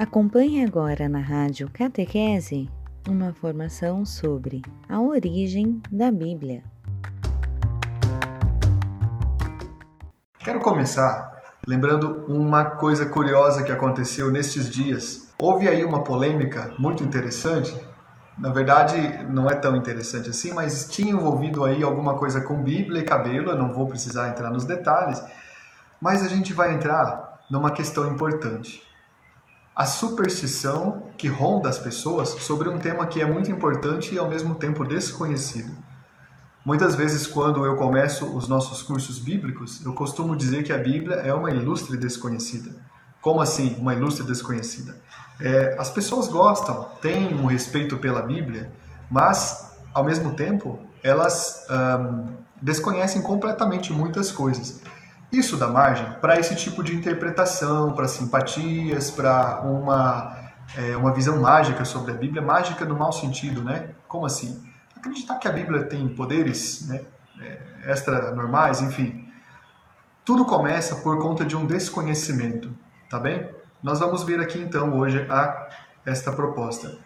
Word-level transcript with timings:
Acompanhe 0.00 0.64
agora 0.64 1.10
na 1.10 1.18
Rádio 1.18 1.68
Catequese 1.70 2.70
uma 3.06 3.34
formação 3.34 4.02
sobre 4.06 4.62
a 4.88 4.98
origem 4.98 5.78
da 5.92 6.10
Bíblia. 6.10 6.64
Quero 10.38 10.58
começar 10.60 11.42
lembrando 11.68 12.24
uma 12.26 12.64
coisa 12.64 13.04
curiosa 13.04 13.62
que 13.62 13.70
aconteceu 13.70 14.30
nestes 14.30 14.70
dias. 14.70 15.34
Houve 15.38 15.68
aí 15.68 15.84
uma 15.84 16.02
polêmica 16.02 16.72
muito 16.78 17.04
interessante. 17.04 17.78
Na 18.38 18.48
verdade, 18.48 18.96
não 19.28 19.50
é 19.50 19.54
tão 19.54 19.76
interessante 19.76 20.30
assim, 20.30 20.54
mas 20.54 20.88
tinha 20.88 21.12
envolvido 21.12 21.62
aí 21.62 21.82
alguma 21.82 22.14
coisa 22.14 22.40
com 22.40 22.62
Bíblia 22.62 23.02
e 23.02 23.04
cabelo. 23.04 23.50
Eu 23.50 23.58
não 23.58 23.70
vou 23.70 23.86
precisar 23.86 24.30
entrar 24.30 24.48
nos 24.48 24.64
detalhes, 24.64 25.22
mas 26.00 26.24
a 26.24 26.28
gente 26.28 26.54
vai 26.54 26.72
entrar 26.72 27.42
numa 27.50 27.70
questão 27.70 28.10
importante 28.10 28.88
a 29.80 29.86
superstição 29.86 31.04
que 31.16 31.26
ronda 31.26 31.66
as 31.66 31.78
pessoas 31.78 32.28
sobre 32.28 32.68
um 32.68 32.78
tema 32.78 33.06
que 33.06 33.18
é 33.18 33.24
muito 33.24 33.50
importante 33.50 34.14
e 34.14 34.18
ao 34.18 34.28
mesmo 34.28 34.54
tempo 34.54 34.84
desconhecido. 34.84 35.72
Muitas 36.62 36.94
vezes, 36.94 37.26
quando 37.26 37.64
eu 37.64 37.74
começo 37.76 38.26
os 38.36 38.46
nossos 38.46 38.82
cursos 38.82 39.18
bíblicos, 39.18 39.82
eu 39.82 39.94
costumo 39.94 40.36
dizer 40.36 40.64
que 40.64 40.72
a 40.74 40.76
Bíblia 40.76 41.14
é 41.20 41.32
uma 41.32 41.50
ilustre 41.50 41.96
desconhecida. 41.96 42.76
Como 43.22 43.40
assim, 43.40 43.74
uma 43.78 43.94
ilustre 43.94 44.22
desconhecida? 44.26 45.00
É, 45.40 45.74
as 45.78 45.88
pessoas 45.88 46.28
gostam, 46.28 46.86
têm 47.00 47.32
um 47.32 47.46
respeito 47.46 47.96
pela 47.96 48.20
Bíblia, 48.20 48.70
mas, 49.10 49.78
ao 49.94 50.04
mesmo 50.04 50.34
tempo, 50.34 50.78
elas 51.02 51.66
desconhecem 52.60 53.22
completamente 53.22 53.94
muitas 53.94 54.30
coisas. 54.30 54.82
Isso 55.32 55.56
dá 55.56 55.68
margem 55.68 56.10
para 56.20 56.38
esse 56.38 56.56
tipo 56.56 56.82
de 56.82 56.94
interpretação, 56.94 57.92
para 57.92 58.08
simpatias, 58.08 59.10
para 59.10 59.60
uma, 59.60 60.36
é, 60.76 60.96
uma 60.96 61.12
visão 61.12 61.40
mágica 61.40 61.84
sobre 61.84 62.12
a 62.12 62.14
Bíblia, 62.14 62.42
mágica 62.42 62.84
no 62.84 62.96
mau 62.96 63.12
sentido, 63.12 63.62
né? 63.62 63.90
Como 64.08 64.26
assim? 64.26 64.60
Acreditar 64.96 65.36
que 65.36 65.46
a 65.46 65.52
Bíblia 65.52 65.84
tem 65.84 66.08
poderes 66.08 66.88
né, 66.88 67.02
é, 67.40 67.92
extra-normais, 67.92 68.80
enfim. 68.80 69.28
Tudo 70.24 70.44
começa 70.44 70.96
por 70.96 71.18
conta 71.20 71.44
de 71.44 71.56
um 71.56 71.64
desconhecimento, 71.64 72.70
tá 73.08 73.18
bem? 73.18 73.48
Nós 73.82 74.00
vamos 74.00 74.24
ver 74.24 74.40
aqui 74.40 74.58
então 74.58 74.98
hoje 74.98 75.26
a, 75.30 75.68
esta 76.04 76.32
proposta. 76.32 76.98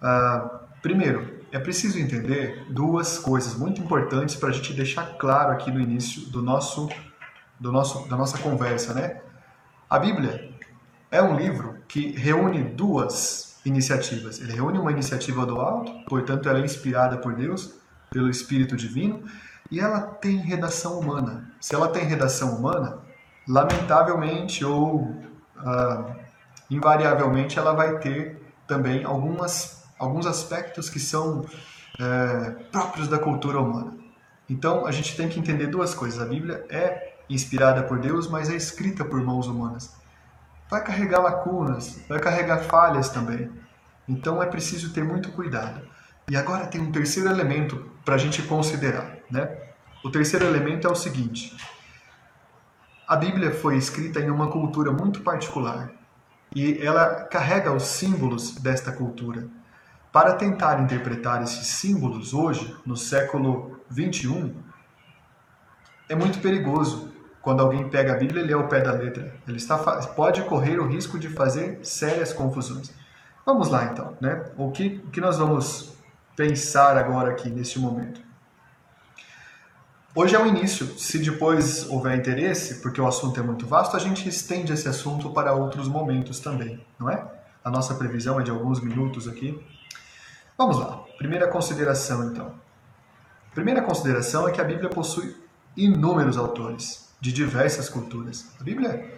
Ah, 0.00 0.60
primeiro, 0.80 1.40
é 1.50 1.58
preciso 1.58 1.98
entender 1.98 2.66
duas 2.70 3.18
coisas 3.18 3.56
muito 3.56 3.80
importantes 3.80 4.36
para 4.36 4.50
a 4.50 4.52
gente 4.52 4.72
deixar 4.72 5.16
claro 5.18 5.52
aqui 5.52 5.70
no 5.70 5.80
início 5.80 6.26
do 6.30 6.42
nosso 6.42 6.88
do 7.64 7.72
nosso, 7.72 8.06
da 8.10 8.14
nossa 8.14 8.36
conversa, 8.36 8.92
né? 8.92 9.22
A 9.88 9.98
Bíblia 9.98 10.50
é 11.10 11.22
um 11.22 11.34
livro 11.34 11.78
que 11.88 12.10
reúne 12.10 12.62
duas 12.62 13.58
iniciativas. 13.64 14.38
Ele 14.38 14.52
reúne 14.52 14.78
uma 14.78 14.92
iniciativa 14.92 15.46
do 15.46 15.58
alto, 15.58 15.90
portanto 16.06 16.46
ela 16.46 16.58
é 16.58 16.62
inspirada 16.62 17.16
por 17.16 17.34
Deus, 17.34 17.74
pelo 18.10 18.28
Espírito 18.28 18.76
Divino, 18.76 19.24
e 19.70 19.80
ela 19.80 20.02
tem 20.02 20.36
redação 20.36 21.00
humana. 21.00 21.50
Se 21.58 21.74
ela 21.74 21.88
tem 21.88 22.04
redação 22.04 22.54
humana, 22.54 22.98
lamentavelmente 23.48 24.62
ou 24.62 25.16
ah, 25.56 26.16
invariavelmente 26.70 27.58
ela 27.58 27.72
vai 27.72 27.98
ter 27.98 28.42
também 28.66 29.04
algumas, 29.04 29.84
alguns 29.98 30.26
aspectos 30.26 30.90
que 30.90 31.00
são 31.00 31.46
é, 31.98 32.50
próprios 32.70 33.08
da 33.08 33.18
cultura 33.18 33.58
humana. 33.58 33.96
Então 34.50 34.84
a 34.84 34.92
gente 34.92 35.16
tem 35.16 35.30
que 35.30 35.40
entender 35.40 35.68
duas 35.68 35.94
coisas. 35.94 36.20
A 36.20 36.26
Bíblia 36.26 36.66
é 36.68 37.13
inspirada 37.34 37.82
por 37.82 37.98
Deus, 37.98 38.28
mas 38.28 38.48
é 38.48 38.54
escrita 38.54 39.04
por 39.04 39.22
mãos 39.22 39.46
humanas. 39.46 39.94
Vai 40.70 40.82
carregar 40.82 41.20
lacunas, 41.20 42.00
vai 42.08 42.20
carregar 42.20 42.64
falhas 42.64 43.10
também. 43.10 43.50
Então 44.08 44.42
é 44.42 44.46
preciso 44.46 44.92
ter 44.92 45.04
muito 45.04 45.32
cuidado. 45.32 45.82
E 46.28 46.36
agora 46.36 46.66
tem 46.66 46.80
um 46.80 46.92
terceiro 46.92 47.28
elemento 47.28 47.90
para 48.04 48.14
a 48.14 48.18
gente 48.18 48.42
considerar. 48.42 49.18
Né? 49.30 49.56
O 50.04 50.10
terceiro 50.10 50.46
elemento 50.46 50.86
é 50.86 50.90
o 50.90 50.94
seguinte: 50.94 51.56
a 53.06 53.16
Bíblia 53.16 53.52
foi 53.52 53.76
escrita 53.76 54.20
em 54.20 54.30
uma 54.30 54.50
cultura 54.50 54.90
muito 54.92 55.20
particular 55.20 55.90
e 56.54 56.78
ela 56.78 57.24
carrega 57.24 57.72
os 57.72 57.84
símbolos 57.84 58.54
desta 58.54 58.92
cultura. 58.92 59.48
Para 60.12 60.34
tentar 60.34 60.80
interpretar 60.80 61.42
esses 61.42 61.66
símbolos 61.66 62.32
hoje, 62.32 62.76
no 62.86 62.96
século 62.96 63.80
21, 63.90 64.54
é 66.08 66.14
muito 66.14 66.38
perigoso, 66.38 67.12
quando 67.44 67.60
alguém 67.60 67.88
pega 67.90 68.14
a 68.14 68.16
Bíblia 68.16 68.42
e 68.42 68.46
lê 68.46 68.54
ao 68.54 68.66
pé 68.66 68.80
da 68.80 68.90
letra. 68.90 69.34
Ele 69.46 69.58
está, 69.58 69.76
pode 69.76 70.42
correr 70.44 70.80
o 70.80 70.88
risco 70.88 71.18
de 71.18 71.28
fazer 71.28 71.78
sérias 71.82 72.32
confusões. 72.32 72.90
Vamos 73.44 73.68
lá 73.68 73.84
então, 73.84 74.16
né? 74.18 74.46
O 74.56 74.70
que, 74.72 75.02
o 75.06 75.10
que 75.10 75.20
nós 75.20 75.36
vamos 75.36 75.92
pensar 76.34 76.96
agora 76.96 77.30
aqui 77.30 77.50
neste 77.50 77.78
momento? 77.78 78.22
Hoje 80.16 80.34
é 80.34 80.38
o 80.40 80.46
início. 80.46 80.86
Se 80.98 81.18
depois 81.18 81.86
houver 81.90 82.16
interesse, 82.16 82.80
porque 82.80 83.00
o 83.00 83.06
assunto 83.06 83.38
é 83.38 83.42
muito 83.42 83.66
vasto, 83.66 83.94
a 83.94 84.00
gente 84.00 84.26
estende 84.26 84.72
esse 84.72 84.88
assunto 84.88 85.30
para 85.30 85.52
outros 85.52 85.86
momentos 85.86 86.40
também, 86.40 86.82
não 86.98 87.10
é? 87.10 87.30
A 87.62 87.70
nossa 87.70 87.94
previsão 87.94 88.40
é 88.40 88.42
de 88.42 88.50
alguns 88.50 88.80
minutos 88.80 89.28
aqui. 89.28 89.62
Vamos 90.56 90.78
lá. 90.78 91.02
Primeira 91.18 91.48
consideração, 91.48 92.30
então. 92.30 92.54
Primeira 93.54 93.82
consideração 93.82 94.48
é 94.48 94.52
que 94.52 94.60
a 94.60 94.64
Bíblia 94.64 94.88
possui 94.88 95.36
inúmeros 95.76 96.38
autores 96.38 97.13
de 97.24 97.32
diversas 97.32 97.88
culturas. 97.88 98.44
A 98.60 98.62
Bíblia 98.62 99.10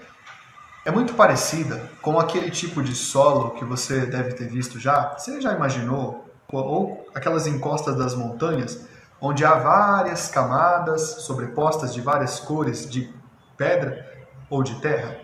é 0.85 0.93
muito 0.93 1.15
parecida 1.15 1.91
com 2.01 2.21
aquele 2.21 2.53
tipo 2.53 2.81
de 2.81 2.95
solo 2.95 3.51
que 3.57 3.65
você 3.65 4.07
deve 4.07 4.35
ter 4.35 4.49
visto 4.49 4.79
já. 4.79 5.19
Você 5.19 5.41
já 5.41 5.53
imaginou? 5.53 6.25
Ou 6.53 7.05
aquelas 7.13 7.49
encostas 7.49 7.97
das 7.97 8.15
montanhas, 8.15 8.87
onde 9.21 9.45
há 9.45 9.57
várias 9.57 10.29
camadas 10.29 11.03
sobrepostas 11.23 11.93
de 11.93 12.01
várias 12.01 12.39
cores 12.39 12.89
de 12.89 13.13
pedra 13.57 14.09
ou 14.49 14.63
de 14.63 14.81
terra? 14.81 15.19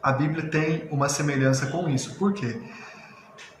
A 0.00 0.12
Bíblia 0.12 0.48
tem 0.48 0.86
uma 0.92 1.08
semelhança 1.08 1.66
com 1.66 1.88
isso. 1.88 2.14
Por 2.14 2.32
quê? 2.32 2.62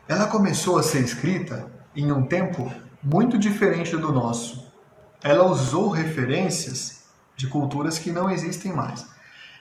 Ela 0.06 0.28
começou 0.28 0.78
a 0.78 0.84
ser 0.84 1.00
escrita 1.00 1.66
em 1.96 2.12
um 2.12 2.24
tempo 2.24 2.72
muito 3.02 3.36
diferente 3.36 3.96
do 3.96 4.12
nosso. 4.12 4.72
Ela 5.20 5.44
usou 5.46 5.88
referências 5.88 6.99
de 7.40 7.46
culturas 7.46 7.98
que 7.98 8.12
não 8.12 8.30
existem 8.30 8.72
mais. 8.72 9.06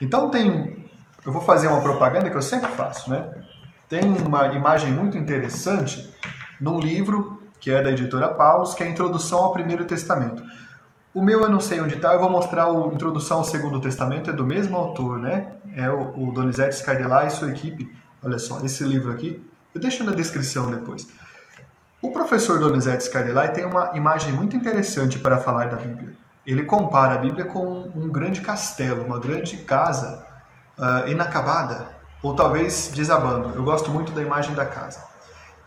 Então 0.01 0.29
tem, 0.29 0.85
eu 1.25 1.31
vou 1.31 1.41
fazer 1.41 1.67
uma 1.67 1.81
propaganda 1.81 2.29
que 2.29 2.35
eu 2.35 2.41
sempre 2.41 2.69
faço, 2.72 3.09
né? 3.09 3.29
Tem 3.88 4.03
uma 4.03 4.47
imagem 4.47 4.91
muito 4.91 5.17
interessante 5.17 6.13
num 6.59 6.79
livro 6.79 7.41
que 7.59 7.72
é 7.72 7.81
da 7.81 7.91
editora 7.91 8.29
Paulus, 8.29 8.73
que 8.73 8.84
é 8.84 8.88
a 8.88 8.90
Introdução 8.90 9.40
ao 9.40 9.53
Primeiro 9.53 9.85
Testamento. 9.85 10.44
O 11.13 11.22
meu 11.22 11.41
eu 11.41 11.50
não 11.50 11.59
sei 11.59 11.81
onde 11.81 11.95
está, 11.95 12.13
eu 12.13 12.19
vou 12.19 12.29
mostrar 12.29 12.66
a 12.66 12.88
Introdução 12.94 13.38
ao 13.38 13.44
Segundo 13.44 13.81
Testamento, 13.81 14.29
é 14.29 14.34
do 14.34 14.46
mesmo 14.46 14.78
autor, 14.78 15.19
né? 15.19 15.53
É 15.75 15.90
o, 15.90 16.29
o 16.29 16.31
Donizete 16.34 16.75
Scardelá 16.75 17.25
e 17.25 17.31
sua 17.31 17.50
equipe. 17.50 17.94
Olha 18.22 18.38
só, 18.38 18.59
esse 18.63 18.84
livro 18.84 19.11
aqui, 19.11 19.44
eu 19.73 19.81
deixo 19.81 20.03
na 20.03 20.11
descrição 20.11 20.69
depois. 20.69 21.07
O 22.01 22.11
professor 22.11 22.59
Donizete 22.59 23.06
Scardelai 23.06 23.51
tem 23.51 23.66
uma 23.66 23.91
imagem 23.96 24.34
muito 24.34 24.56
interessante 24.56 25.17
para 25.19 25.38
falar 25.38 25.69
da 25.69 25.78
Bíblia 25.78 26.19
ele 26.45 26.63
compara 26.63 27.16
a 27.16 27.17
Bíblia 27.17 27.45
com 27.45 27.91
um 27.95 28.09
grande 28.09 28.41
castelo, 28.41 29.05
uma 29.05 29.19
grande 29.19 29.57
casa 29.57 30.25
uh, 30.77 31.07
inacabada, 31.07 31.88
ou 32.23 32.35
talvez 32.35 32.91
desabando. 32.94 33.55
Eu 33.55 33.63
gosto 33.63 33.91
muito 33.91 34.11
da 34.11 34.22
imagem 34.22 34.53
da 34.55 34.66
casa. 34.66 35.03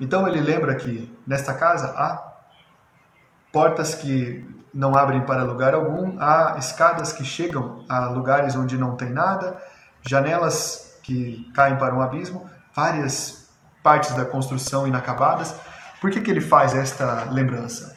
Então 0.01 0.27
ele 0.27 0.41
lembra 0.41 0.75
que 0.75 1.17
nesta 1.27 1.55
casa 1.55 1.89
há 1.97 2.33
portas 3.53 3.95
que 3.95 4.45
não 4.73 4.95
abrem 4.95 5.21
para 5.21 5.45
lugar 5.45 5.75
algum, 5.75 6.17
há 6.19 6.57
escadas 6.59 7.13
que 7.13 7.25
chegam 7.25 7.85
a 7.89 8.07
lugares 8.07 8.57
onde 8.57 8.79
não 8.79 8.97
tem 8.97 9.11
nada, 9.11 9.57
janelas 10.01 10.99
que 11.03 11.51
caem 11.55 11.77
para 11.77 11.95
um 11.95 12.01
abismo, 12.01 12.51
várias 12.75 13.49
partes 13.83 14.13
da 14.15 14.25
construção 14.25 14.87
inacabadas. 14.87 15.55
Por 16.01 16.11
que, 16.11 16.21
que 16.21 16.31
ele 16.31 16.41
faz 16.41 16.75
esta 16.75 17.25
lembrança? 17.31 17.92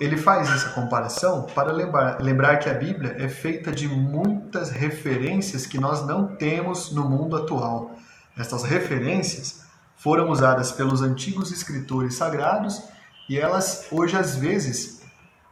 Ele 0.00 0.16
faz 0.16 0.48
essa 0.48 0.70
comparação 0.70 1.42
para 1.54 1.72
lembrar, 1.72 2.20
lembrar 2.20 2.58
que 2.58 2.70
a 2.70 2.74
Bíblia 2.74 3.16
é 3.18 3.28
feita 3.28 3.72
de 3.72 3.88
muitas 3.88 4.70
referências 4.70 5.66
que 5.66 5.78
nós 5.78 6.06
não 6.06 6.36
temos 6.36 6.92
no 6.92 7.08
mundo 7.08 7.36
atual. 7.36 7.96
Estas 8.36 8.62
referências 8.62 9.64
foram 9.96 10.30
usadas 10.30 10.70
pelos 10.70 11.02
antigos 11.02 11.50
escritores 11.50 12.14
sagrados 12.14 12.80
e 13.28 13.36
elas 13.36 13.88
hoje 13.90 14.16
às 14.16 14.36
vezes 14.36 15.02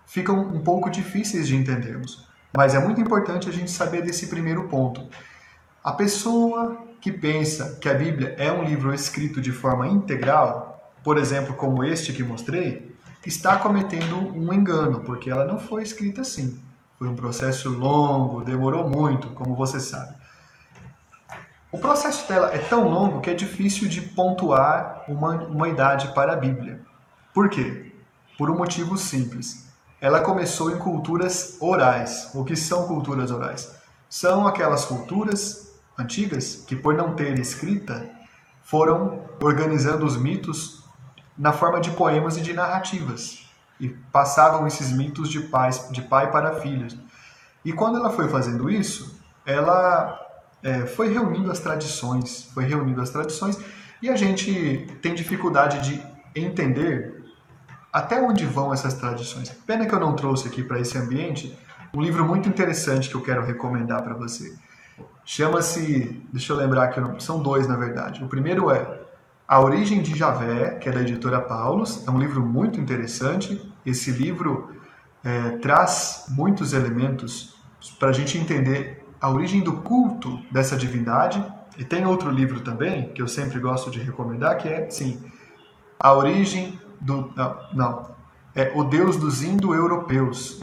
ficam 0.07 0.39
um 0.39 0.63
pouco 0.63 0.89
difíceis 0.89 1.49
de 1.49 1.57
entendermos. 1.57 2.25
Mas 2.57 2.75
é 2.75 2.79
muito 2.79 3.01
importante 3.01 3.49
a 3.49 3.53
gente 3.53 3.71
saber 3.71 4.03
desse 4.03 4.29
primeiro 4.29 4.69
ponto. 4.69 5.09
A 5.83 5.93
pessoa 5.93 6.87
que 7.01 7.11
pensa 7.11 7.79
que 7.81 7.89
a 7.89 7.95
Bíblia 7.95 8.35
é 8.39 8.51
um 8.51 8.65
livro 8.65 8.95
escrito 8.95 9.41
de 9.41 9.51
forma 9.51 9.89
integral, 9.89 10.93
por 11.03 11.19
exemplo, 11.19 11.55
como 11.55 11.85
este 11.85 12.13
que 12.13 12.23
mostrei, 12.23 12.96
está 13.27 13.57
cometendo 13.57 14.17
um 14.17 14.53
engano, 14.53 15.01
porque 15.01 15.31
ela 15.31 15.45
não 15.45 15.59
foi 15.59 15.83
escrita 15.83 16.21
assim. 16.21 16.61
Foi 16.99 17.09
um 17.09 17.17
processo 17.17 17.69
longo, 17.69 18.45
demorou 18.45 18.89
muito, 18.89 19.29
como 19.31 19.55
você 19.55 19.79
sabe. 19.81 20.15
O 21.71 21.79
processo 21.79 22.27
dela 22.27 22.55
é 22.55 22.59
tão 22.59 22.89
longo 22.89 23.21
que 23.21 23.29
é 23.29 23.35
difícil 23.35 23.89
de 23.89 24.01
pontuar 24.01 25.05
uma, 25.09 25.35
uma 25.45 25.69
idade 25.69 26.09
para 26.15 26.33
a 26.33 26.37
Bíblia. 26.37 26.81
Por 27.35 27.51
quê? 27.51 27.93
Por 28.39 28.51
um 28.51 28.57
motivo 28.57 28.97
simples. 28.97 29.67
Ela 30.01 30.21
começou 30.21 30.71
em 30.71 30.79
culturas 30.79 31.59
orais. 31.61 32.31
O 32.35 32.45
que 32.45 32.57
são 32.57 32.87
culturas 32.87 33.31
orais? 33.31 33.77
São 34.09 34.47
aquelas 34.47 34.85
culturas 34.85 35.79
antigas 35.99 36.65
que, 36.67 36.77
por 36.77 36.95
não 36.95 37.15
ter 37.15 37.39
escrita, 37.39 38.09
foram 38.63 39.23
organizando 39.41 40.07
os 40.07 40.17
mitos 40.17 40.86
na 41.37 41.53
forma 41.53 41.81
de 41.81 41.91
poemas 41.91 42.37
e 42.37 42.41
de 42.41 42.53
narrativas 42.53 43.47
e 43.79 43.89
passavam 43.89 44.67
esses 44.67 44.91
mitos 44.91 45.29
de, 45.29 45.41
pais, 45.41 45.89
de 45.91 46.03
pai 46.03 46.31
para 46.31 46.61
filhos. 46.61 46.97
E 47.65 47.73
quando 47.73 47.99
ela 47.99 48.11
foi 48.11 48.29
fazendo 48.29 48.71
isso, 48.71 49.21
ela 49.45 50.19
é, 50.63 50.87
foi 50.87 51.13
reunindo 51.13 51.51
as 51.51 51.61
tradições, 51.61 52.51
foi 52.55 52.65
reunindo 52.65 53.01
as 53.01 53.11
tradições 53.11 53.59
e 54.01 54.09
a 54.09 54.17
gente 54.17 54.87
tem 55.03 55.15
dificuldade 55.15 55.81
de 55.81 56.03
entender 56.35 57.25
até 57.93 58.21
onde 58.21 58.45
vão 58.45 58.73
essas 58.73 58.95
tradições. 58.95 59.51
Pena 59.67 59.87
que 59.87 59.95
eu 59.95 60.01
não 60.01 60.15
trouxe 60.15 60.49
aqui 60.49 60.63
para 60.63 60.81
esse 60.81 60.97
ambiente 60.99 61.57
um 61.95 62.01
livro 62.01 62.25
muito 62.27 62.49
interessante 62.49 63.09
que 63.09 63.15
eu 63.15 63.23
quero 63.23 63.45
recomendar 63.45 64.03
para 64.03 64.15
você. 64.15 64.55
Chama-se, 65.25 66.23
deixa 66.33 66.53
eu 66.53 66.57
lembrar 66.57 66.89
que 66.89 67.23
são 67.23 67.43
dois 67.43 67.67
na 67.67 67.77
verdade. 67.77 68.23
O 68.23 68.29
primeiro 68.29 68.71
é 68.71 69.06
A 69.49 69.61
Origem 69.61 70.03
de 70.03 70.17
Javé, 70.17 70.71
que 70.71 70.89
é 70.89 70.93
da 70.93 71.01
editora 71.01 71.41
Paulus. 71.41 72.07
É 72.07 72.11
um 72.11 72.19
livro 72.19 72.45
muito 72.45 72.81
interessante. 72.81 73.61
Esse 73.85 74.11
livro 74.11 74.75
é, 75.23 75.51
traz 75.59 76.25
muitos 76.31 76.73
elementos 76.73 77.55
para 77.99 78.09
a 78.09 78.13
gente 78.13 78.37
entender 78.37 79.05
a 79.21 79.31
origem 79.31 79.63
do 79.63 79.75
culto 79.75 80.41
dessa 80.51 80.77
divindade. 80.77 81.45
E 81.79 81.85
tem 81.85 82.05
outro 82.05 82.31
livro 82.31 82.61
também, 82.61 83.11
que 83.11 83.23
eu 83.23 83.29
sempre 83.29 83.61
gosto 83.61 83.91
de 83.91 84.01
recomendar, 84.01 84.59
que 84.59 84.69
é, 84.69 84.91
sim, 84.91 85.23
A 85.99 86.13
Origem 86.13 86.79
do... 87.01 87.31
Não, 87.37 87.57
não 87.73 88.17
é 88.57 88.73
O 88.75 88.83
Deus 88.83 89.17
dos 89.17 89.43
Indo-Europeus. 89.43 90.63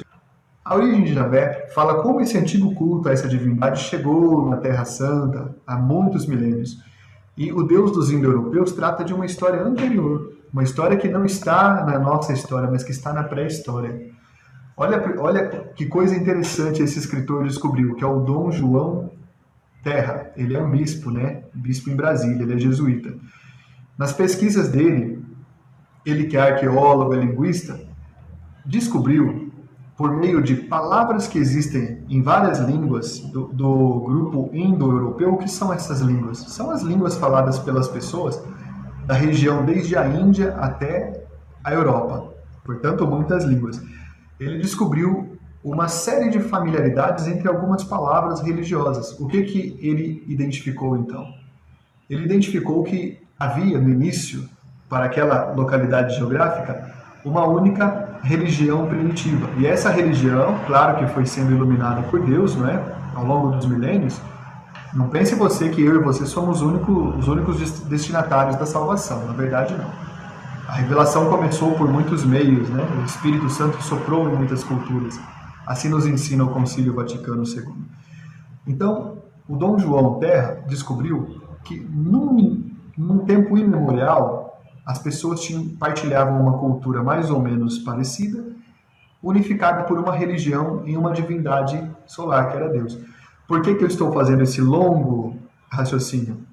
A 0.65 0.75
origem 0.75 1.03
de 1.03 1.13
Javé 1.13 1.69
fala 1.75 2.01
como 2.01 2.21
esse 2.21 2.37
antigo 2.37 2.73
culto 2.73 3.07
a 3.07 3.11
essa 3.11 3.27
divindade 3.27 3.83
chegou 3.83 4.49
na 4.49 4.57
Terra 4.57 4.83
Santa 4.83 5.55
há 5.67 5.77
muitos 5.77 6.25
milênios. 6.25 6.81
E 7.35 7.51
o 7.51 7.63
Deus 7.63 7.91
dos 7.91 8.11
indo-europeus 8.11 8.71
trata 8.73 9.03
de 9.03 9.13
uma 9.13 9.25
história 9.25 9.61
anterior, 9.61 10.33
uma 10.51 10.63
história 10.63 10.97
que 10.97 11.07
não 11.07 11.25
está 11.25 11.83
na 11.83 11.97
nossa 11.97 12.31
história, 12.31 12.69
mas 12.69 12.83
que 12.83 12.91
está 12.91 13.11
na 13.11 13.23
pré-história. 13.23 14.11
Olha, 14.77 15.15
olha 15.19 15.49
que 15.75 15.85
coisa 15.85 16.15
interessante 16.15 16.81
esse 16.81 16.99
escritor 16.99 17.43
descobriu, 17.43 17.95
que 17.95 18.03
é 18.03 18.07
o 18.07 18.19
Dom 18.19 18.51
João 18.51 19.11
Terra. 19.83 20.31
Ele 20.37 20.55
é 20.55 20.61
um 20.61 20.69
bispo, 20.69 21.09
né? 21.09 21.43
Bispo 21.53 21.89
em 21.89 21.95
Brasília, 21.95 22.43
ele 22.43 22.53
é 22.53 22.57
jesuíta. 22.57 23.15
Nas 23.97 24.13
pesquisas 24.13 24.69
dele, 24.69 25.23
ele 26.05 26.25
que 26.25 26.37
é 26.37 26.41
arqueólogo, 26.41 27.13
é 27.13 27.17
linguista, 27.17 27.79
descobriu 28.65 29.42
por 29.95 30.11
meio 30.15 30.41
de 30.41 30.55
palavras 30.55 31.27
que 31.27 31.37
existem 31.37 32.03
em 32.09 32.21
várias 32.21 32.59
línguas 32.59 33.19
do, 33.19 33.47
do 33.47 33.99
grupo 34.01 34.49
indo-europeu. 34.53 35.33
O 35.33 35.37
que 35.37 35.49
são 35.49 35.71
essas 35.71 36.01
línguas? 36.01 36.39
São 36.39 36.71
as 36.71 36.81
línguas 36.81 37.15
faladas 37.15 37.59
pelas 37.59 37.87
pessoas 37.87 38.41
da 39.05 39.13
região 39.13 39.63
desde 39.65 39.95
a 39.95 40.07
Índia 40.07 40.55
até 40.55 41.25
a 41.63 41.73
Europa. 41.73 42.33
Portanto, 42.63 43.05
muitas 43.05 43.43
línguas. 43.43 43.81
Ele 44.39 44.57
descobriu 44.57 45.37
uma 45.63 45.87
série 45.87 46.29
de 46.29 46.39
familiaridades 46.39 47.27
entre 47.27 47.47
algumas 47.47 47.83
palavras 47.83 48.41
religiosas. 48.41 49.17
O 49.19 49.27
que, 49.27 49.43
que 49.43 49.77
ele 49.79 50.23
identificou 50.27 50.97
então? 50.97 51.25
Ele 52.09 52.25
identificou 52.25 52.83
que 52.83 53.21
havia 53.39 53.79
no 53.79 53.89
início, 53.89 54.49
para 54.89 55.05
aquela 55.05 55.53
localidade 55.53 56.15
geográfica, 56.15 56.93
uma 57.23 57.45
única 57.47 58.12
religião 58.23 58.87
primitiva. 58.87 59.49
E 59.57 59.67
essa 59.67 59.89
religião, 59.89 60.57
claro 60.65 60.97
que 60.97 61.13
foi 61.13 61.25
sendo 61.25 61.51
iluminada 61.51 62.01
por 62.03 62.21
Deus, 62.21 62.55
não 62.55 62.67
é? 62.67 62.81
Ao 63.13 63.25
longo 63.25 63.51
dos 63.51 63.65
milênios. 63.65 64.19
Não 64.93 65.09
pense 65.09 65.35
você 65.35 65.69
que 65.69 65.83
eu 65.83 65.95
e 65.95 66.03
você 66.03 66.25
somos 66.25 66.61
os 66.61 67.27
únicos 67.27 67.83
destinatários 67.85 68.55
da 68.55 68.65
salvação. 68.65 69.25
Na 69.25 69.33
verdade, 69.33 69.75
não. 69.75 69.89
A 70.67 70.73
revelação 70.75 71.29
começou 71.29 71.73
por 71.73 71.89
muitos 71.89 72.23
meios, 72.23 72.69
né? 72.69 72.83
O 73.01 73.05
Espírito 73.05 73.49
Santo 73.49 73.81
soprou 73.83 74.29
em 74.29 74.35
muitas 74.35 74.63
culturas. 74.63 75.19
Assim 75.67 75.89
nos 75.89 76.05
ensina 76.05 76.43
o 76.45 76.49
Concílio 76.49 76.93
Vaticano 76.93 77.43
II. 77.43 77.73
Então, 78.65 79.17
o 79.47 79.57
Dom 79.57 79.77
João 79.77 80.19
Terra 80.19 80.63
descobriu 80.67 81.41
que 81.63 81.79
num, 81.79 82.71
num 82.97 83.19
tempo 83.19 83.57
imemorial 83.57 84.42
as 84.85 84.99
pessoas 84.99 85.41
tinham, 85.41 85.69
partilhavam 85.69 86.41
uma 86.41 86.57
cultura 86.57 87.01
mais 87.01 87.29
ou 87.29 87.41
menos 87.41 87.79
parecida, 87.79 88.45
unificada 89.21 89.83
por 89.83 89.97
uma 89.97 90.13
religião 90.13 90.83
e 90.85 90.97
uma 90.97 91.13
divindade 91.13 91.81
solar, 92.05 92.49
que 92.49 92.57
era 92.57 92.69
Deus. 92.69 92.97
Por 93.47 93.61
que, 93.61 93.75
que 93.75 93.83
eu 93.83 93.87
estou 93.87 94.11
fazendo 94.11 94.43
esse 94.43 94.61
longo 94.61 95.37
raciocínio? 95.69 96.45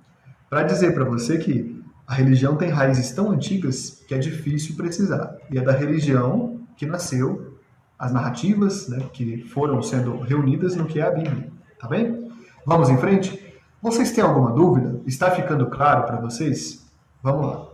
Para 0.48 0.62
dizer 0.62 0.94
para 0.94 1.04
você 1.04 1.38
que 1.38 1.80
a 2.06 2.14
religião 2.14 2.56
tem 2.56 2.70
raízes 2.70 3.12
tão 3.12 3.30
antigas 3.30 4.02
que 4.06 4.14
é 4.14 4.18
difícil 4.18 4.76
precisar. 4.76 5.36
E 5.50 5.58
é 5.58 5.62
da 5.62 5.72
religião 5.72 6.60
que 6.76 6.86
nasceu 6.86 7.56
as 7.96 8.12
narrativas 8.12 8.88
né, 8.88 8.98
que 9.12 9.44
foram 9.44 9.80
sendo 9.82 10.18
reunidas 10.20 10.74
no 10.74 10.86
que 10.86 10.98
é 10.98 11.04
a 11.04 11.10
Bíblia. 11.10 11.50
Tá 11.78 11.86
bem? 11.86 12.28
Vamos 12.66 12.88
em 12.88 12.96
frente? 12.98 13.54
Vocês 13.80 14.12
têm 14.12 14.24
alguma 14.24 14.52
dúvida? 14.52 15.00
Está 15.06 15.30
ficando 15.30 15.66
claro 15.66 16.04
para 16.04 16.20
vocês? 16.20 16.84
Vamos 17.22 17.46
lá. 17.46 17.69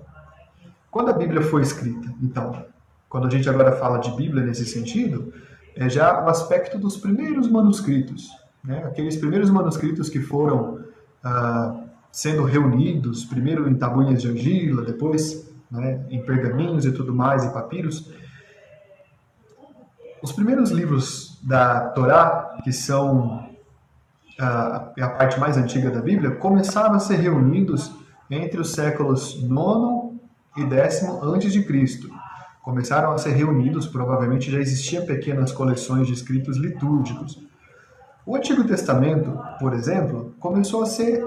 Quando 0.96 1.10
a 1.10 1.12
Bíblia 1.12 1.42
foi 1.42 1.60
escrita, 1.60 2.10
então, 2.22 2.64
quando 3.06 3.26
a 3.26 3.30
gente 3.30 3.46
agora 3.50 3.72
fala 3.72 3.98
de 3.98 4.10
Bíblia 4.12 4.42
nesse 4.42 4.64
sentido, 4.64 5.30
é 5.74 5.90
já 5.90 6.24
o 6.24 6.28
aspecto 6.30 6.78
dos 6.78 6.96
primeiros 6.96 7.50
manuscritos, 7.50 8.30
né? 8.64 8.82
aqueles 8.82 9.14
primeiros 9.14 9.50
manuscritos 9.50 10.08
que 10.08 10.20
foram 10.20 10.80
ah, 11.22 11.84
sendo 12.10 12.44
reunidos, 12.44 13.26
primeiro 13.26 13.68
em 13.68 13.74
tabuinhas 13.74 14.22
de 14.22 14.28
argila, 14.28 14.86
depois 14.86 15.52
né, 15.70 16.02
em 16.08 16.24
pergaminhos 16.24 16.86
e 16.86 16.92
tudo 16.92 17.14
mais, 17.14 17.44
e 17.44 17.52
papiros. 17.52 18.10
Os 20.22 20.32
primeiros 20.32 20.70
livros 20.70 21.38
da 21.42 21.90
Torá, 21.90 22.56
que 22.64 22.72
são 22.72 23.46
a, 24.40 24.92
a 24.98 25.08
parte 25.10 25.38
mais 25.38 25.58
antiga 25.58 25.90
da 25.90 26.00
Bíblia, 26.00 26.36
começaram 26.36 26.94
a 26.94 26.98
ser 26.98 27.16
reunidos 27.16 27.94
entre 28.30 28.58
os 28.58 28.72
séculos 28.72 29.42
9 29.42 29.95
e 30.56 30.64
décimo 30.64 31.22
antes 31.22 31.52
de 31.52 31.62
Cristo. 31.62 32.08
Começaram 32.62 33.12
a 33.12 33.18
ser 33.18 33.30
reunidos, 33.30 33.86
provavelmente 33.86 34.50
já 34.50 34.58
existiam 34.58 35.06
pequenas 35.06 35.52
coleções 35.52 36.06
de 36.06 36.12
escritos 36.12 36.56
litúrgicos. 36.56 37.40
O 38.24 38.34
Antigo 38.34 38.64
Testamento, 38.64 39.38
por 39.60 39.72
exemplo, 39.72 40.34
começou 40.40 40.82
a 40.82 40.86
ser 40.86 41.24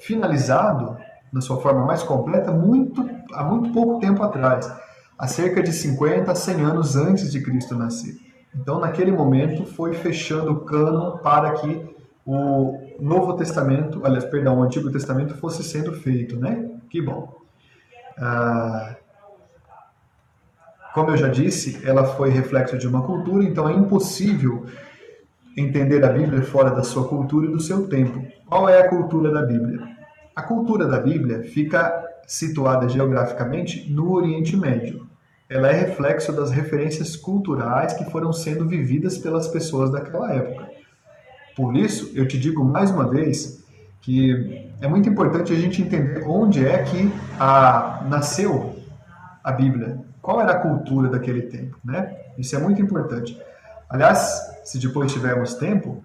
finalizado 0.00 0.96
na 1.32 1.40
sua 1.40 1.60
forma 1.60 1.84
mais 1.84 2.02
completa 2.02 2.50
muito 2.50 3.08
há 3.32 3.44
muito 3.44 3.72
pouco 3.72 4.00
tempo 4.00 4.22
atrás, 4.22 4.72
há 5.18 5.26
cerca 5.26 5.62
de 5.62 5.72
50 5.72 6.32
a 6.32 6.34
100 6.34 6.60
anos 6.62 6.96
antes 6.96 7.30
de 7.30 7.42
Cristo 7.42 7.74
nascer. 7.76 8.16
Então, 8.54 8.80
naquele 8.80 9.12
momento, 9.12 9.64
foi 9.64 9.92
fechando 9.92 10.52
o 10.52 10.60
cânon 10.60 11.18
para 11.18 11.52
que 11.52 11.88
o 12.26 12.78
Novo 12.98 13.34
Testamento, 13.34 14.00
aliás, 14.04 14.24
perdão, 14.24 14.58
o 14.58 14.62
Antigo 14.62 14.90
Testamento 14.90 15.34
fosse 15.34 15.62
sendo 15.62 15.92
feito, 15.92 16.36
né? 16.36 16.70
Que 16.88 17.00
bom. 17.00 17.40
Ah, 18.20 18.96
como 20.92 21.10
eu 21.10 21.16
já 21.16 21.28
disse, 21.28 21.80
ela 21.86 22.04
foi 22.04 22.30
reflexo 22.30 22.76
de 22.76 22.86
uma 22.86 23.02
cultura, 23.02 23.44
então 23.44 23.68
é 23.68 23.72
impossível 23.72 24.66
entender 25.56 26.04
a 26.04 26.08
Bíblia 26.08 26.42
fora 26.42 26.70
da 26.70 26.82
sua 26.82 27.08
cultura 27.08 27.46
e 27.46 27.52
do 27.52 27.60
seu 27.60 27.88
tempo. 27.88 28.22
Qual 28.46 28.68
é 28.68 28.80
a 28.80 28.88
cultura 28.88 29.32
da 29.32 29.42
Bíblia? 29.42 29.80
A 30.34 30.42
cultura 30.42 30.86
da 30.86 30.98
Bíblia 30.98 31.44
fica 31.44 32.04
situada 32.26 32.88
geograficamente 32.88 33.90
no 33.90 34.12
Oriente 34.12 34.56
Médio. 34.56 35.08
Ela 35.48 35.68
é 35.68 35.72
reflexo 35.72 36.32
das 36.32 36.50
referências 36.50 37.16
culturais 37.16 37.92
que 37.92 38.08
foram 38.10 38.32
sendo 38.32 38.68
vividas 38.68 39.18
pelas 39.18 39.48
pessoas 39.48 39.90
daquela 39.90 40.32
época. 40.32 40.68
Por 41.56 41.76
isso, 41.76 42.12
eu 42.14 42.26
te 42.26 42.38
digo 42.38 42.64
mais 42.64 42.90
uma 42.90 43.08
vez 43.08 43.59
que 44.00 44.70
é 44.80 44.88
muito 44.88 45.08
importante 45.08 45.52
a 45.52 45.56
gente 45.56 45.82
entender 45.82 46.24
onde 46.26 46.66
é 46.66 46.82
que 46.82 47.12
a, 47.38 48.04
nasceu 48.08 48.76
a 49.44 49.52
Bíblia, 49.52 49.98
qual 50.22 50.40
era 50.40 50.52
a 50.52 50.58
cultura 50.58 51.08
daquele 51.08 51.42
tempo, 51.42 51.76
né? 51.84 52.16
Isso 52.38 52.54
é 52.56 52.58
muito 52.58 52.80
importante. 52.80 53.38
Aliás, 53.88 54.60
se 54.64 54.78
depois 54.78 55.12
tivermos 55.12 55.54
tempo, 55.54 56.02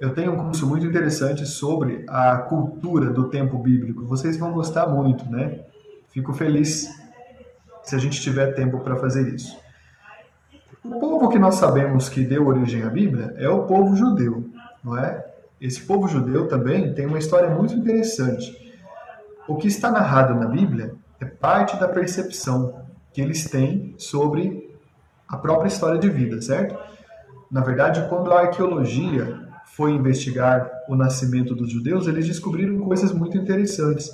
eu 0.00 0.14
tenho 0.14 0.32
um 0.32 0.36
curso 0.36 0.66
muito 0.66 0.86
interessante 0.86 1.46
sobre 1.46 2.04
a 2.08 2.38
cultura 2.38 3.10
do 3.10 3.28
tempo 3.28 3.58
bíblico. 3.58 4.04
Vocês 4.04 4.36
vão 4.36 4.52
gostar 4.52 4.86
muito, 4.86 5.30
né? 5.30 5.60
Fico 6.08 6.32
feliz 6.32 6.88
se 7.82 7.94
a 7.94 7.98
gente 7.98 8.20
tiver 8.20 8.54
tempo 8.54 8.80
para 8.80 8.96
fazer 8.96 9.32
isso. 9.32 9.58
O 10.82 10.98
povo 10.98 11.28
que 11.28 11.38
nós 11.38 11.56
sabemos 11.56 12.08
que 12.08 12.24
deu 12.24 12.46
origem 12.46 12.82
à 12.82 12.88
Bíblia 12.88 13.34
é 13.36 13.48
o 13.48 13.64
povo 13.64 13.94
judeu, 13.94 14.50
não 14.82 14.96
é? 14.96 15.29
Esse 15.60 15.82
povo 15.82 16.08
judeu 16.08 16.48
também 16.48 16.94
tem 16.94 17.06
uma 17.06 17.18
história 17.18 17.50
muito 17.50 17.74
interessante. 17.74 18.56
O 19.46 19.56
que 19.56 19.68
está 19.68 19.90
narrado 19.90 20.34
na 20.34 20.46
Bíblia 20.46 20.94
é 21.20 21.24
parte 21.24 21.78
da 21.78 21.86
percepção 21.86 22.82
que 23.12 23.20
eles 23.20 23.44
têm 23.44 23.94
sobre 23.98 24.74
a 25.28 25.36
própria 25.36 25.68
história 25.68 25.98
de 25.98 26.08
vida, 26.08 26.40
certo? 26.40 26.78
Na 27.50 27.60
verdade, 27.60 28.08
quando 28.08 28.32
a 28.32 28.40
arqueologia 28.40 29.38
foi 29.66 29.92
investigar 29.92 30.70
o 30.88 30.96
nascimento 30.96 31.54
dos 31.54 31.70
judeus, 31.70 32.06
eles 32.06 32.26
descobriram 32.26 32.78
coisas 32.80 33.12
muito 33.12 33.36
interessantes. 33.36 34.10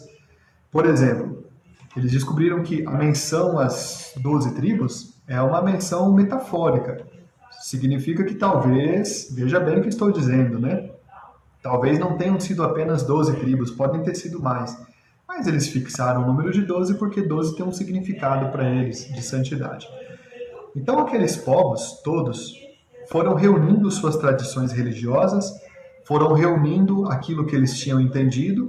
Por 0.71 0.85
exemplo, 0.85 1.45
eles 1.97 2.11
descobriram 2.11 2.63
que 2.63 2.85
a 2.87 2.91
menção 2.91 3.59
às 3.59 4.13
doze 4.21 4.55
tribos 4.55 5.21
é 5.27 5.41
uma 5.41 5.63
menção 5.63 6.13
metafórica. 6.13 7.07
Significa 7.63 8.25
que 8.25 8.35
talvez, 8.35 9.29
veja 9.33 9.61
bem 9.61 9.79
o 9.79 9.83
que 9.83 9.89
estou 9.89 10.11
dizendo, 10.11 10.59
né? 10.59 10.91
Talvez 11.67 11.99
não 11.99 12.17
tenham 12.17 12.39
sido 12.39 12.63
apenas 12.63 13.03
12 13.03 13.41
tribos, 13.41 13.73
podem 13.73 14.01
ter 14.01 14.15
sido 14.15 14.41
mais. 14.41 14.81
Mas 15.27 15.49
eles 15.49 15.67
fixaram 15.67 16.23
o 16.23 16.27
número 16.27 16.53
de 16.53 16.63
12 16.63 16.95
porque 16.95 17.21
12 17.21 17.57
tem 17.57 17.67
um 17.67 17.73
significado 17.73 18.53
para 18.53 18.71
eles 18.71 19.13
de 19.13 19.21
santidade. 19.21 19.89
Então 20.77 21.01
aqueles 21.01 21.37
povos 21.37 22.01
todos 22.05 22.55
foram 23.11 23.35
reunindo 23.35 23.91
suas 23.91 24.17
tradições 24.17 24.71
religiosas, 24.71 25.51
foram 26.05 26.35
reunindo 26.35 27.11
aquilo 27.11 27.45
que 27.45 27.57
eles 27.57 27.77
tinham 27.77 28.01
entendido 28.01 28.69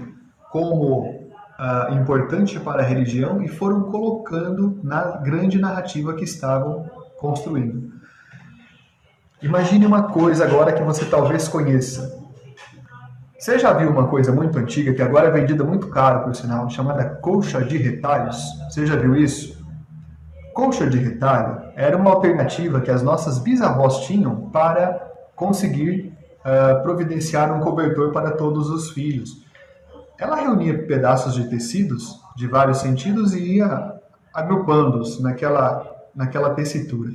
como 0.52 1.02
uh, 1.04 1.94
importante 1.94 2.60
para 2.60 2.82
a 2.82 2.86
religião 2.86 3.44
e 3.44 3.48
foram 3.48 3.92
colocando 3.92 4.80
na 4.82 5.18
grande 5.18 5.60
narrativa 5.60 6.16
que 6.16 6.24
estavam 6.24 6.90
construindo. 7.20 7.94
Imagine 9.40 9.86
uma 9.86 10.12
coisa 10.12 10.46
agora 10.46 10.74
que 10.74 10.82
você 10.82 11.06
talvez 11.06 11.48
conheça. 11.48 12.26
Você 13.38 13.60
já 13.60 13.72
viu 13.72 13.92
uma 13.92 14.08
coisa 14.08 14.32
muito 14.32 14.58
antiga, 14.58 14.96
que 14.96 15.02
agora 15.02 15.28
é 15.28 15.32
vendida 15.32 15.64
muito 15.64 15.90
caro, 15.90 16.24
por 16.24 16.36
sinal, 16.36 16.68
chamada 16.72 17.06
colcha 17.06 17.64
de 17.64 17.78
retalhos? 17.78 18.44
Você 18.68 18.84
já 18.84 18.96
viu 18.96 19.16
isso? 19.16 19.64
Colcha 20.56 20.88
de 20.88 20.98
retalho 20.98 21.62
era 21.76 21.96
uma 21.96 22.10
alternativa 22.10 22.82
que 22.82 22.90
as 22.90 23.04
nossas 23.04 23.38
bisavós 23.38 24.08
tinham 24.08 24.50
para 24.50 25.00
conseguir 25.36 26.12
uh, 26.40 26.82
providenciar 26.82 27.56
um 27.56 27.60
cobertor 27.60 28.12
para 28.12 28.32
todos 28.32 28.72
os 28.72 28.90
filhos. 28.90 29.46
Ela 30.20 30.38
reunia 30.38 30.88
pedaços 30.88 31.36
de 31.36 31.48
tecidos 31.48 32.20
de 32.36 32.48
vários 32.48 32.80
sentidos 32.80 33.36
e 33.36 33.58
ia 33.58 33.94
agrupando-os 34.34 35.22
naquela, 35.22 35.86
naquela 36.16 36.56
tessitura. 36.56 37.12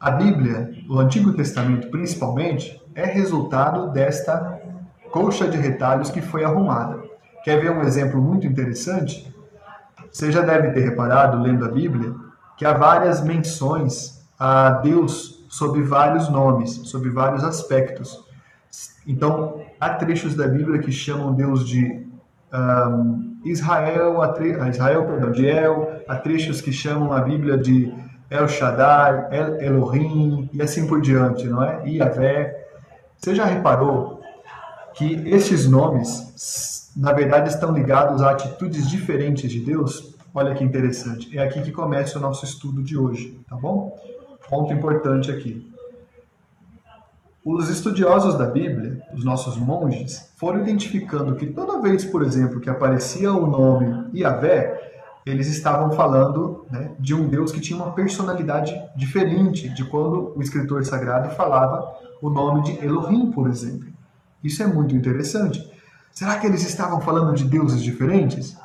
A 0.00 0.10
Bíblia, 0.10 0.70
o 0.90 0.98
Antigo 0.98 1.32
Testamento 1.32 1.88
principalmente, 1.90 2.80
é 2.92 3.04
resultado 3.04 3.92
desta 3.92 4.57
colcha 5.10 5.48
de 5.48 5.56
retalhos 5.56 6.10
que 6.10 6.20
foi 6.20 6.44
arrumada. 6.44 7.02
Quer 7.44 7.60
ver 7.60 7.70
um 7.70 7.82
exemplo 7.82 8.20
muito 8.20 8.46
interessante? 8.46 9.32
Você 10.10 10.32
já 10.32 10.42
deve 10.42 10.70
ter 10.70 10.80
reparado, 10.80 11.42
lendo 11.42 11.64
a 11.64 11.68
Bíblia, 11.68 12.14
que 12.56 12.64
há 12.64 12.72
várias 12.72 13.22
menções 13.22 14.26
a 14.38 14.70
Deus 14.70 15.46
sob 15.48 15.80
vários 15.82 16.28
nomes, 16.28 16.70
sob 16.84 17.08
vários 17.10 17.44
aspectos. 17.44 18.24
Então, 19.06 19.62
há 19.80 19.90
trechos 19.90 20.34
da 20.34 20.46
Bíblia 20.46 20.80
que 20.80 20.92
chamam 20.92 21.34
Deus 21.34 21.66
de 21.66 22.06
um, 22.52 23.38
Israel, 23.44 24.20
a 24.22 24.28
tre... 24.28 24.58
Israel, 24.68 25.06
perdão, 25.06 25.30
de 25.30 25.46
El, 25.46 26.02
há 26.08 26.16
trechos 26.16 26.60
que 26.60 26.72
chamam 26.72 27.12
a 27.12 27.20
Bíblia 27.20 27.56
de 27.56 27.92
El 28.30 28.46
Shaddai, 28.48 29.28
El 29.30 29.60
Elohim 29.60 30.50
e 30.52 30.60
assim 30.60 30.86
por 30.86 31.00
diante, 31.00 31.46
não 31.46 31.62
é? 31.62 31.88
Iavé. 31.88 32.66
Você 33.16 33.34
já 33.34 33.44
reparou 33.44 34.17
que 34.98 35.14
estes 35.28 35.68
nomes, 35.68 36.92
na 36.96 37.12
verdade, 37.12 37.48
estão 37.48 37.72
ligados 37.72 38.20
a 38.20 38.32
atitudes 38.32 38.90
diferentes 38.90 39.48
de 39.48 39.60
Deus? 39.60 40.16
Olha 40.34 40.52
que 40.54 40.64
interessante. 40.64 41.38
É 41.38 41.40
aqui 41.40 41.62
que 41.62 41.70
começa 41.70 42.18
o 42.18 42.20
nosso 42.20 42.44
estudo 42.44 42.82
de 42.82 42.98
hoje, 42.98 43.40
tá 43.48 43.54
bom? 43.54 43.96
Ponto 44.50 44.72
importante 44.72 45.30
aqui. 45.30 45.72
Os 47.44 47.68
estudiosos 47.70 48.36
da 48.36 48.46
Bíblia, 48.46 49.00
os 49.14 49.24
nossos 49.24 49.56
monges, 49.56 50.32
foram 50.36 50.60
identificando 50.62 51.36
que 51.36 51.46
toda 51.46 51.80
vez, 51.80 52.04
por 52.04 52.24
exemplo, 52.24 52.60
que 52.60 52.68
aparecia 52.68 53.32
o 53.32 53.46
nome 53.46 54.10
Yahvé, 54.12 54.90
eles 55.24 55.46
estavam 55.46 55.92
falando 55.92 56.66
né, 56.70 56.90
de 56.98 57.14
um 57.14 57.28
Deus 57.28 57.52
que 57.52 57.60
tinha 57.60 57.80
uma 57.80 57.92
personalidade 57.92 58.74
diferente 58.96 59.68
de 59.68 59.84
quando 59.84 60.32
o 60.36 60.42
escritor 60.42 60.84
sagrado 60.84 61.30
falava 61.36 61.94
o 62.20 62.28
nome 62.28 62.62
de 62.64 62.84
Elohim, 62.84 63.30
por 63.30 63.48
exemplo. 63.48 63.97
Isso 64.42 64.62
é 64.62 64.66
muito 64.66 64.94
interessante. 64.94 65.68
Será 66.12 66.36
que 66.36 66.46
eles 66.46 66.66
estavam 66.66 67.00
falando 67.00 67.34
de 67.34 67.44
deuses 67.44 67.82
diferentes? 67.82 68.56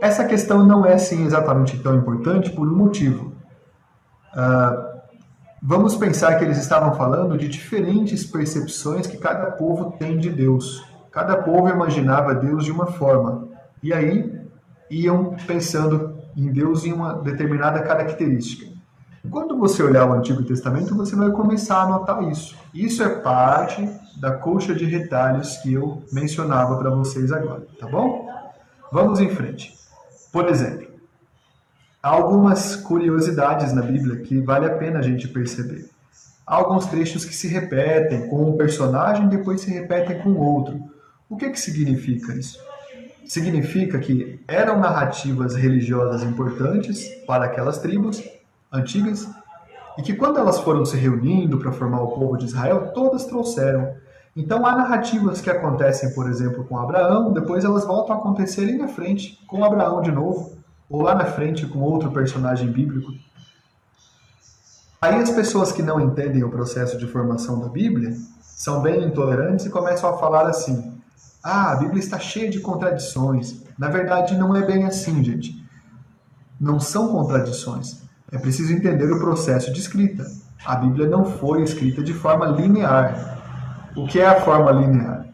Essa 0.00 0.24
questão 0.24 0.64
não 0.64 0.84
é 0.84 0.94
assim 0.94 1.24
exatamente 1.24 1.78
tão 1.78 1.96
importante 1.96 2.50
por 2.50 2.68
um 2.68 2.76
motivo. 2.76 3.32
Uh, 4.32 5.00
vamos 5.62 5.96
pensar 5.96 6.36
que 6.36 6.44
eles 6.44 6.58
estavam 6.58 6.94
falando 6.94 7.38
de 7.38 7.48
diferentes 7.48 8.24
percepções 8.24 9.06
que 9.06 9.16
cada 9.16 9.52
povo 9.52 9.96
tem 9.98 10.18
de 10.18 10.30
Deus. 10.30 10.84
Cada 11.10 11.36
povo 11.36 11.68
imaginava 11.68 12.34
Deus 12.34 12.64
de 12.64 12.72
uma 12.72 12.86
forma. 12.86 13.48
E 13.82 13.92
aí 13.92 14.40
iam 14.90 15.36
pensando 15.46 16.18
em 16.36 16.52
Deus 16.52 16.84
em 16.84 16.92
uma 16.92 17.14
determinada 17.14 17.80
característica. 17.82 18.72
Quando 19.30 19.58
você 19.58 19.82
olhar 19.82 20.08
o 20.08 20.12
Antigo 20.12 20.42
Testamento, 20.42 20.94
você 20.94 21.16
vai 21.16 21.30
começar 21.30 21.82
a 21.82 21.88
notar 21.88 22.22
isso. 22.24 22.56
Isso 22.74 23.02
é 23.02 23.08
parte 23.08 23.88
da 24.16 24.32
colcha 24.32 24.74
de 24.74 24.84
retalhos 24.84 25.56
que 25.58 25.72
eu 25.72 26.02
mencionava 26.12 26.76
para 26.78 26.90
vocês 26.90 27.32
agora, 27.32 27.66
tá 27.78 27.86
bom? 27.86 28.28
Vamos 28.92 29.20
em 29.20 29.28
frente. 29.28 29.74
Por 30.32 30.48
exemplo, 30.48 30.88
há 32.02 32.08
algumas 32.08 32.76
curiosidades 32.76 33.72
na 33.72 33.82
Bíblia 33.82 34.22
que 34.22 34.40
vale 34.40 34.66
a 34.66 34.76
pena 34.76 35.00
a 35.00 35.02
gente 35.02 35.28
perceber. 35.28 35.88
Há 36.46 36.56
alguns 36.56 36.86
trechos 36.86 37.24
que 37.24 37.34
se 37.34 37.48
repetem 37.48 38.28
com 38.28 38.50
um 38.50 38.56
personagem 38.56 39.26
e 39.26 39.30
depois 39.30 39.62
se 39.62 39.70
repetem 39.70 40.20
com 40.20 40.34
outro. 40.34 40.78
O 41.28 41.36
que, 41.36 41.50
que 41.50 41.58
significa 41.58 42.34
isso? 42.34 42.58
Significa 43.26 43.98
que 43.98 44.40
eram 44.46 44.78
narrativas 44.78 45.54
religiosas 45.54 46.22
importantes 46.22 47.08
para 47.26 47.46
aquelas 47.46 47.78
tribos 47.78 48.22
antigas 48.70 49.26
e 49.96 50.02
que 50.02 50.14
quando 50.14 50.38
elas 50.38 50.58
foram 50.60 50.84
se 50.84 50.96
reunindo 50.96 51.58
para 51.58 51.72
formar 51.72 52.02
o 52.02 52.08
povo 52.08 52.36
de 52.36 52.46
Israel, 52.46 52.92
todas 52.92 53.24
trouxeram. 53.24 53.94
Então 54.36 54.66
há 54.66 54.74
narrativas 54.74 55.40
que 55.40 55.48
acontecem, 55.48 56.12
por 56.12 56.28
exemplo, 56.28 56.64
com 56.64 56.78
Abraão, 56.78 57.32
depois 57.32 57.64
elas 57.64 57.84
voltam 57.84 58.16
a 58.16 58.18
acontecer 58.18 58.62
ali 58.62 58.76
na 58.76 58.88
frente 58.88 59.40
com 59.46 59.64
Abraão 59.64 60.02
de 60.02 60.10
novo, 60.10 60.58
ou 60.90 61.02
lá 61.02 61.14
na 61.14 61.24
frente 61.24 61.66
com 61.66 61.80
outro 61.80 62.10
personagem 62.10 62.70
bíblico. 62.70 63.12
Aí 65.00 65.20
as 65.20 65.30
pessoas 65.30 65.70
que 65.70 65.82
não 65.82 66.00
entendem 66.00 66.42
o 66.42 66.50
processo 66.50 66.98
de 66.98 67.06
formação 67.06 67.60
da 67.60 67.68
Bíblia 67.68 68.16
são 68.40 68.80
bem 68.80 69.04
intolerantes 69.04 69.66
e 69.66 69.70
começam 69.70 70.10
a 70.10 70.18
falar 70.18 70.48
assim: 70.48 70.92
"Ah, 71.42 71.72
a 71.72 71.76
Bíblia 71.76 72.00
está 72.00 72.18
cheia 72.18 72.50
de 72.50 72.58
contradições". 72.58 73.62
Na 73.78 73.88
verdade, 73.88 74.36
não 74.36 74.56
é 74.56 74.62
bem 74.64 74.84
assim, 74.84 75.22
gente. 75.22 75.62
Não 76.58 76.80
são 76.80 77.08
contradições. 77.08 78.02
É 78.34 78.38
preciso 78.38 78.72
entender 78.72 79.10
o 79.12 79.20
processo 79.20 79.72
de 79.72 79.78
escrita. 79.78 80.26
A 80.66 80.74
Bíblia 80.74 81.06
não 81.08 81.24
foi 81.24 81.62
escrita 81.62 82.02
de 82.02 82.12
forma 82.12 82.46
linear. 82.46 83.38
O 83.96 84.08
que 84.08 84.18
é 84.18 84.26
a 84.26 84.40
forma 84.40 84.72
linear? 84.72 85.26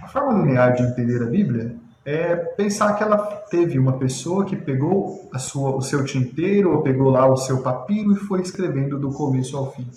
A 0.00 0.06
forma 0.06 0.40
linear 0.40 0.72
de 0.72 0.84
entender 0.84 1.20
a 1.20 1.26
Bíblia 1.26 1.74
é 2.04 2.36
pensar 2.36 2.92
que 2.94 3.02
ela 3.02 3.18
teve 3.50 3.76
uma 3.76 3.94
pessoa 3.94 4.44
que 4.44 4.54
pegou 4.54 5.28
a 5.34 5.38
sua, 5.40 5.74
o 5.74 5.82
seu 5.82 6.04
tinteiro 6.04 6.72
ou 6.72 6.82
pegou 6.82 7.10
lá 7.10 7.26
o 7.26 7.36
seu 7.36 7.60
papiro 7.60 8.12
e 8.12 8.16
foi 8.16 8.40
escrevendo 8.40 9.00
do 9.00 9.10
começo 9.10 9.56
ao 9.56 9.72
fim. 9.72 9.88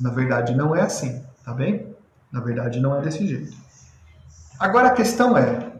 Na 0.00 0.08
verdade, 0.08 0.54
não 0.54 0.74
é 0.74 0.80
assim, 0.80 1.22
tá 1.44 1.52
bem? 1.52 1.94
Na 2.32 2.40
verdade, 2.40 2.80
não 2.80 2.96
é 2.96 3.02
desse 3.02 3.26
jeito. 3.26 3.54
Agora 4.58 4.88
a 4.88 4.92
questão 4.92 5.36
é, 5.36 5.72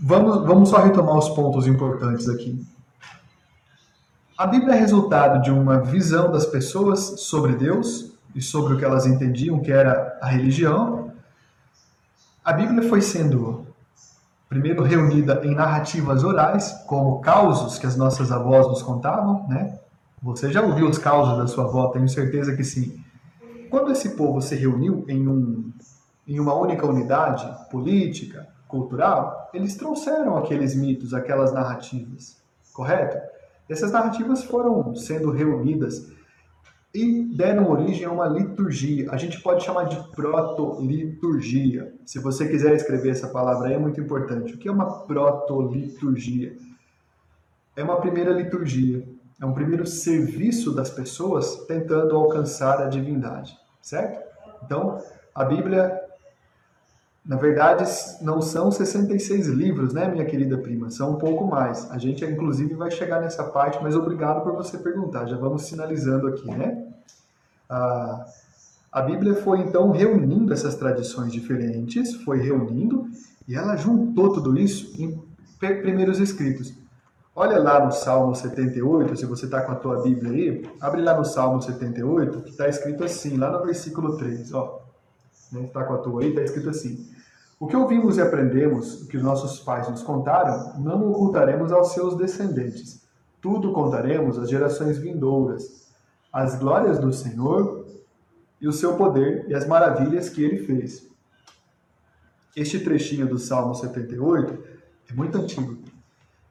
vamos, 0.00 0.46
vamos 0.46 0.68
só 0.68 0.76
retomar 0.76 1.18
os 1.18 1.28
pontos 1.30 1.66
importantes 1.66 2.28
aqui. 2.28 2.64
A 4.38 4.46
Bíblia 4.46 4.74
é 4.74 4.78
resultado 4.78 5.40
de 5.40 5.50
uma 5.50 5.80
visão 5.80 6.30
das 6.30 6.44
pessoas 6.44 7.20
sobre 7.22 7.54
Deus 7.54 8.12
e 8.34 8.42
sobre 8.42 8.74
o 8.74 8.76
que 8.76 8.84
elas 8.84 9.06
entendiam 9.06 9.60
que 9.60 9.72
era 9.72 10.18
a 10.20 10.26
religião. 10.26 11.10
A 12.44 12.52
Bíblia 12.52 12.86
foi 12.86 13.00
sendo 13.00 13.66
primeiro 14.46 14.82
reunida 14.82 15.40
em 15.42 15.54
narrativas 15.54 16.22
orais, 16.22 16.70
como 16.86 17.18
causos 17.22 17.78
que 17.78 17.86
as 17.86 17.96
nossas 17.96 18.30
avós 18.30 18.66
nos 18.68 18.82
contavam, 18.82 19.48
né? 19.48 19.78
Você 20.22 20.52
já 20.52 20.60
ouviu 20.60 20.86
os 20.86 20.98
causos 20.98 21.38
da 21.38 21.46
sua 21.46 21.64
avó? 21.64 21.88
Tenho 21.88 22.08
certeza 22.08 22.54
que 22.54 22.62
sim. 22.62 23.02
Quando 23.70 23.90
esse 23.90 24.16
povo 24.16 24.42
se 24.42 24.54
reuniu 24.54 25.02
em, 25.08 25.26
um, 25.26 25.72
em 26.28 26.38
uma 26.38 26.52
única 26.52 26.86
unidade 26.86 27.50
política, 27.70 28.46
cultural, 28.68 29.48
eles 29.54 29.76
trouxeram 29.76 30.36
aqueles 30.36 30.74
mitos, 30.74 31.14
aquelas 31.14 31.54
narrativas, 31.54 32.36
correto? 32.74 33.16
Essas 33.68 33.92
narrativas 33.92 34.44
foram 34.44 34.94
sendo 34.94 35.30
reunidas. 35.30 36.14
e 36.94 37.24
deram 37.36 37.70
origem 37.70 38.06
a 38.06 38.10
uma 38.10 38.26
liturgia. 38.26 39.10
A 39.10 39.18
gente 39.18 39.42
pode 39.42 39.62
chamar 39.62 39.84
de 39.84 39.96
proto-liturgia. 40.12 41.92
Se 42.06 42.18
você 42.18 42.48
quiser 42.48 42.74
escrever 42.74 43.10
essa 43.10 43.28
palavra 43.28 43.68
aí, 43.68 43.74
é 43.74 43.78
muito 43.78 44.00
importante. 44.00 44.54
O 44.54 44.58
que 44.58 44.66
é 44.66 44.72
uma 44.72 45.00
proto-liturgia? 45.04 46.56
É 47.76 47.82
uma 47.82 48.00
primeira 48.00 48.30
liturgia, 48.32 49.06
é 49.38 49.44
um 49.44 49.52
primeiro 49.52 49.86
serviço 49.86 50.74
das 50.74 50.88
pessoas 50.88 51.66
tentando 51.66 52.16
alcançar 52.16 52.80
a 52.80 52.86
divindade, 52.88 53.54
certo? 53.82 54.18
Então, 54.64 54.98
a 55.34 55.44
Bíblia, 55.44 56.00
na 57.26 57.36
verdade, 57.36 57.84
não 58.22 58.40
são 58.40 58.70
66 58.70 59.48
livros, 59.48 59.92
né, 59.92 60.08
minha 60.08 60.24
querida 60.24 60.56
prima? 60.58 60.90
São 60.90 61.12
um 61.12 61.16
pouco 61.16 61.44
mais. 61.44 61.90
A 61.90 61.98
gente, 61.98 62.24
inclusive, 62.24 62.74
vai 62.74 62.88
chegar 62.88 63.20
nessa 63.20 63.42
parte, 63.42 63.80
mas 63.82 63.96
obrigado 63.96 64.44
por 64.44 64.52
você 64.52 64.78
perguntar. 64.78 65.26
Já 65.26 65.36
vamos 65.36 65.62
sinalizando 65.62 66.28
aqui, 66.28 66.48
né? 66.48 66.86
A, 67.68 69.02
Bíblia 69.04 69.34
foi, 69.34 69.58
então, 69.58 69.90
reunindo 69.90 70.52
essas 70.52 70.76
tradições 70.76 71.32
diferentes, 71.32 72.14
foi 72.22 72.38
reunindo, 72.38 73.08
e 73.48 73.56
ela 73.56 73.74
juntou 73.76 74.32
tudo 74.32 74.56
isso 74.56 74.94
em 75.02 75.20
primeiros 75.58 76.20
escritos. 76.20 76.72
Olha 77.34 77.58
lá 77.58 77.84
no 77.84 77.90
Salmo 77.90 78.36
78, 78.36 79.16
se 79.16 79.26
você 79.26 79.46
está 79.46 79.62
com 79.62 79.72
a 79.72 79.74
tua 79.76 80.00
Bíblia 80.00 80.30
aí, 80.30 80.70
abre 80.80 81.02
lá 81.02 81.16
no 81.16 81.24
Salmo 81.24 81.60
78, 81.60 82.42
que 82.42 82.50
está 82.50 82.68
escrito 82.68 83.02
assim, 83.02 83.36
lá 83.36 83.50
no 83.50 83.64
versículo 83.64 84.16
3, 84.16 84.54
ó. 84.54 84.80
Está 85.52 85.80
né, 85.80 85.86
com 85.86 85.94
a 85.94 85.98
tua 85.98 86.22
aí, 86.22 86.28
está 86.28 86.42
escrito 86.42 86.70
assim. 86.70 87.15
O 87.58 87.66
que 87.66 87.76
ouvimos 87.76 88.16
e 88.16 88.20
aprendemos, 88.20 89.02
o 89.02 89.08
que 89.08 89.16
os 89.16 89.22
nossos 89.22 89.60
pais 89.60 89.88
nos 89.88 90.02
contaram, 90.02 90.78
não 90.78 91.10
ocultaremos 91.10 91.72
aos 91.72 91.92
seus 91.92 92.16
descendentes. 92.16 93.02
Tudo 93.40 93.72
contaremos 93.72 94.38
às 94.38 94.50
gerações 94.50 94.98
vindouras, 94.98 95.88
as 96.32 96.58
glórias 96.58 96.98
do 96.98 97.12
Senhor 97.12 97.86
e 98.60 98.68
o 98.68 98.72
seu 98.72 98.96
poder 98.96 99.46
e 99.48 99.54
as 99.54 99.66
maravilhas 99.66 100.28
que 100.28 100.44
ele 100.44 100.66
fez. 100.66 101.08
Este 102.54 102.80
trechinho 102.80 103.26
do 103.26 103.38
Salmo 103.38 103.74
78 103.74 104.62
é 105.10 105.14
muito 105.14 105.38
antigo 105.38 105.78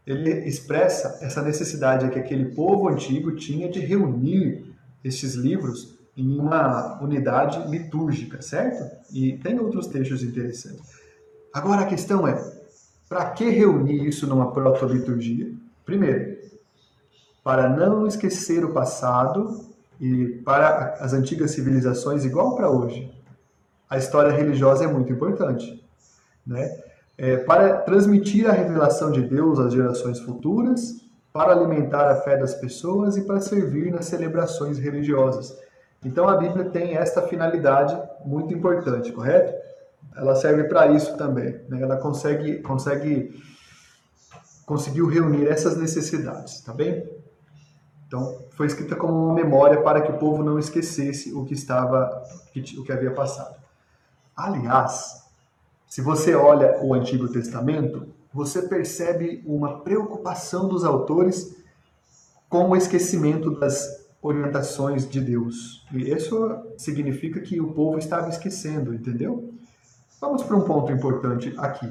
ele 0.05 0.47
expressa 0.47 1.17
essa 1.21 1.41
necessidade 1.41 2.09
que 2.09 2.19
aquele 2.19 2.53
povo 2.53 2.88
antigo 2.88 3.35
tinha 3.35 3.69
de 3.69 3.79
reunir 3.79 4.63
esses 5.03 5.33
livros 5.33 5.94
em 6.15 6.39
uma 6.39 7.01
unidade 7.01 7.67
litúrgica, 7.69 8.41
certo? 8.41 8.89
E 9.13 9.38
tem 9.38 9.60
outros 9.60 9.88
textos 9.88 10.24
interessantes. 10.24 11.00
Agora 11.53 11.81
a 11.81 11.86
questão 11.86 12.27
é, 12.27 12.41
para 13.07 13.29
que 13.31 13.50
reunir 13.50 14.07
isso 14.07 14.27
numa 14.27 14.51
proto-liturgia? 14.51 15.51
Primeiro, 15.86 16.38
para 17.43 17.69
não 17.69 18.07
esquecer 18.07 18.63
o 18.63 18.74
passado 18.74 19.65
e 20.00 20.41
para 20.43 20.95
as 21.00 21.13
antigas 21.13 21.51
civilizações 21.51 22.25
igual 22.25 22.55
para 22.55 22.69
hoje. 22.69 23.13
A 23.89 23.98
história 23.98 24.31
religiosa 24.31 24.86
é 24.86 24.88
muito 24.88 25.13
importante, 25.13 25.84
né? 26.45 26.75
é, 27.17 27.38
para 27.38 27.77
transmitir 27.77 28.50
a 28.50 28.53
revelação 28.53 29.12
de 29.12 29.22
Deus 29.22 29.60
às 29.60 29.74
gerações 29.74 30.19
futuras, 30.19 31.01
para 31.31 31.53
alimentar 31.53 32.10
a 32.10 32.15
fé 32.15 32.38
das 32.38 32.53
pessoas 32.55 33.17
e 33.17 33.22
para 33.22 33.41
servir 33.41 33.91
nas 33.91 34.05
celebrações 34.05 34.77
religiosas. 34.77 35.57
Então 36.05 36.29
a 36.29 36.38
Bíblia 36.38 36.65
tem 36.65 36.95
esta 36.95 37.24
finalidade 37.24 38.00
muito 38.24 38.53
importante, 38.53 39.12
correto? 39.12 39.53
Ela 40.15 40.35
serve 40.35 40.65
para 40.65 40.88
isso 40.88 41.17
também. 41.17 41.59
Né? 41.67 41.81
Ela 41.81 41.97
consegue, 41.97 42.62
consegue 42.62 43.43
conseguiu 44.65 45.07
reunir 45.07 45.47
essas 45.47 45.75
necessidades, 45.77 46.62
tá 46.62 46.71
bem? 46.71 47.07
Então 48.07 48.45
foi 48.51 48.67
escrita 48.67 48.95
como 48.95 49.13
uma 49.13 49.33
memória 49.33 49.81
para 49.81 50.01
que 50.01 50.12
o 50.12 50.17
povo 50.17 50.43
não 50.43 50.59
esquecesse 50.59 51.33
o 51.33 51.43
que 51.43 51.55
estava, 51.55 52.24
o 52.77 52.83
que 52.83 52.91
havia 52.91 53.12
passado. 53.12 53.55
Aliás, 54.35 55.24
se 55.88 56.01
você 56.01 56.35
olha 56.35 56.79
o 56.83 56.93
Antigo 56.93 57.27
Testamento, 57.27 58.07
você 58.31 58.61
percebe 58.63 59.44
uma 59.46 59.79
preocupação 59.79 60.68
dos 60.68 60.83
autores 60.83 61.55
com 62.48 62.70
o 62.70 62.75
esquecimento 62.75 63.51
das 63.59 64.04
orientações 64.25 65.07
de 65.07 65.22
Deus. 65.22 65.85
E 65.94 66.09
isso 66.11 66.57
significa 66.77 67.40
que 67.40 67.61
o 67.61 67.74
povo 67.74 67.98
estava 67.98 68.29
esquecendo, 68.29 68.94
entendeu? 68.94 69.53
Vamos 70.20 70.44
para 70.44 70.55
um 70.55 70.61
ponto 70.61 70.92
importante 70.92 71.53
aqui. 71.57 71.88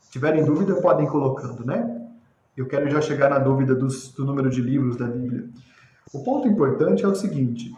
Se 0.00 0.10
tiverem 0.10 0.44
dúvida, 0.44 0.74
podem 0.80 1.06
ir 1.06 1.10
colocando, 1.10 1.64
né? 1.64 2.08
Eu 2.56 2.66
quero 2.66 2.90
já 2.90 3.00
chegar 3.00 3.30
na 3.30 3.38
dúvida 3.38 3.74
dos, 3.74 4.12
do 4.12 4.24
número 4.24 4.50
de 4.50 4.60
livros 4.60 4.96
da 4.96 5.06
Bíblia. 5.06 5.48
O 6.12 6.22
ponto 6.22 6.46
importante 6.46 7.04
é 7.04 7.08
o 7.08 7.14
seguinte: 7.14 7.72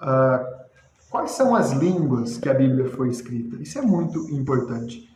uh, 0.00 0.64
Quais 1.10 1.32
são 1.32 1.54
as 1.54 1.72
línguas 1.72 2.38
que 2.38 2.48
a 2.48 2.54
Bíblia 2.54 2.88
foi 2.88 3.08
escrita? 3.08 3.56
Isso 3.62 3.78
é 3.78 3.82
muito 3.82 4.30
importante. 4.30 5.08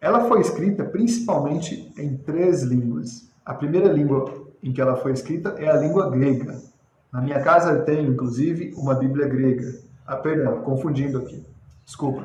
Ela 0.00 0.28
foi 0.28 0.40
escrita 0.40 0.84
principalmente 0.84 1.92
em 1.98 2.16
três 2.16 2.62
línguas. 2.62 3.28
A 3.44 3.52
primeira 3.52 3.92
língua 3.92 4.46
em 4.62 4.72
que 4.72 4.80
ela 4.80 4.96
foi 4.96 5.12
escrita 5.12 5.50
é 5.58 5.68
a 5.68 5.76
língua 5.76 6.08
grega. 6.10 6.69
Na 7.12 7.20
minha 7.20 7.42
casa 7.42 7.72
eu 7.72 7.84
tenho, 7.84 8.12
inclusive, 8.12 8.72
uma 8.76 8.94
Bíblia 8.94 9.28
grega. 9.28 9.80
Ah, 10.06 10.16
perdão, 10.16 10.62
confundindo 10.62 11.18
aqui. 11.18 11.44
Desculpa. 11.84 12.24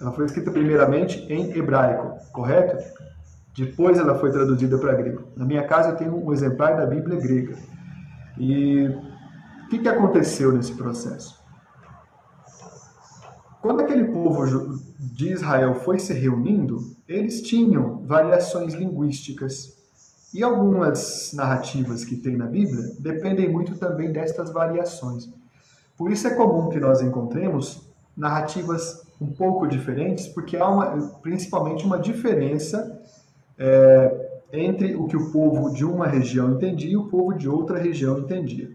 Ela 0.00 0.12
foi 0.12 0.26
escrita 0.26 0.50
primeiramente 0.50 1.20
em 1.32 1.56
hebraico, 1.56 2.18
correto? 2.32 2.76
Depois 3.56 3.98
ela 3.98 4.18
foi 4.18 4.30
traduzida 4.30 4.76
para 4.76 4.92
grego. 4.94 5.24
Na 5.34 5.46
minha 5.46 5.66
casa 5.66 5.90
eu 5.90 5.96
tenho 5.96 6.14
um 6.14 6.32
exemplar 6.32 6.76
da 6.76 6.84
Bíblia 6.84 7.18
grega. 7.18 7.56
E 8.36 8.86
o 9.64 9.68
que, 9.70 9.78
que 9.78 9.88
aconteceu 9.88 10.52
nesse 10.52 10.74
processo? 10.74 11.42
Quando 13.62 13.80
aquele 13.80 14.04
povo 14.04 14.78
de 14.98 15.32
Israel 15.32 15.74
foi 15.74 15.98
se 15.98 16.12
reunindo, 16.12 16.94
eles 17.08 17.40
tinham 17.42 18.02
variações 18.04 18.74
linguísticas. 18.74 19.75
E 20.36 20.42
algumas 20.42 21.32
narrativas 21.32 22.04
que 22.04 22.14
tem 22.14 22.36
na 22.36 22.44
Bíblia 22.44 22.92
dependem 22.98 23.48
muito 23.48 23.74
também 23.78 24.12
destas 24.12 24.50
variações. 24.50 25.30
Por 25.96 26.12
isso 26.12 26.28
é 26.28 26.34
comum 26.34 26.68
que 26.68 26.78
nós 26.78 27.00
encontremos 27.00 27.88
narrativas 28.14 29.02
um 29.18 29.32
pouco 29.32 29.66
diferentes, 29.66 30.28
porque 30.28 30.58
há 30.58 30.68
uma, 30.68 30.90
principalmente 31.22 31.86
uma 31.86 31.98
diferença 31.98 33.00
é, 33.58 34.42
entre 34.52 34.94
o 34.94 35.06
que 35.06 35.16
o 35.16 35.32
povo 35.32 35.72
de 35.72 35.86
uma 35.86 36.06
região 36.06 36.52
entendia 36.52 36.90
e 36.90 36.98
o 36.98 37.08
povo 37.08 37.32
de 37.32 37.48
outra 37.48 37.78
região 37.78 38.18
entendia. 38.18 38.72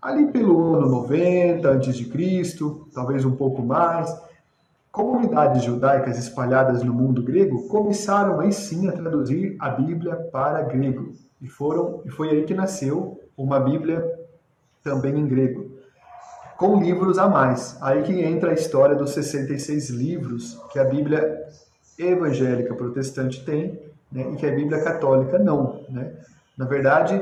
Ali 0.00 0.30
pelo 0.30 0.76
ano 0.76 0.88
90 0.88 1.68
a.C., 1.68 2.56
talvez 2.94 3.24
um 3.24 3.34
pouco 3.34 3.60
mais, 3.60 4.08
comunidades 4.96 5.62
judaicas 5.62 6.18
espalhadas 6.18 6.82
no 6.82 6.94
mundo 6.94 7.22
grego 7.22 7.68
começaram 7.68 8.40
aí 8.40 8.50
sim 8.50 8.88
a 8.88 8.92
traduzir 8.92 9.54
a 9.58 9.68
Bíblia 9.68 10.16
para 10.32 10.62
grego. 10.62 11.12
E, 11.38 11.46
foram, 11.46 12.00
e 12.06 12.10
foi 12.10 12.30
aí 12.30 12.44
que 12.44 12.54
nasceu 12.54 13.20
uma 13.36 13.60
Bíblia 13.60 14.02
também 14.82 15.14
em 15.14 15.28
grego, 15.28 15.70
com 16.56 16.80
livros 16.80 17.18
a 17.18 17.28
mais. 17.28 17.76
Aí 17.82 18.04
que 18.04 18.22
entra 18.22 18.52
a 18.52 18.54
história 18.54 18.96
dos 18.96 19.10
66 19.10 19.90
livros 19.90 20.58
que 20.72 20.78
a 20.78 20.84
Bíblia 20.84 21.44
evangélica 21.98 22.74
protestante 22.74 23.44
tem 23.44 23.78
né, 24.10 24.30
e 24.32 24.36
que 24.36 24.46
a 24.46 24.54
Bíblia 24.54 24.82
católica 24.82 25.38
não. 25.38 25.84
Né? 25.90 26.10
Na 26.56 26.64
verdade, 26.64 27.20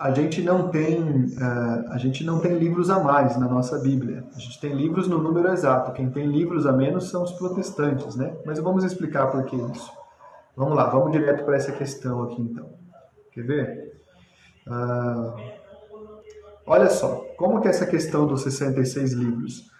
a 0.00 0.10
gente 0.12 0.42
não 0.42 0.68
tem 0.68 1.00
uh, 1.00 1.90
a 1.90 1.98
gente 1.98 2.24
não 2.24 2.38
tem 2.38 2.56
livros 2.56 2.88
a 2.90 3.02
mais 3.02 3.36
na 3.36 3.48
nossa 3.48 3.78
Bíblia. 3.78 4.24
A 4.34 4.38
gente 4.38 4.60
tem 4.60 4.72
livros 4.72 5.08
no 5.08 5.18
número 5.18 5.48
exato. 5.48 5.92
Quem 5.92 6.10
tem 6.10 6.26
livros 6.26 6.66
a 6.66 6.72
menos 6.72 7.10
são 7.10 7.22
os 7.22 7.32
protestantes, 7.32 8.14
né? 8.16 8.36
Mas 8.44 8.58
vamos 8.58 8.84
explicar 8.84 9.28
por 9.28 9.44
que 9.44 9.56
isso. 9.56 9.90
Vamos 10.56 10.76
lá, 10.76 10.88
vamos 10.88 11.12
direto 11.12 11.44
para 11.44 11.56
essa 11.56 11.72
questão 11.72 12.22
aqui 12.22 12.40
então. 12.40 12.70
Quer 13.32 13.42
ver? 13.42 14.02
Uh, 14.66 15.34
olha 16.66 16.90
só, 16.90 17.24
como 17.36 17.60
que 17.60 17.68
é 17.68 17.70
essa 17.70 17.86
questão 17.86 18.26
dos 18.26 18.42
66 18.42 19.12
livros? 19.12 19.70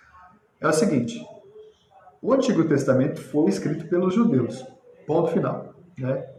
É 0.61 0.67
o 0.67 0.73
seguinte: 0.73 1.25
o 2.21 2.33
Antigo 2.33 2.65
Testamento 2.65 3.21
foi 3.21 3.49
escrito 3.49 3.89
pelos 3.89 4.15
judeus. 4.15 4.65
Ponto 5.07 5.31
final, 5.31 5.75
né? 5.97 6.38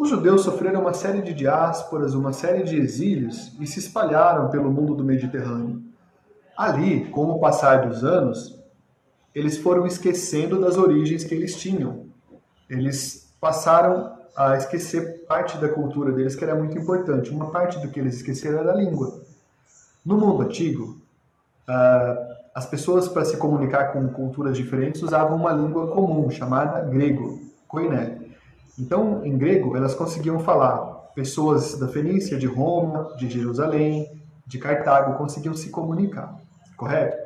Os 0.00 0.08
judeus 0.08 0.44
sofreram 0.44 0.80
uma 0.80 0.94
série 0.94 1.20
de 1.20 1.34
diásporas, 1.34 2.14
uma 2.14 2.32
série 2.32 2.62
de 2.62 2.74
exílios 2.74 3.52
e 3.60 3.66
se 3.66 3.80
espalharam 3.80 4.48
pelo 4.48 4.72
mundo 4.72 4.94
do 4.94 5.04
Mediterrâneo. 5.04 5.82
Ali, 6.56 7.04
com 7.10 7.26
o 7.26 7.38
passar 7.38 7.86
dos 7.86 8.02
anos, 8.02 8.58
eles 9.34 9.58
foram 9.58 9.86
esquecendo 9.86 10.58
das 10.58 10.78
origens 10.78 11.22
que 11.22 11.34
eles 11.34 11.54
tinham. 11.54 12.06
Eles 12.66 13.30
passaram 13.38 14.16
a 14.34 14.56
esquecer 14.56 15.26
parte 15.26 15.58
da 15.58 15.68
cultura 15.68 16.12
deles 16.12 16.34
que 16.34 16.44
era 16.44 16.54
muito 16.54 16.78
importante. 16.78 17.30
Uma 17.30 17.50
parte 17.50 17.78
do 17.78 17.90
que 17.90 18.00
eles 18.00 18.14
esqueceram 18.14 18.60
era 18.60 18.72
a 18.72 18.76
língua. 18.76 19.20
No 20.02 20.16
mundo 20.16 20.44
antigo, 20.44 20.96
as 22.54 22.64
pessoas, 22.64 23.06
para 23.06 23.26
se 23.26 23.36
comunicar 23.36 23.92
com 23.92 24.08
culturas 24.08 24.56
diferentes, 24.56 25.02
usavam 25.02 25.36
uma 25.36 25.52
língua 25.52 25.88
comum, 25.88 26.30
chamada 26.30 26.80
grego, 26.88 27.38
koiné. 27.68 28.19
Então, 28.78 29.24
em 29.24 29.36
grego, 29.36 29.76
elas 29.76 29.94
conseguiam 29.94 30.38
falar 30.38 30.78
pessoas 31.14 31.78
da 31.78 31.88
Fenícia, 31.88 32.38
de 32.38 32.46
Roma, 32.46 33.14
de 33.16 33.28
Jerusalém, 33.28 34.20
de 34.46 34.58
Cartago 34.58 35.16
conseguiam 35.16 35.54
se 35.54 35.70
comunicar, 35.70 36.36
correto? 36.76 37.16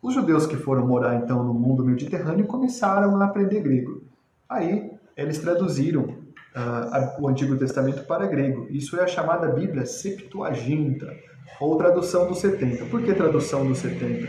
Os 0.00 0.14
judeus 0.14 0.46
que 0.46 0.56
foram 0.56 0.86
morar 0.86 1.16
então 1.16 1.42
no 1.42 1.52
mundo 1.52 1.84
mediterrâneo 1.84 2.46
começaram 2.46 3.20
a 3.20 3.24
aprender 3.24 3.60
grego. 3.60 4.02
Aí 4.48 4.90
eles 5.16 5.38
traduziram 5.38 6.02
uh, 6.02 7.20
o 7.20 7.28
Antigo 7.28 7.56
Testamento 7.56 8.04
para 8.04 8.26
grego. 8.26 8.66
Isso 8.70 8.98
é 8.98 9.02
a 9.02 9.06
chamada 9.06 9.48
Bíblia 9.48 9.86
Septuaginta, 9.86 11.14
ou 11.60 11.76
tradução 11.76 12.26
dos 12.26 12.38
70. 12.38 12.86
Por 12.86 13.02
que 13.02 13.14
tradução 13.14 13.66
dos 13.66 13.78
70? 13.78 14.28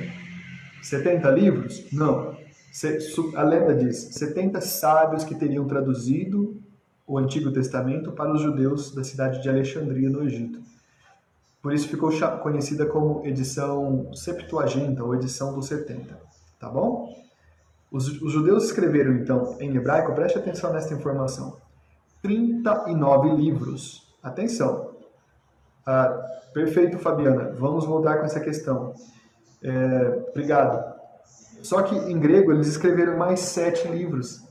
70 0.81 1.29
livros? 1.31 1.85
Não. 1.91 2.34
A 3.35 3.43
lenda 3.43 3.73
diz 3.73 4.09
70 4.15 4.59
sábios 4.59 5.23
que 5.23 5.35
teriam 5.35 5.65
traduzido 5.65 6.61
o 7.07 7.17
Antigo 7.17 7.51
Testamento 7.51 8.11
para 8.11 8.33
os 8.33 8.41
judeus 8.41 8.93
da 8.93 9.03
cidade 9.03 9.41
de 9.41 9.47
Alexandria, 9.47 10.09
no 10.09 10.23
Egito. 10.23 10.59
Por 11.61 11.73
isso 11.73 11.87
ficou 11.87 12.11
conhecida 12.41 12.85
como 12.85 13.25
edição 13.25 14.13
Septuaginta, 14.13 15.03
ou 15.03 15.15
edição 15.15 15.53
dos 15.53 15.67
70. 15.67 16.19
Tá 16.59 16.69
bom? 16.69 17.15
Os, 17.91 18.21
os 18.21 18.31
judeus 18.31 18.65
escreveram, 18.65 19.13
então, 19.13 19.55
em 19.59 19.75
hebraico, 19.75 20.13
preste 20.13 20.37
atenção 20.37 20.73
nesta 20.73 20.93
informação, 20.93 21.57
39 22.21 23.35
livros. 23.35 24.13
Atenção! 24.21 24.95
Ah, 25.85 26.09
perfeito, 26.53 26.97
Fabiana. 26.97 27.53
Vamos 27.53 27.85
voltar 27.85 28.17
com 28.17 28.25
essa 28.25 28.39
questão. 28.39 28.93
É, 29.63 30.25
obrigado. 30.29 30.94
Só 31.65 31.81
que 31.81 31.95
em 31.95 32.19
grego 32.19 32.51
eles 32.51 32.67
escreveram 32.67 33.17
mais 33.17 33.39
sete 33.39 33.87
livros. 33.87 34.43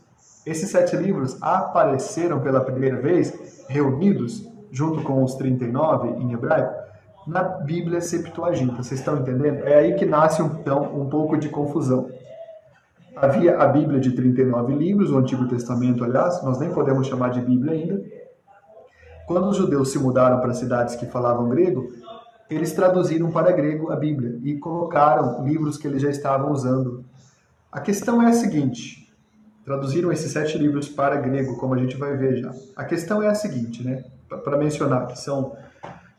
Esses 0.45 0.69
sete 0.69 0.97
livros 0.97 1.41
apareceram 1.41 2.41
pela 2.41 2.61
primeira 2.61 3.01
vez 3.01 3.65
reunidos, 3.69 4.51
junto 4.73 5.01
com 5.05 5.23
os 5.23 5.37
39 5.37 6.09
em 6.09 6.33
hebraico, 6.33 6.75
na 7.25 7.45
Bíblia 7.45 8.01
Septuaginta. 8.01 8.83
Vocês 8.83 8.99
estão 8.99 9.17
entendendo? 9.17 9.65
É 9.65 9.77
aí 9.77 9.95
que 9.95 10.05
nasce 10.05 10.43
então 10.43 10.83
um 10.93 11.09
pouco 11.09 11.37
de 11.37 11.49
confusão. 11.49 12.11
Havia 13.15 13.59
a 13.59 13.69
Bíblia 13.69 14.01
de 14.01 14.11
39 14.11 14.75
livros, 14.75 15.13
o 15.13 15.17
Antigo 15.17 15.47
Testamento, 15.47 16.03
aliás, 16.03 16.43
nós 16.43 16.59
nem 16.59 16.73
podemos 16.73 17.07
chamar 17.07 17.31
de 17.31 17.41
Bíblia 17.41 17.75
ainda. 17.75 18.03
Quando 19.29 19.51
os 19.51 19.57
judeus 19.57 19.93
se 19.93 20.01
mudaram 20.01 20.41
para 20.41 20.53
cidades 20.53 20.97
que 20.97 21.07
falavam 21.07 21.49
grego, 21.49 21.93
eles 22.51 22.73
traduziram 22.73 23.31
para 23.31 23.53
grego 23.53 23.91
a 23.91 23.97
Bíblia 23.97 24.39
e 24.43 24.59
colocaram 24.59 25.45
livros 25.45 25.79
que 25.79 25.87
eles 25.87 26.03
já 26.03 26.11
estavam 26.11 26.53
usando. 26.53 27.05
A 27.73 27.81
questão 27.81 28.23
é 28.23 28.29
a 28.29 28.33
seguinte: 28.33 29.13
traduziram 29.65 30.13
esses 30.13 30.31
sete 30.31 30.59
livros 30.59 30.89
para 30.89 31.17
grego, 31.17 31.57
como 31.57 31.75
a 31.75 31.79
gente 31.79 31.97
vai 31.97 32.17
ver 32.17 32.37
já. 32.37 32.53
A 32.77 32.85
questão 32.85 33.23
é 33.23 33.29
a 33.29 33.35
seguinte, 33.35 33.83
né? 33.83 34.05
Para 34.29 34.59
mencionar 34.59 35.07
que 35.07 35.19
são 35.19 35.57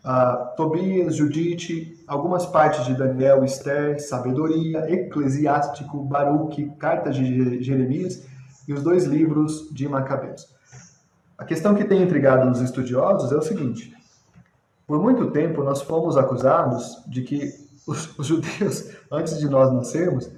ah, 0.03 0.53
Tobias, 0.55 1.15
Judite, 1.15 1.97
algumas 2.07 2.45
partes 2.45 2.85
de 2.85 2.93
Daniel, 2.93 3.43
Esther, 3.43 3.99
Sabedoria, 3.99 4.91
Eclesiástico, 4.91 6.03
Baruque, 6.03 6.71
Cartas 6.77 7.15
de 7.15 7.63
Jeremias 7.63 8.23
e 8.67 8.73
os 8.73 8.83
dois 8.83 9.05
livros 9.05 9.69
de 9.71 9.87
Macabeus. 9.87 10.47
A 11.37 11.43
questão 11.43 11.75
que 11.75 11.83
tem 11.83 12.01
intrigado 12.01 12.49
os 12.49 12.61
estudiosos 12.61 13.31
é 13.31 13.35
o 13.35 13.41
seguinte: 13.41 13.93
por 14.87 15.01
muito 15.01 15.31
tempo 15.31 15.63
nós 15.63 15.81
fomos 15.81 16.17
acusados 16.17 17.03
de 17.07 17.23
que 17.23 17.53
os, 17.87 18.17
os 18.17 18.27
judeus, 18.27 18.91
antes 19.11 19.37
de 19.39 19.47
nós 19.49 19.71
nascermos, 19.73 20.29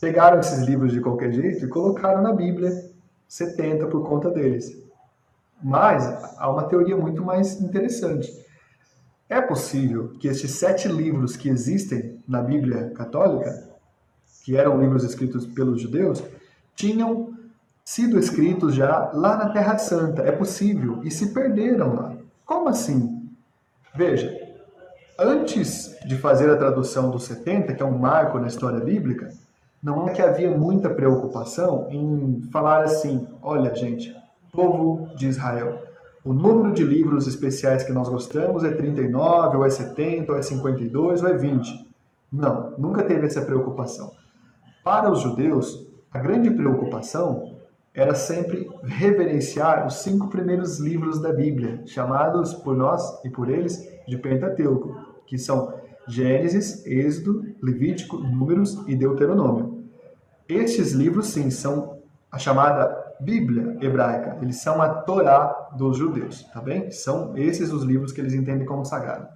pegaram 0.00 0.38
esses 0.40 0.60
livros 0.66 0.92
de 0.92 1.00
qualquer 1.00 1.32
jeito 1.32 1.64
e 1.64 1.68
colocaram 1.68 2.22
na 2.22 2.32
Bíblia 2.32 2.70
70 3.28 3.86
por 3.86 4.06
conta 4.06 4.30
deles. 4.30 4.76
Mas 5.62 6.04
há 6.38 6.50
uma 6.50 6.64
teoria 6.64 6.96
muito 6.96 7.24
mais 7.24 7.60
interessante. 7.60 8.44
É 9.28 9.40
possível 9.40 10.10
que 10.20 10.28
estes 10.28 10.52
sete 10.52 10.88
livros 10.88 11.36
que 11.36 11.48
existem 11.48 12.20
na 12.28 12.42
Bíblia 12.42 12.90
católica, 12.90 13.68
que 14.44 14.56
eram 14.56 14.78
livros 14.78 15.02
escritos 15.02 15.46
pelos 15.46 15.80
judeus, 15.80 16.22
tinham 16.76 17.32
sido 17.84 18.18
escritos 18.18 18.74
já 18.74 19.10
lá 19.14 19.36
na 19.36 19.50
Terra 19.50 19.78
Santa. 19.78 20.22
É 20.22 20.32
possível. 20.32 21.00
E 21.02 21.10
se 21.10 21.32
perderam 21.32 21.94
lá. 21.94 22.16
Como 22.44 22.68
assim? 22.68 23.13
Veja, 23.96 24.36
antes 25.18 25.96
de 26.04 26.16
fazer 26.16 26.50
a 26.50 26.56
tradução 26.56 27.10
dos 27.10 27.24
70, 27.24 27.74
que 27.74 27.82
é 27.82 27.86
um 27.86 27.96
marco 27.96 28.38
na 28.40 28.48
história 28.48 28.80
bíblica, 28.80 29.28
não 29.80 30.08
é 30.08 30.12
que 30.12 30.20
havia 30.20 30.50
muita 30.50 30.90
preocupação 30.90 31.86
em 31.90 32.42
falar 32.50 32.82
assim: 32.82 33.28
olha, 33.40 33.74
gente, 33.74 34.14
povo 34.50 35.14
de 35.14 35.28
Israel, 35.28 35.82
o 36.24 36.32
número 36.32 36.72
de 36.72 36.82
livros 36.82 37.26
especiais 37.26 37.84
que 37.84 37.92
nós 37.92 38.08
gostamos 38.08 38.64
é 38.64 38.70
39, 38.70 39.58
ou 39.58 39.64
é 39.64 39.70
70, 39.70 40.32
ou 40.32 40.38
é 40.38 40.42
52, 40.42 41.22
ou 41.22 41.28
é 41.28 41.34
20. 41.34 41.86
Não, 42.32 42.72
nunca 42.76 43.02
teve 43.02 43.26
essa 43.26 43.42
preocupação. 43.42 44.10
Para 44.82 45.10
os 45.10 45.20
judeus, 45.20 45.86
a 46.10 46.18
grande 46.18 46.50
preocupação 46.50 47.53
era 47.94 48.14
sempre 48.14 48.68
reverenciar 48.82 49.86
os 49.86 50.02
cinco 50.02 50.28
primeiros 50.28 50.80
livros 50.80 51.20
da 51.20 51.32
Bíblia, 51.32 51.82
chamados 51.86 52.52
por 52.52 52.76
nós 52.76 53.24
e 53.24 53.30
por 53.30 53.48
eles 53.48 53.88
de 54.06 54.18
Pentateuco, 54.18 54.98
que 55.26 55.38
são 55.38 55.72
Gênesis, 56.08 56.84
Êxodo, 56.84 57.44
Levítico, 57.62 58.18
Números 58.18 58.82
e 58.88 58.96
Deuteronômio. 58.96 59.84
Estes 60.48 60.92
livros, 60.92 61.28
sim, 61.28 61.50
são 61.50 61.98
a 62.30 62.38
chamada 62.38 63.14
Bíblia 63.20 63.78
hebraica. 63.80 64.38
Eles 64.42 64.60
são 64.60 64.82
a 64.82 64.88
Torá 64.88 65.70
dos 65.78 65.96
judeus, 65.96 66.42
tá 66.52 66.60
bem? 66.60 66.90
São 66.90 67.36
esses 67.36 67.72
os 67.72 67.84
livros 67.84 68.12
que 68.12 68.20
eles 68.20 68.34
entendem 68.34 68.66
como 68.66 68.84
sagrado. 68.84 69.28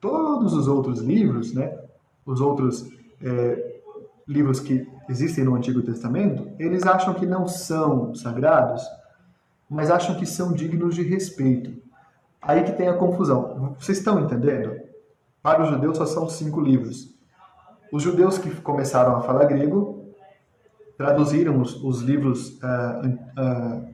Todos 0.00 0.54
os 0.54 0.68
outros 0.68 1.00
livros, 1.00 1.52
né? 1.52 1.76
Os 2.24 2.40
outros 2.40 2.88
é, 3.20 3.75
livros 4.26 4.58
que 4.58 4.86
existem 5.08 5.44
no 5.44 5.54
Antigo 5.54 5.82
Testamento, 5.82 6.50
eles 6.58 6.84
acham 6.84 7.14
que 7.14 7.24
não 7.24 7.46
são 7.46 8.14
sagrados, 8.14 8.84
mas 9.70 9.90
acham 9.90 10.16
que 10.16 10.26
são 10.26 10.52
dignos 10.52 10.94
de 10.94 11.02
respeito. 11.02 11.80
Aí 12.42 12.64
que 12.64 12.72
tem 12.72 12.88
a 12.88 12.94
confusão. 12.94 13.76
Vocês 13.78 13.98
estão 13.98 14.20
entendendo? 14.20 14.76
Para 15.42 15.62
os 15.62 15.68
judeus 15.68 15.96
só 15.96 16.06
são 16.06 16.28
cinco 16.28 16.60
livros. 16.60 17.14
Os 17.92 18.02
judeus 18.02 18.36
que 18.36 18.50
começaram 18.60 19.16
a 19.16 19.22
falar 19.22 19.44
grego 19.44 20.12
traduziram 20.98 21.60
os, 21.60 21.82
os 21.82 22.00
livros 22.00 22.58
uh, 22.62 23.06
uh, 23.38 23.88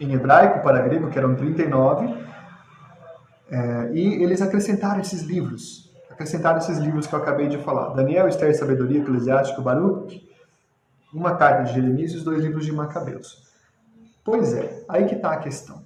em 0.00 0.12
hebraico 0.12 0.62
para 0.62 0.80
grego, 0.82 1.10
que 1.10 1.18
eram 1.18 1.34
39, 1.34 2.06
uh, 2.06 2.16
e 3.92 4.22
eles 4.22 4.40
acrescentaram 4.40 5.00
esses 5.00 5.22
livros 5.22 5.91
acrescentar 6.12 6.56
esses 6.58 6.78
livros 6.78 7.06
que 7.06 7.14
eu 7.14 7.18
acabei 7.18 7.48
de 7.48 7.58
falar: 7.58 7.94
Daniel, 7.94 8.28
Esther, 8.28 8.56
Sabedoria, 8.56 9.00
Eclesiástico, 9.00 9.62
Baruch, 9.62 10.28
uma 11.12 11.34
carta 11.36 11.64
de 11.64 11.74
Jeremias 11.74 12.12
e 12.12 12.16
os 12.16 12.24
dois 12.24 12.42
livros 12.42 12.64
de 12.64 12.72
Macabeus. 12.72 13.50
Pois 14.24 14.52
é, 14.54 14.84
aí 14.88 15.06
que 15.06 15.16
está 15.16 15.32
a 15.32 15.38
questão. 15.38 15.82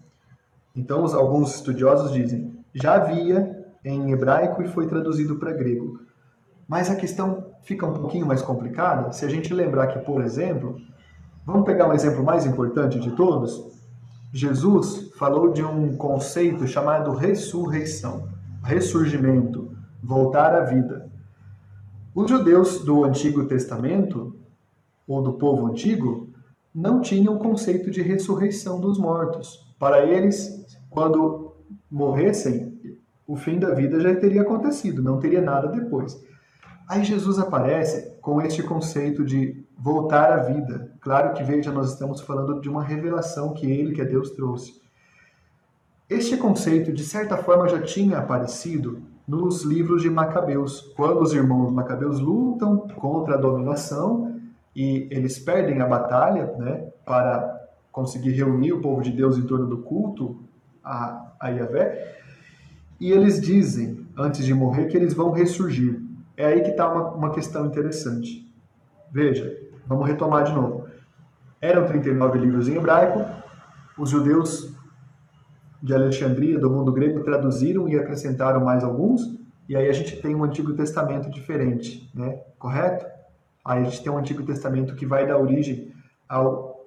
Então, 0.75 1.05
alguns 1.15 1.55
estudiosos 1.55 2.13
dizem: 2.13 2.55
já 2.75 2.95
havia 2.95 3.65
em 3.85 4.13
hebraico 4.13 4.63
e 4.63 4.69
foi 4.69 4.87
traduzido 4.87 5.37
para 5.37 5.53
grego. 5.53 6.01
Mas 6.69 6.91
a 6.91 6.97
questão 6.97 7.47
fica 7.63 7.87
um 7.87 7.95
pouquinho 7.95 8.27
mais 8.27 8.43
complicada 8.43 9.13
se 9.13 9.25
a 9.25 9.29
gente 9.29 9.55
lembrar 9.55 9.87
que, 9.87 10.01
por 10.01 10.23
exemplo, 10.23 10.81
vamos 11.45 11.65
pegar 11.65 11.89
um 11.89 11.93
exemplo 11.93 12.25
mais 12.25 12.45
importante 12.45 12.99
de 12.99 13.13
todos. 13.13 13.77
Jesus 14.33 15.13
falou 15.17 15.53
de 15.53 15.65
um 15.65 15.97
conceito 15.97 16.67
chamado 16.67 17.13
ressurreição, 17.13 18.29
ressurgimento 18.65 19.76
voltar 20.03 20.55
à 20.55 20.61
vida. 20.61 21.11
Os 22.15 22.31
judeus 22.31 22.85
do 22.85 23.05
Antigo 23.05 23.47
Testamento, 23.47 24.37
ou 25.07 25.23
do 25.23 25.35
povo 25.35 25.67
antigo, 25.67 26.31
não 26.75 27.01
tinham 27.01 27.35
o 27.35 27.39
conceito 27.39 27.91
de 27.91 28.03
ressurreição 28.03 28.81
dos 28.81 28.99
mortos. 28.99 29.75
Para 29.79 30.05
eles, 30.05 30.67
quando 30.91 31.55
morressem, 31.91 32.75
o 33.27 33.37
fim 33.37 33.59
da 33.59 33.75
vida 33.75 34.01
já 34.01 34.15
teria 34.15 34.43
acontecido, 34.43 35.03
não 35.03 35.19
teria 35.19 35.41
nada 35.41 35.69
depois. 35.69 36.23
Aí 36.89 37.03
Jesus 37.05 37.39
aparece 37.39 38.17
com 38.21 38.41
este 38.41 38.63
conceito 38.63 39.25
de 39.25 39.65
voltar 39.77 40.33
à 40.33 40.37
vida. 40.37 40.93
Claro 41.01 41.35
que, 41.35 41.43
veja, 41.43 41.73
nós 41.73 41.93
estamos 41.93 42.21
falando 42.21 42.61
de 42.61 42.69
uma 42.69 42.83
revelação 42.83 43.53
que 43.53 43.71
ele, 43.71 43.95
que 43.95 44.01
é 44.01 44.05
Deus, 44.05 44.31
trouxe. 44.31 44.81
Este 46.09 46.37
conceito, 46.37 46.93
de 46.93 47.05
certa 47.05 47.37
forma, 47.37 47.69
já 47.69 47.83
tinha 47.83 48.19
aparecido 48.19 49.03
nos 49.27 49.63
livros 49.63 50.03
de 50.03 50.11
Macabeus, 50.11 50.93
quando 50.97 51.21
os 51.21 51.33
irmãos 51.33 51.73
Macabeus 51.73 52.21
lutam 52.21 52.79
contra 52.79 53.35
a 53.35 53.39
dominação 53.39 54.41
e 54.75 55.09
eles 55.11 55.39
perdem 55.39 55.81
a 55.81 55.87
batalha 55.87 56.53
né, 56.59 56.89
para 57.05 57.69
conseguir 57.91 58.33
reunir 58.33 58.73
o 58.73 58.81
povo 58.81 59.03
de 59.03 59.11
Deus 59.11 59.39
em 59.39 59.43
torno 59.43 59.67
do 59.67 59.79
culto 59.79 60.39
a, 60.85 61.33
a 61.41 61.49
Yahvé, 61.49 62.15
e 63.01 63.11
eles 63.11 63.41
dizem, 63.41 64.07
antes 64.17 64.45
de 64.45 64.55
morrer, 64.55 64.87
que 64.87 64.97
eles 64.97 65.13
vão 65.13 65.31
ressurgir. 65.33 66.01
É 66.37 66.47
aí 66.47 66.63
que 66.63 66.71
está 66.71 66.91
uma, 66.91 67.11
uma 67.13 67.31
questão 67.31 67.67
interessante. 67.67 68.47
Veja, 69.11 69.59
vamos 69.87 70.07
retomar 70.07 70.45
de 70.45 70.53
novo. 70.53 70.87
Eram 71.61 71.87
39 71.87 72.39
livros 72.39 72.69
em 72.69 72.77
hebraico, 72.77 73.25
os 73.99 74.11
judeus 74.11 74.76
de 75.83 75.95
Alexandria, 75.95 76.59
do 76.59 76.71
mundo 76.71 76.93
grego, 76.93 77.23
traduziram 77.23 77.89
e 77.89 77.97
acrescentaram 77.97 78.65
mais 78.65 78.83
alguns, 78.83 79.39
e 79.69 79.77
aí 79.77 79.89
a 79.89 79.93
gente 79.93 80.21
tem 80.21 80.35
um 80.35 80.45
Antigo 80.45 80.75
Testamento 80.75 81.31
diferente, 81.31 82.11
né? 82.15 82.41
Correto? 82.59 83.05
Aí 83.65 83.83
a 83.83 83.85
gente 83.85 84.03
tem 84.03 84.13
um 84.13 84.19
Antigo 84.19 84.43
Testamento 84.45 84.95
que 84.95 85.05
vai 85.05 85.27
dar 85.27 85.39
origem 85.39 85.93
ao, 86.29 86.85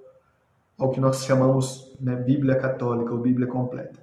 ao 0.77 0.89
que 0.89 0.99
nós 0.99 1.23
chamamos 1.25 1.95
né, 1.99 2.15
Bíblia 2.15 2.55
Católica 2.55 3.11
ou 3.11 3.19
Bíblia 3.19 3.47
completa. 3.47 3.99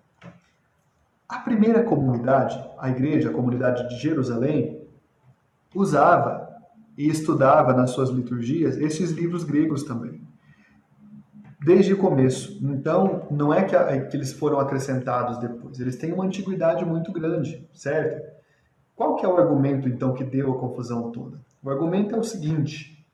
A 1.28 1.38
primeira 1.38 1.82
comunidade, 1.82 2.62
a 2.78 2.90
igreja, 2.90 3.30
a 3.30 3.32
comunidade 3.32 3.88
de 3.88 4.00
Jerusalém, 4.00 4.86
usava 5.74 6.48
e 6.96 7.08
estudava 7.08 7.72
nas 7.72 7.90
suas 7.90 8.10
liturgias 8.10 8.76
esses 8.76 9.10
livros 9.10 9.42
gregos 9.42 9.82
também 9.82 10.25
desde 11.64 11.94
o 11.94 11.98
começo. 11.98 12.58
Então, 12.62 13.26
não 13.30 13.52
é 13.52 13.64
que, 13.64 13.74
a, 13.74 14.06
que, 14.06 14.16
eles 14.16 14.32
foram 14.32 14.60
acrescentados 14.60 15.38
depois, 15.38 15.78
eles 15.80 15.96
têm 15.96 16.12
uma 16.12 16.24
antiguidade 16.24 16.84
muito 16.84 17.12
grande, 17.12 17.68
certo? 17.72 18.36
Qual 18.94 19.16
que 19.16 19.26
é 19.26 19.28
o 19.28 19.36
argumento, 19.36 19.88
então, 19.88 20.14
que 20.14 20.24
deu 20.24 20.52
a 20.52 20.58
confusão 20.58 21.10
toda? 21.10 21.38
O 21.62 21.70
argumento 21.70 22.14
é 22.14 22.18
o 22.18 22.24
seguinte, 22.24 23.04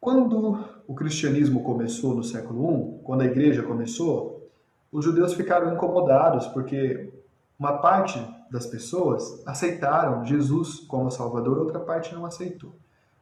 quando 0.00 0.64
o 0.86 0.94
cristianismo 0.94 1.62
começou 1.62 2.14
no 2.14 2.22
século 2.22 2.98
I, 2.98 3.04
quando 3.04 3.22
a 3.22 3.26
igreja 3.26 3.62
começou, 3.62 4.48
os 4.90 5.04
judeus 5.04 5.34
ficaram 5.34 5.74
incomodados 5.74 6.46
porque 6.46 7.12
uma 7.58 7.78
parte 7.78 8.18
das 8.50 8.66
pessoas 8.66 9.42
aceitaram 9.46 10.24
Jesus 10.24 10.80
como 10.80 11.10
Salvador, 11.10 11.58
outra 11.58 11.80
parte 11.80 12.14
não 12.14 12.24
aceitou 12.24 12.72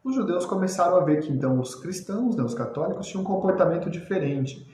os 0.06 0.14
judeus 0.14 0.46
começaram 0.46 0.96
a 0.96 1.00
ver 1.00 1.20
que 1.20 1.32
então 1.32 1.58
os 1.58 1.74
cristãos, 1.74 2.36
né, 2.36 2.44
os 2.44 2.54
católicos, 2.54 3.08
tinham 3.08 3.22
um 3.22 3.26
comportamento 3.26 3.90
diferente. 3.90 4.64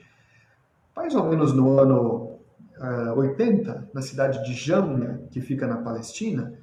Mais 0.95 1.15
ou 1.15 1.23
menos 1.23 1.51
no 1.51 1.79
ano 1.79 2.37
uh, 2.77 3.09
eh, 3.09 3.13
80, 3.13 3.89
na 3.91 4.03
cidade 4.03 4.45
de 4.45 4.53
Jamnia, 4.53 5.23
que 5.31 5.41
fica 5.41 5.65
na 5.65 5.77
Palestina, 5.77 6.53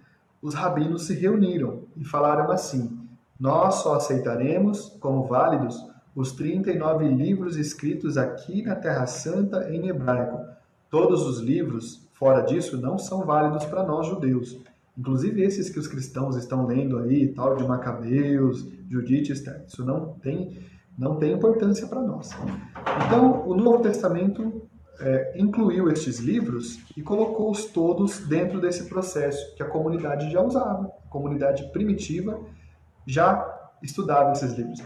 os 0.40 0.54
rabinos 0.54 1.06
se 1.06 1.14
reuniram 1.14 1.82
e 1.96 2.04
falaram 2.04 2.48
assim: 2.52 2.96
Nós 3.40 3.74
só 3.74 3.96
aceitaremos 3.96 4.96
como 5.00 5.24
válidos 5.24 5.84
os 6.14 6.30
39 6.30 7.08
livros 7.08 7.56
escritos 7.56 8.16
aqui 8.16 8.62
na 8.62 8.76
Terra 8.76 9.06
Santa 9.06 9.68
em 9.68 9.88
hebraico. 9.88 10.46
Todos 10.88 11.26
os 11.26 11.40
livros 11.40 12.08
fora 12.12 12.42
disso 12.42 12.80
não 12.80 12.98
são 12.98 13.26
válidos 13.26 13.64
para 13.64 13.82
nós 13.82 14.06
judeus. 14.06 14.60
Inclusive 15.00 15.42
esses 15.42 15.70
que 15.70 15.78
os 15.78 15.88
cristãos 15.88 16.36
estão 16.36 16.66
lendo 16.66 16.98
aí, 16.98 17.28
tal 17.28 17.56
de 17.56 17.66
Macabeus, 17.66 18.68
Judite, 18.90 19.32
isso 19.32 19.82
não 19.82 20.12
tem, 20.20 20.58
não 20.98 21.16
tem 21.16 21.32
importância 21.32 21.86
para 21.86 22.02
nós. 22.02 22.28
Então, 23.06 23.48
o 23.48 23.54
Novo 23.54 23.82
Testamento 23.82 24.68
é, 25.00 25.32
incluiu 25.40 25.88
estes 25.90 26.18
livros 26.18 26.78
e 26.94 27.00
colocou-os 27.00 27.64
todos 27.64 28.18
dentro 28.26 28.60
desse 28.60 28.90
processo 28.90 29.56
que 29.56 29.62
a 29.62 29.66
comunidade 29.66 30.30
já 30.30 30.42
usava. 30.42 30.92
A 31.06 31.08
comunidade 31.08 31.72
primitiva 31.72 32.38
já 33.06 33.70
estudava 33.82 34.32
esses 34.32 34.52
livros. 34.52 34.82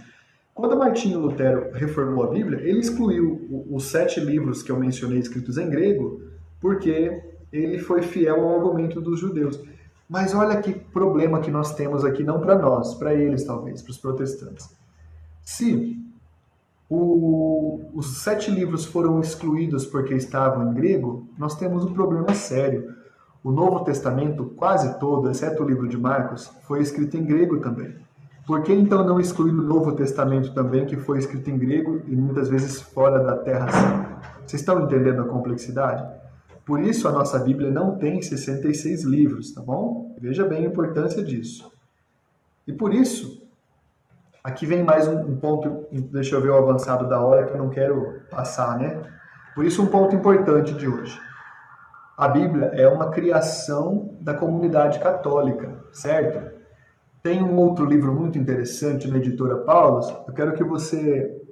Quando 0.54 0.78
Martinho 0.78 1.18
Lutero 1.18 1.72
reformou 1.72 2.22
a 2.22 2.30
Bíblia, 2.30 2.60
ele 2.60 2.78
excluiu 2.78 3.66
os 3.68 3.86
sete 3.86 4.20
livros 4.20 4.62
que 4.62 4.70
eu 4.70 4.78
mencionei 4.78 5.18
escritos 5.18 5.58
em 5.58 5.68
grego, 5.68 6.22
porque 6.60 7.20
ele 7.52 7.80
foi 7.80 8.02
fiel 8.02 8.40
ao 8.40 8.54
argumento 8.54 9.00
dos 9.00 9.18
judeus. 9.18 9.60
Mas 10.08 10.34
olha 10.34 10.60
que 10.60 10.72
problema 10.72 11.40
que 11.40 11.50
nós 11.50 11.74
temos 11.74 12.04
aqui, 12.04 12.22
não 12.22 12.40
para 12.40 12.58
nós, 12.58 12.94
para 12.94 13.14
eles 13.14 13.44
talvez, 13.44 13.82
para 13.82 13.90
os 13.90 13.98
protestantes. 13.98 14.68
Se 15.42 15.98
o, 16.88 17.80
os 17.94 18.22
sete 18.22 18.50
livros 18.50 18.84
foram 18.84 19.20
excluídos 19.20 19.86
porque 19.86 20.14
estavam 20.14 20.70
em 20.70 20.74
grego, 20.74 21.26
nós 21.38 21.56
temos 21.56 21.84
um 21.84 21.94
problema 21.94 22.34
sério. 22.34 22.94
O 23.42 23.50
Novo 23.50 23.84
Testamento, 23.84 24.44
quase 24.56 24.98
todo, 24.98 25.30
exceto 25.30 25.62
o 25.62 25.66
livro 25.66 25.88
de 25.88 25.98
Marcos, 25.98 26.50
foi 26.66 26.80
escrito 26.80 27.16
em 27.16 27.24
grego 27.24 27.60
também. 27.60 27.94
Por 28.46 28.62
que 28.62 28.72
então 28.74 29.04
não 29.04 29.18
excluir 29.18 29.52
o 29.52 29.62
Novo 29.62 29.92
Testamento 29.92 30.52
também, 30.52 30.84
que 30.84 30.96
foi 30.96 31.18
escrito 31.18 31.50
em 31.50 31.58
grego 31.58 32.02
e 32.06 32.14
muitas 32.14 32.48
vezes 32.48 32.80
fora 32.80 33.18
da 33.22 33.38
Terra 33.38 33.70
Santa? 33.70 34.16
Vocês 34.46 34.60
estão 34.60 34.82
entendendo 34.82 35.22
a 35.22 35.24
complexidade? 35.24 36.06
Por 36.64 36.80
isso 36.80 37.06
a 37.06 37.12
nossa 37.12 37.38
Bíblia 37.38 37.70
não 37.70 37.96
tem 37.96 38.22
66 38.22 39.04
livros, 39.04 39.52
tá 39.52 39.60
bom? 39.60 40.14
Veja 40.18 40.44
bem 40.44 40.64
a 40.64 40.68
importância 40.68 41.22
disso. 41.22 41.70
E 42.66 42.72
por 42.72 42.94
isso, 42.94 43.46
aqui 44.42 44.64
vem 44.64 44.82
mais 44.82 45.06
um, 45.06 45.36
ponto, 45.36 45.86
deixa 46.10 46.34
eu 46.34 46.40
ver 46.40 46.50
o 46.50 46.56
avançado 46.56 47.06
da 47.06 47.20
hora 47.20 47.44
que 47.44 47.52
eu 47.52 47.58
não 47.58 47.68
quero 47.68 48.22
passar, 48.30 48.78
né? 48.78 49.02
Por 49.54 49.64
isso 49.64 49.82
um 49.82 49.86
ponto 49.86 50.16
importante 50.16 50.72
de 50.72 50.88
hoje. 50.88 51.20
A 52.16 52.28
Bíblia 52.28 52.66
é 52.74 52.88
uma 52.88 53.10
criação 53.10 54.16
da 54.20 54.32
comunidade 54.32 54.98
católica, 55.00 55.84
certo? 55.92 56.54
Tem 57.22 57.42
um 57.42 57.56
outro 57.58 57.84
livro 57.84 58.14
muito 58.14 58.38
interessante 58.38 59.08
na 59.08 59.18
editora 59.18 59.56
Paulus. 59.56 60.08
Eu 60.26 60.32
quero 60.32 60.54
que 60.54 60.64
você 60.64 61.42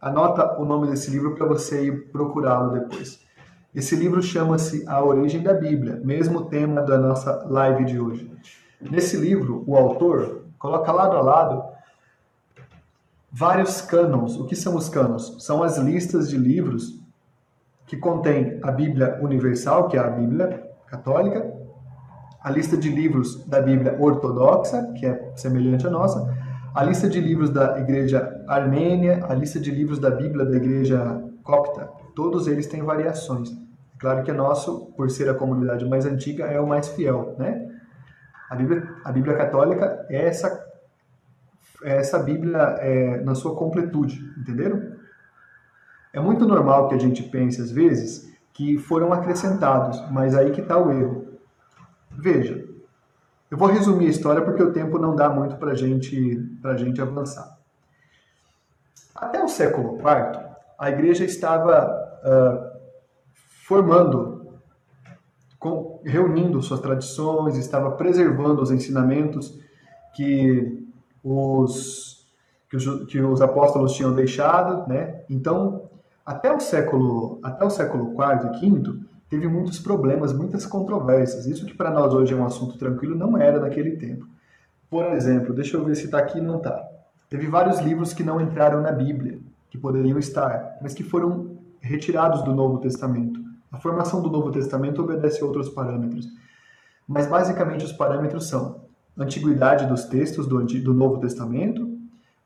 anota 0.00 0.60
o 0.60 0.64
nome 0.64 0.88
desse 0.88 1.10
livro 1.10 1.34
para 1.34 1.46
você 1.46 1.84
ir 1.84 2.10
procurá-lo 2.10 2.72
depois. 2.72 3.24
Esse 3.72 3.94
livro 3.94 4.20
chama-se 4.20 4.84
A 4.88 5.02
Origem 5.04 5.42
da 5.42 5.54
Bíblia, 5.54 6.00
mesmo 6.04 6.46
tema 6.46 6.82
da 6.82 6.98
nossa 6.98 7.44
live 7.48 7.84
de 7.84 8.00
hoje. 8.00 8.28
Nesse 8.80 9.16
livro, 9.16 9.62
o 9.64 9.76
autor 9.76 10.46
coloca 10.58 10.90
lado 10.90 11.16
a 11.16 11.22
lado 11.22 11.64
vários 13.30 13.80
cânons. 13.80 14.36
O 14.36 14.44
que 14.44 14.56
são 14.56 14.74
os 14.74 14.88
cânons? 14.88 15.36
São 15.38 15.62
as 15.62 15.78
listas 15.78 16.28
de 16.28 16.36
livros 16.36 17.00
que 17.86 17.96
contém 17.96 18.58
a 18.60 18.72
Bíblia 18.72 19.20
Universal, 19.22 19.86
que 19.86 19.96
é 19.96 20.00
a 20.00 20.10
Bíblia 20.10 20.68
Católica, 20.88 21.54
a 22.42 22.50
lista 22.50 22.76
de 22.76 22.88
livros 22.88 23.44
da 23.46 23.60
Bíblia 23.60 23.96
Ortodoxa, 24.00 24.92
que 24.98 25.06
é 25.06 25.32
semelhante 25.36 25.86
à 25.86 25.90
nossa, 25.90 26.36
a 26.74 26.82
lista 26.82 27.08
de 27.08 27.20
livros 27.20 27.50
da 27.50 27.78
Igreja 27.78 28.44
Armênia, 28.48 29.24
a 29.28 29.34
lista 29.34 29.60
de 29.60 29.70
livros 29.70 30.00
da 30.00 30.10
Bíblia 30.10 30.44
da 30.44 30.56
Igreja 30.56 31.22
Copta, 31.44 31.99
todos 32.20 32.46
eles 32.46 32.66
têm 32.66 32.82
variações. 32.82 33.50
É 33.50 33.98
claro 33.98 34.22
que 34.22 34.30
o 34.30 34.34
nosso, 34.34 34.92
por 34.94 35.10
ser 35.10 35.30
a 35.30 35.34
comunidade 35.34 35.88
mais 35.88 36.04
antiga, 36.04 36.44
é 36.44 36.60
o 36.60 36.66
mais 36.66 36.88
fiel, 36.88 37.34
né? 37.38 37.66
A 38.50 38.54
Bíblia, 38.54 38.94
a 39.02 39.10
Bíblia 39.10 39.34
Católica 39.38 40.04
é 40.10 40.26
essa, 40.26 40.70
é 41.82 41.96
essa 41.96 42.18
Bíblia 42.18 42.58
é, 42.80 43.22
na 43.22 43.34
sua 43.34 43.56
completude, 43.56 44.20
entenderam? 44.38 44.96
É 46.12 46.20
muito 46.20 46.46
normal 46.46 46.90
que 46.90 46.94
a 46.94 46.98
gente 46.98 47.22
pense, 47.22 47.58
às 47.58 47.70
vezes, 47.70 48.30
que 48.52 48.76
foram 48.76 49.14
acrescentados, 49.14 49.98
mas 50.10 50.34
aí 50.34 50.50
que 50.50 50.60
está 50.60 50.76
o 50.76 50.92
erro. 50.92 51.38
Veja, 52.10 52.62
eu 53.50 53.56
vou 53.56 53.68
resumir 53.68 54.08
a 54.08 54.10
história 54.10 54.42
porque 54.42 54.62
o 54.62 54.74
tempo 54.74 54.98
não 54.98 55.16
dá 55.16 55.30
muito 55.30 55.56
para 55.56 55.74
gente, 55.74 56.38
a 56.64 56.76
gente 56.76 57.00
avançar. 57.00 57.56
Até 59.14 59.42
o 59.42 59.48
século 59.48 59.96
IV, 59.96 60.50
a 60.78 60.90
igreja 60.90 61.24
estava 61.24 62.09
uh, 62.24 62.70
formando, 63.66 64.58
com, 65.58 66.00
reunindo 66.04 66.62
suas 66.62 66.80
tradições, 66.80 67.56
estava 67.56 67.92
preservando 67.92 68.62
os 68.62 68.70
ensinamentos 68.70 69.58
que 70.14 70.84
os, 71.22 72.26
que 72.68 72.76
os, 72.76 73.04
que 73.06 73.20
os 73.20 73.40
apóstolos 73.40 73.92
tinham 73.92 74.14
deixado, 74.14 74.88
né? 74.88 75.22
Então, 75.28 75.88
até 76.24 76.52
o 76.52 76.60
século 76.60 77.38
até 77.42 77.64
o 77.64 77.70
século 77.70 78.12
IV 78.12 78.66
e 78.66 78.70
V 78.70 79.00
teve 79.28 79.46
muitos 79.46 79.78
problemas, 79.78 80.32
muitas 80.32 80.66
controvérsias. 80.66 81.46
Isso 81.46 81.64
que 81.64 81.74
para 81.74 81.90
nós 81.90 82.12
hoje 82.12 82.34
é 82.34 82.36
um 82.36 82.44
assunto 82.44 82.76
tranquilo 82.76 83.14
não 83.14 83.38
era 83.38 83.60
naquele 83.60 83.96
tempo. 83.96 84.26
Por 84.88 85.04
exemplo, 85.06 85.54
deixa 85.54 85.76
eu 85.76 85.84
ver 85.84 85.94
se 85.94 86.06
está 86.06 86.18
aqui, 86.18 86.40
não 86.40 86.56
está. 86.56 86.84
Teve 87.28 87.46
vários 87.46 87.78
livros 87.78 88.12
que 88.12 88.24
não 88.24 88.40
entraram 88.40 88.80
na 88.80 88.90
Bíblia, 88.90 89.38
que 89.70 89.78
poderiam 89.78 90.18
estar, 90.18 90.78
mas 90.82 90.92
que 90.92 91.04
foram 91.04 91.59
retirados 91.80 92.42
do 92.42 92.54
Novo 92.54 92.78
Testamento. 92.78 93.40
A 93.70 93.78
formação 93.78 94.20
do 94.20 94.30
Novo 94.30 94.50
Testamento 94.50 95.02
obedece 95.02 95.42
a 95.42 95.46
outros 95.46 95.68
parâmetros. 95.68 96.26
Mas 97.06 97.26
basicamente 97.26 97.84
os 97.84 97.92
parâmetros 97.92 98.48
são 98.48 98.84
antiguidade 99.16 99.86
dos 99.86 100.04
textos 100.04 100.46
do, 100.46 100.64
do 100.64 100.94
Novo 100.94 101.18
Testamento 101.18 101.98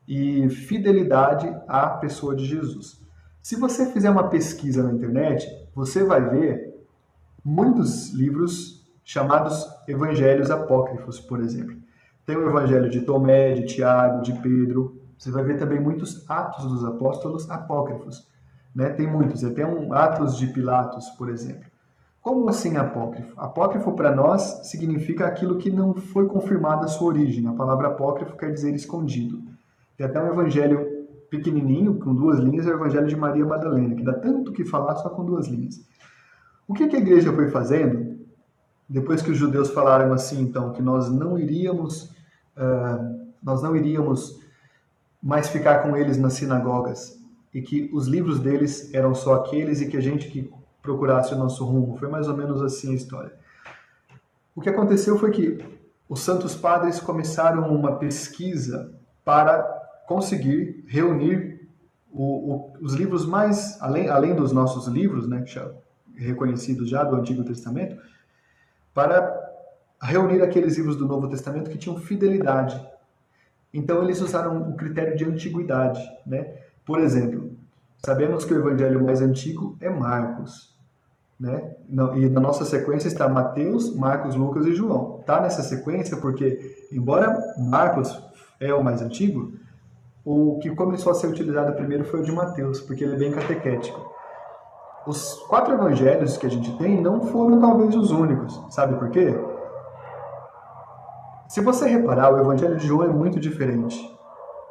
e 0.07 0.49
fidelidade 0.49 1.47
à 1.67 1.89
pessoa 1.89 2.35
de 2.35 2.45
Jesus. 2.45 3.03
Se 3.43 3.57
você 3.57 3.93
fizer 3.93 4.11
uma 4.11 4.29
pesquisa 4.29 4.83
na 4.83 4.93
internet, 4.93 5.47
você 5.75 6.03
vai 6.03 6.21
ver 6.29 6.75
muitos 7.45 8.13
livros 8.13 8.83
chamados 9.05 9.67
evangelhos 9.87 10.51
apócrifos, 10.51 11.21
por 11.21 11.41
exemplo. 11.41 11.77
Tem 12.25 12.37
o 12.37 12.49
evangelho 12.49 12.89
de 12.89 13.03
Tomé, 13.03 13.53
de 13.53 13.67
Tiago, 13.67 14.23
de 14.23 14.33
Pedro. 14.41 14.99
Você 15.19 15.31
vai 15.31 15.45
ver 15.45 15.59
também 15.59 15.79
muitos 15.79 16.29
atos 16.29 16.65
dos 16.67 16.85
apóstolos 16.85 17.51
apócrifos. 17.51 18.27
Né? 18.75 18.91
Tem 18.91 19.07
muitos, 19.07 19.45
até 19.45 19.65
um 19.65 19.93
Atos 19.93 20.37
de 20.37 20.49
Pilatos, 20.49 21.09
por 21.11 21.31
exemplo. 21.31 21.65
Como 22.21 22.49
assim 22.49 22.77
apócrifo? 22.77 23.33
Apócrifo 23.39 23.93
para 23.93 24.15
nós 24.15 24.63
significa 24.65 25.27
aquilo 25.27 25.59
que 25.59 25.71
não 25.71 25.95
foi 25.95 26.27
confirmada 26.27 26.87
a 26.87 26.89
sua 26.89 27.09
origem. 27.09 27.47
A 27.47 27.53
palavra 27.53 27.89
apócrifo 27.89 28.37
quer 28.37 28.51
dizer 28.51 28.75
escondido. 28.75 29.43
Tem 29.97 30.07
até 30.07 30.21
um 30.21 30.29
evangelho 30.29 31.07
pequenininho, 31.31 31.99
com 31.99 32.15
duas 32.15 32.39
linhas, 32.39 32.67
é 32.67 32.71
o 32.71 32.75
Evangelho 32.75 33.07
de 33.07 33.17
Maria 33.17 33.45
Madalena, 33.45 33.95
que 33.95 34.03
dá 34.03 34.13
tanto 34.13 34.53
que 34.53 34.65
falar 34.65 34.97
só 34.97 35.11
com 35.11 35.25
duas 35.25 35.49
linhas. 35.49 35.85
O 36.67 36.73
que, 36.73 36.87
que 36.87 36.97
a 36.97 37.01
igreja 37.01 37.33
foi 37.33 37.51
fazendo? 37.51 38.19
Depois 38.89 39.21
que 39.21 39.31
os 39.31 39.37
judeus 39.37 39.71
falaram 39.71 40.13
assim, 40.13 40.41
então, 40.41 40.73
que 40.73 40.81
nós 40.81 41.11
não 41.11 41.39
iríamos, 41.39 42.05
uh, 42.57 43.27
nós 43.43 43.63
não 43.63 43.75
iríamos 43.77 44.41
mais 45.23 45.49
ficar 45.49 45.83
com 45.83 45.97
eles 45.97 46.17
nas 46.19 46.35
sinagogas 46.35 47.24
e 47.55 47.63
que 47.63 47.89
os 47.93 48.09
livros 48.09 48.41
deles 48.41 48.93
eram 48.93 49.15
só 49.15 49.37
aqueles 49.37 49.81
e 49.81 49.89
que 49.89 49.97
a 49.97 50.01
gente 50.01 50.29
que 50.29 50.53
procurasse 50.83 51.33
o 51.33 51.39
nosso 51.39 51.65
rumo. 51.65 51.97
Foi 51.97 52.09
mais 52.09 52.27
ou 52.27 52.37
menos 52.37 52.61
assim 52.61 52.93
a 52.93 52.97
história. 52.97 53.33
O 54.55 54.61
que 54.61 54.69
aconteceu 54.69 55.17
foi 55.17 55.31
que 55.31 55.65
os 56.09 56.21
santos 56.21 56.55
padres 56.57 57.01
começaram 57.01 57.75
uma 57.75 57.97
pesquisa 57.97 58.93
para 59.25 59.63
conseguir 60.07 60.85
reunir 60.87 61.69
o, 62.13 62.23
o, 62.23 62.73
os 62.81 62.95
livros 62.95 63.25
mais, 63.25 63.81
além, 63.81 64.09
além 64.09 64.35
dos 64.35 64.53
nossos 64.53 64.87
livros, 64.87 65.27
né, 65.27 65.45
já, 65.47 65.71
reconhecidos 66.15 66.89
já 66.89 67.03
do 67.03 67.17
Antigo 67.17 67.43
Testamento, 67.43 67.97
para 68.93 69.43
reunir 70.01 70.43
aqueles 70.43 70.77
livros 70.77 70.97
do 70.97 71.07
Novo 71.07 71.29
Testamento 71.29 71.71
que 71.71 71.79
tinham 71.79 71.99
fidelidade. 71.99 72.81
Então 73.73 74.03
eles 74.03 74.21
usaram 74.21 74.71
o 74.71 74.77
critério 74.77 75.17
de 75.17 75.25
antiguidade, 75.25 76.01
né? 76.25 76.59
Por 76.85 77.01
exemplo, 77.01 77.44
sabemos 78.05 78.45
que 78.45 78.53
o 78.53 78.59
evangelho 78.59 79.03
mais 79.03 79.21
antigo 79.23 79.77
é 79.81 79.89
Marcos, 79.89 80.77
né? 81.41 81.75
E 82.15 82.29
na 82.29 82.41
nossa 82.41 82.65
sequência 82.65 83.09
está 83.09 83.29
Mateus, 83.29 83.95
Marcos, 83.97 84.35
Lucas 84.35 84.67
e 84.67 84.75
João. 84.75 85.19
Está 85.21 85.41
nessa 85.41 85.63
sequência 85.63 86.17
porque, 86.19 86.87
embora 86.93 87.37
Marcos 87.59 88.23
é 88.61 88.73
o 88.75 88.85
mais 88.85 89.01
antigo, 89.03 89.53
o 90.25 90.59
que 90.59 90.75
começou 90.75 91.13
a 91.13 91.15
ser 91.15 91.27
utilizado 91.27 91.73
primeiro 91.75 92.05
foi 92.05 92.21
o 92.21 92.25
de 92.25 92.33
Mateus, 92.33 92.81
porque 92.81 93.05
ele 93.05 93.15
é 93.15 93.19
bem 93.19 93.33
catequético. 93.33 94.13
Os 95.07 95.35
quatro 95.49 95.75
evangelhos 95.75 96.37
que 96.37 96.47
a 96.47 96.51
gente 96.51 96.77
tem 96.79 97.01
não 97.01 97.23
foram 97.23 97.61
talvez 97.61 97.95
os 97.95 98.11
únicos. 98.11 98.63
Sabe 98.71 98.99
por 98.99 99.11
quê? 99.11 99.35
Se 101.49 101.61
você 101.61 101.89
reparar, 101.89 102.33
o 102.33 102.41
evangelho 102.41 102.77
de 102.77 102.87
João 102.87 103.05
é 103.05 103.13
muito 103.13 103.39
diferente. 103.39 104.14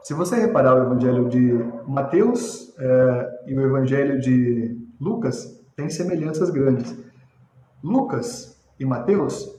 Se 0.04 0.14
você 0.14 0.36
reparar 0.36 0.76
o 0.76 0.84
evangelho 0.84 1.30
de 1.30 1.54
Mateus 1.88 2.76
é, 2.78 3.30
e 3.48 3.56
o 3.56 3.62
evangelho 3.62 4.20
de 4.20 4.78
Lucas, 5.00 5.64
tem 5.78 5.90
semelhanças 5.90 6.50
grandes. 6.50 6.94
Lucas 7.82 8.62
e 8.78 8.84
Mateus 8.86 9.58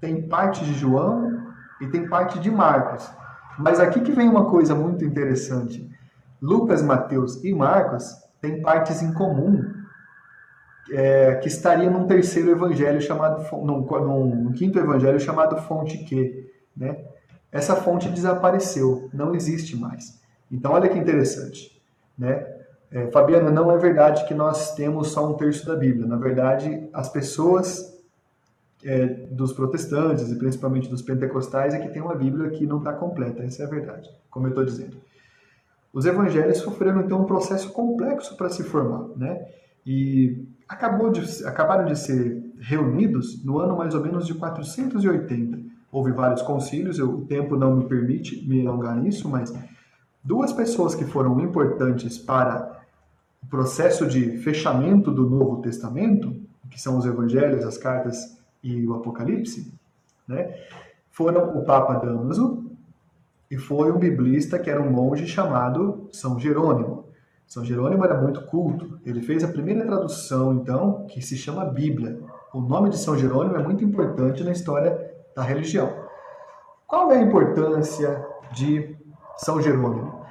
têm 0.00 0.28
parte 0.28 0.64
de 0.64 0.74
João 0.74 1.42
e 1.80 1.88
tem 1.88 2.08
parte 2.08 2.38
de 2.38 2.52
Marcos. 2.52 3.10
Mas 3.58 3.80
aqui 3.80 4.00
que 4.00 4.12
vem 4.12 4.28
uma 4.28 4.48
coisa 4.48 4.76
muito 4.76 5.04
interessante. 5.04 5.90
Lucas, 6.40 6.82
Mateus 6.82 7.42
e 7.42 7.52
Marcos 7.52 8.14
têm 8.40 8.62
partes 8.62 9.02
em 9.02 9.12
comum 9.12 9.60
é, 10.92 11.34
que 11.36 11.48
estaria 11.48 11.90
num 11.90 12.06
terceiro 12.06 12.50
evangelho 12.52 13.00
chamado, 13.00 13.44
num, 13.64 13.80
num, 13.80 14.52
quinto 14.52 14.78
evangelho 14.78 15.18
chamado 15.18 15.56
Fonte 15.62 15.98
Q, 16.04 16.48
né? 16.76 16.96
Essa 17.52 17.76
fonte 17.76 18.08
desapareceu, 18.08 19.08
não 19.12 19.34
existe 19.34 19.76
mais. 19.76 20.20
Então 20.50 20.72
olha 20.72 20.88
que 20.88 20.98
interessante, 20.98 21.80
né? 22.16 22.46
É, 22.90 23.06
Fabiana, 23.12 23.50
não 23.50 23.70
é 23.70 23.78
verdade 23.78 24.26
que 24.26 24.34
nós 24.34 24.74
temos 24.74 25.08
só 25.08 25.28
um 25.28 25.34
terço 25.34 25.64
da 25.64 25.76
Bíblia. 25.76 26.06
Na 26.06 26.16
verdade, 26.16 26.88
as 26.92 27.08
pessoas 27.08 28.00
é, 28.84 29.06
dos 29.06 29.52
protestantes 29.52 30.30
e 30.30 30.36
principalmente 30.36 30.88
dos 30.88 31.00
pentecostais 31.00 31.72
é 31.72 31.78
que 31.78 31.88
tem 31.88 32.02
uma 32.02 32.16
Bíblia 32.16 32.50
que 32.50 32.66
não 32.66 32.78
está 32.78 32.92
completa. 32.92 33.44
Essa 33.44 33.62
é 33.62 33.66
a 33.66 33.68
verdade, 33.68 34.10
como 34.28 34.46
eu 34.46 34.50
estou 34.50 34.64
dizendo. 34.64 34.96
Os 35.92 36.04
evangelhos 36.04 36.58
sofreram 36.58 37.00
então 37.00 37.22
um 37.22 37.26
processo 37.26 37.70
complexo 37.72 38.36
para 38.36 38.48
se 38.48 38.62
formar, 38.64 39.08
né? 39.16 39.46
E 39.84 40.46
acabou 40.68 41.10
de, 41.10 41.44
acabaram 41.44 41.84
de 41.84 41.98
ser 41.98 42.42
reunidos 42.60 43.44
no 43.44 43.58
ano 43.58 43.76
mais 43.76 43.94
ou 43.94 44.02
menos 44.02 44.26
de 44.26 44.34
480. 44.34 45.69
Houve 45.92 46.12
vários 46.12 46.42
concílios, 46.42 46.98
eu, 46.98 47.10
o 47.10 47.26
tempo 47.26 47.56
não 47.56 47.76
me 47.76 47.84
permite 47.84 48.46
me 48.46 48.66
alongar 48.66 48.96
nisso, 48.96 49.28
mas 49.28 49.52
duas 50.22 50.52
pessoas 50.52 50.94
que 50.94 51.04
foram 51.04 51.40
importantes 51.40 52.18
para 52.18 52.80
o 53.42 53.46
processo 53.46 54.06
de 54.06 54.38
fechamento 54.38 55.10
do 55.10 55.28
Novo 55.28 55.60
Testamento, 55.62 56.36
que 56.70 56.80
são 56.80 56.96
os 56.96 57.04
evangelhos, 57.04 57.64
as 57.64 57.76
cartas 57.76 58.38
e 58.62 58.86
o 58.86 58.94
Apocalipse, 58.94 59.72
né, 60.28 60.54
foram 61.10 61.58
o 61.58 61.64
Papa 61.64 61.94
Damaso 61.94 62.64
e 63.50 63.58
foi 63.58 63.90
um 63.90 63.98
biblista 63.98 64.58
que 64.58 64.70
era 64.70 64.80
um 64.80 64.90
monge 64.90 65.26
chamado 65.26 66.08
São 66.12 66.38
Jerônimo. 66.38 67.06
São 67.48 67.64
Jerônimo 67.64 68.04
era 68.04 68.20
muito 68.20 68.42
culto. 68.42 69.00
Ele 69.04 69.20
fez 69.20 69.42
a 69.42 69.48
primeira 69.48 69.84
tradução, 69.84 70.54
então, 70.54 71.04
que 71.06 71.20
se 71.20 71.36
chama 71.36 71.64
Bíblia. 71.64 72.20
O 72.54 72.60
nome 72.60 72.90
de 72.90 72.98
São 72.98 73.18
Jerônimo 73.18 73.56
é 73.56 73.62
muito 73.62 73.82
importante 73.82 74.44
na 74.44 74.52
história 74.52 75.09
da 75.34 75.42
religião. 75.42 75.90
Qual 76.86 77.12
é 77.12 77.18
a 77.18 77.22
importância 77.22 78.26
de 78.52 78.96
São 79.36 79.60
Jerônimo? 79.60 80.24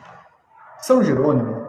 São 0.80 1.04
Jerônimo 1.04 1.68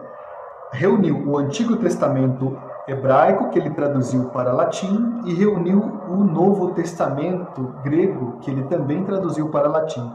reuniu 0.71 1.27
o 1.27 1.37
Antigo 1.37 1.77
Testamento 1.77 2.57
hebraico, 2.87 3.49
que 3.49 3.59
ele 3.59 3.69
traduziu 3.71 4.29
para 4.29 4.53
latim, 4.53 5.21
e 5.25 5.33
reuniu 5.33 5.79
o 6.09 6.23
Novo 6.23 6.73
Testamento 6.73 7.75
grego, 7.83 8.39
que 8.39 8.51
ele 8.51 8.63
também 8.63 9.03
traduziu 9.03 9.49
para 9.49 9.69
latim. 9.69 10.11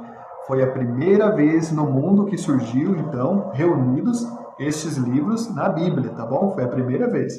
Foi 0.47 0.63
a 0.63 0.71
primeira 0.71 1.35
vez 1.35 1.73
no 1.73 1.87
mundo 1.87 2.27
que 2.27 2.39
surgiu, 2.39 2.97
então, 2.97 3.51
reunidos 3.53 4.27
estes 4.59 4.97
livros 4.97 5.55
na 5.55 5.69
Bíblia, 5.69 6.11
tá 6.11 6.25
bom? 6.25 6.51
Foi 6.51 6.65
a 6.65 6.69
primeira 6.69 7.09
vez. 7.09 7.35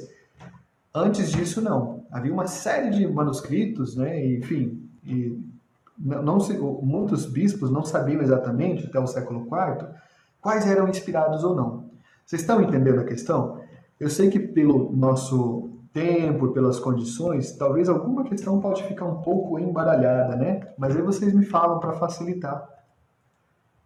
Antes 0.93 1.31
disso, 1.31 1.61
não. 1.61 2.05
Havia 2.11 2.33
uma 2.33 2.47
série 2.47 2.89
de 2.89 3.07
manuscritos, 3.07 3.95
né? 3.95 4.25
Enfim, 4.25 4.89
e 5.03 5.37
não, 5.97 6.21
não 6.21 6.37
muitos 6.81 7.25
bispos 7.25 7.71
não 7.71 7.83
sabiam 7.83 8.21
exatamente, 8.21 8.85
até 8.85 8.99
o 8.99 9.07
século 9.07 9.41
IV, 9.41 9.87
quais 10.41 10.67
eram 10.67 10.87
inspirados 10.87 11.43
ou 11.43 11.55
não. 11.55 11.89
Vocês 12.25 12.41
estão 12.41 12.61
entendendo 12.61 12.99
a 12.99 13.05
questão? 13.05 13.59
Eu 13.99 14.09
sei 14.09 14.29
que 14.29 14.39
pelo 14.39 14.91
nosso 14.91 15.69
tempo, 15.93 16.49
pelas 16.49 16.79
condições, 16.79 17.53
talvez 17.53 17.89
alguma 17.89 18.23
questão 18.23 18.59
pode 18.59 18.83
ficar 18.83 19.05
um 19.05 19.21
pouco 19.21 19.57
embaralhada, 19.57 20.35
né? 20.35 20.67
Mas 20.77 20.95
aí 20.95 21.01
vocês 21.01 21.33
me 21.33 21.45
falam 21.45 21.79
para 21.79 21.93
facilitar. 21.93 22.67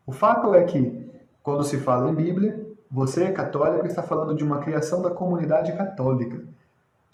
O 0.06 0.12
fato 0.12 0.54
é 0.54 0.63
que, 0.63 1.10
quando 1.41 1.63
se 1.63 1.78
fala 1.78 2.10
em 2.10 2.15
Bíblia, 2.15 2.67
você 2.89 3.32
católico 3.32 3.88
está 3.88 4.04
falando 4.04 4.36
de 4.36 4.43
uma 4.43 4.58
criação 4.58 5.02
da 5.02 5.12
comunidade 5.12 5.71
católica. 5.78 6.43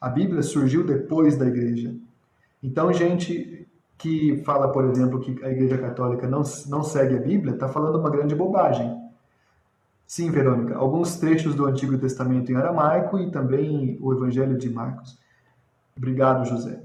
A 0.01 0.09
Bíblia 0.09 0.41
surgiu 0.41 0.83
depois 0.83 1.37
da 1.37 1.45
igreja. 1.45 1.93
Então, 2.63 2.91
gente 2.91 3.56
que 3.97 4.43
fala, 4.45 4.71
por 4.71 4.85
exemplo, 4.85 5.19
que 5.19 5.43
a 5.43 5.49
igreja 5.49 5.77
católica 5.77 6.27
não, 6.27 6.43
não 6.67 6.83
segue 6.83 7.15
a 7.15 7.19
Bíblia, 7.19 7.53
está 7.53 7.67
falando 7.67 7.99
uma 7.99 8.09
grande 8.09 8.35
bobagem. 8.35 8.95
Sim, 10.05 10.31
Verônica, 10.31 10.75
alguns 10.75 11.17
trechos 11.17 11.55
do 11.55 11.65
Antigo 11.65 11.97
Testamento 11.97 12.51
em 12.51 12.55
aramaico 12.55 13.19
e 13.19 13.29
também 13.31 13.97
o 14.01 14.13
Evangelho 14.13 14.57
de 14.57 14.69
Marcos. 14.69 15.19
Obrigado, 15.97 16.45
José. 16.45 16.79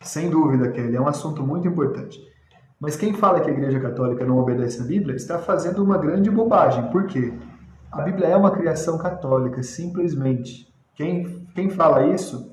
Sem 0.00 0.30
dúvida, 0.30 0.70
Kelly, 0.70 0.96
é 0.96 1.00
um 1.00 1.06
assunto 1.06 1.42
muito 1.42 1.68
importante. 1.68 2.20
Mas 2.80 2.96
quem 2.96 3.14
fala 3.14 3.40
que 3.40 3.48
a 3.48 3.52
Igreja 3.52 3.78
Católica 3.78 4.24
não 4.26 4.38
obedece 4.38 4.82
à 4.82 4.84
Bíblia 4.84 5.14
está 5.14 5.38
fazendo 5.38 5.82
uma 5.82 5.96
grande 5.96 6.30
bobagem. 6.30 6.90
Por 6.90 7.06
quê? 7.06 7.32
A 7.92 8.02
Bíblia 8.02 8.26
é 8.26 8.36
uma 8.36 8.50
criação 8.50 8.98
católica, 8.98 9.62
simplesmente. 9.62 10.72
Quem, 10.94 11.46
quem 11.54 11.70
fala 11.70 12.06
isso 12.06 12.52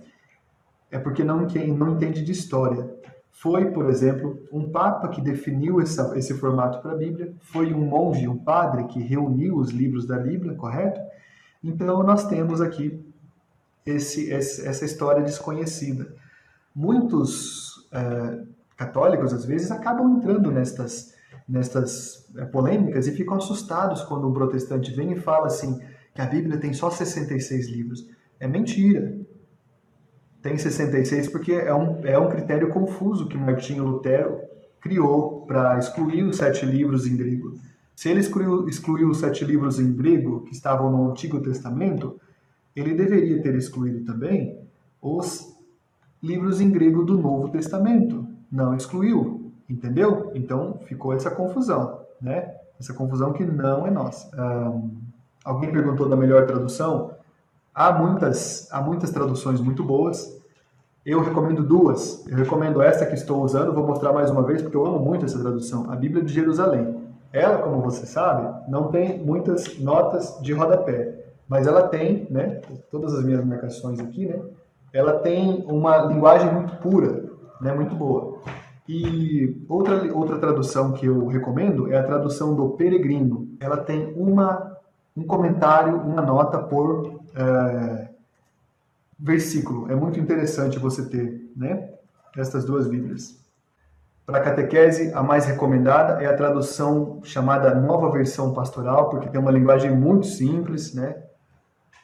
é 0.91 0.99
porque 0.99 1.23
não, 1.23 1.47
quem 1.47 1.75
não 1.75 1.93
entende 1.93 2.23
de 2.23 2.31
história. 2.31 2.87
Foi, 3.31 3.71
por 3.71 3.89
exemplo, 3.89 4.39
um 4.51 4.69
papa 4.69 5.07
que 5.07 5.21
definiu 5.21 5.81
essa, 5.81 6.17
esse 6.17 6.33
formato 6.33 6.79
para 6.81 6.91
a 6.91 6.97
Bíblia, 6.97 7.33
foi 7.39 7.73
um 7.73 7.85
monge, 7.85 8.27
um 8.27 8.37
padre 8.37 8.83
que 8.85 8.99
reuniu 8.99 9.57
os 9.57 9.71
livros 9.71 10.05
da 10.05 10.17
Bíblia, 10.17 10.53
correto? 10.53 10.99
Então 11.63 12.03
nós 12.03 12.27
temos 12.27 12.61
aqui 12.61 13.03
esse, 13.85 14.31
essa 14.31 14.85
história 14.85 15.23
desconhecida. 15.23 16.13
Muitos 16.75 17.87
é, 17.91 18.43
católicos, 18.77 19.33
às 19.33 19.43
vezes, 19.43 19.71
acabam 19.71 20.17
entrando 20.17 20.51
nestas 20.51 21.11
nestas 21.51 22.29
eh, 22.37 22.45
polêmicas 22.45 23.07
e 23.07 23.11
ficam 23.11 23.35
assustados 23.35 24.03
quando 24.03 24.27
um 24.27 24.33
protestante 24.33 24.91
vem 24.91 25.11
e 25.11 25.19
fala 25.19 25.47
assim 25.47 25.79
que 26.13 26.21
a 26.21 26.25
Bíblia 26.25 26.57
tem 26.57 26.73
só 26.73 26.89
66 26.89 27.69
livros. 27.69 28.07
É 28.39 28.47
mentira. 28.47 29.17
Tem 30.41 30.57
66 30.57 31.29
porque 31.29 31.53
é 31.53 31.73
um, 31.73 32.05
é 32.05 32.17
um 32.17 32.29
critério 32.29 32.69
confuso 32.69 33.27
que 33.27 33.37
Martinho 33.37 33.85
Lutero 33.85 34.39
criou 34.79 35.45
para 35.45 35.77
excluir 35.77 36.23
os 36.23 36.37
sete 36.37 36.65
livros 36.65 37.05
em 37.05 37.15
grego. 37.15 37.55
Se 37.95 38.09
ele 38.09 38.19
excluiu, 38.19 38.67
excluiu 38.67 39.09
os 39.09 39.19
sete 39.19 39.45
livros 39.45 39.79
em 39.79 39.93
grego 39.93 40.41
que 40.41 40.53
estavam 40.53 40.91
no 40.91 41.11
Antigo 41.11 41.39
Testamento, 41.39 42.19
ele 42.75 42.95
deveria 42.95 43.41
ter 43.41 43.53
excluído 43.55 44.03
também 44.05 44.57
os 45.01 45.55
livros 46.21 46.59
em 46.59 46.71
grego 46.71 47.03
do 47.03 47.17
Novo 47.17 47.49
Testamento. 47.49 48.25
Não 48.51 48.75
excluiu. 48.75 49.51
Entendeu? 49.69 50.31
Então 50.33 50.79
ficou 50.85 51.13
essa 51.13 51.31
confusão, 51.31 52.01
né? 52.19 52.55
Essa 52.79 52.93
confusão 52.93 53.31
que 53.31 53.45
não 53.45 53.85
é 53.85 53.91
nossa. 53.91 54.29
Um, 54.35 55.11
Alguém 55.43 55.71
perguntou 55.71 56.07
da 56.07 56.15
melhor 56.15 56.45
tradução? 56.45 57.11
Há 57.73 57.91
muitas, 57.93 58.67
há 58.71 58.81
muitas 58.81 59.11
traduções 59.11 59.61
muito 59.61 59.83
boas. 59.83 60.39
Eu 61.05 61.21
recomendo 61.21 61.63
duas. 61.63 62.25
Eu 62.27 62.35
recomendo 62.35 62.81
esta 62.81 63.05
que 63.05 63.15
estou 63.15 63.41
usando, 63.41 63.73
vou 63.73 63.87
mostrar 63.87 64.11
mais 64.11 64.29
uma 64.29 64.43
vez 64.43 64.61
porque 64.61 64.75
eu 64.75 64.85
amo 64.85 64.99
muito 64.99 65.25
essa 65.25 65.39
tradução, 65.39 65.89
a 65.89 65.95
Bíblia 65.95 66.23
de 66.23 66.33
Jerusalém. 66.33 67.01
Ela, 67.31 67.59
como 67.59 67.81
você 67.81 68.05
sabe, 68.05 68.69
não 68.69 68.89
tem 68.89 69.17
muitas 69.23 69.79
notas 69.79 70.37
de 70.41 70.51
rodapé, 70.51 71.23
mas 71.47 71.65
ela 71.65 71.87
tem, 71.87 72.27
né, 72.29 72.61
todas 72.91 73.13
as 73.13 73.23
minhas 73.23 73.43
marcações 73.45 74.01
aqui, 74.01 74.27
né, 74.27 74.41
ela 74.91 75.13
tem 75.19 75.63
uma 75.65 75.97
linguagem 76.05 76.53
muito 76.53 76.75
pura, 76.75 77.23
né, 77.61 77.73
muito 77.73 77.95
boa. 77.95 78.39
E 78.87 79.63
outra, 79.69 80.13
outra 80.13 80.37
tradução 80.39 80.91
que 80.91 81.05
eu 81.05 81.27
recomendo 81.27 81.91
é 81.91 81.97
a 81.97 82.03
tradução 82.03 82.53
do 82.53 82.71
Peregrino. 82.71 83.47
Ela 83.61 83.77
tem 83.77 84.13
uma, 84.17 84.75
um 85.15 85.23
comentário, 85.23 85.95
uma 85.95 86.21
nota 86.21 86.59
por 86.59 87.20
é, 87.35 88.09
versículo. 89.19 89.91
É 89.91 89.95
muito 89.95 90.19
interessante 90.19 90.79
você 90.79 91.05
ter 91.05 91.51
né, 91.55 91.89
estas 92.35 92.65
duas 92.65 92.87
Bíblias. 92.87 93.39
Para 94.25 94.39
a 94.39 94.41
catequese, 94.41 95.11
a 95.13 95.21
mais 95.21 95.45
recomendada 95.45 96.21
é 96.23 96.25
a 96.25 96.35
tradução 96.35 97.21
chamada 97.23 97.73
Nova 97.75 98.09
Versão 98.11 98.53
Pastoral, 98.53 99.09
porque 99.09 99.29
tem 99.29 99.39
uma 99.39 99.51
linguagem 99.51 99.91
muito 99.91 100.25
simples, 100.27 100.93
né? 100.93 101.23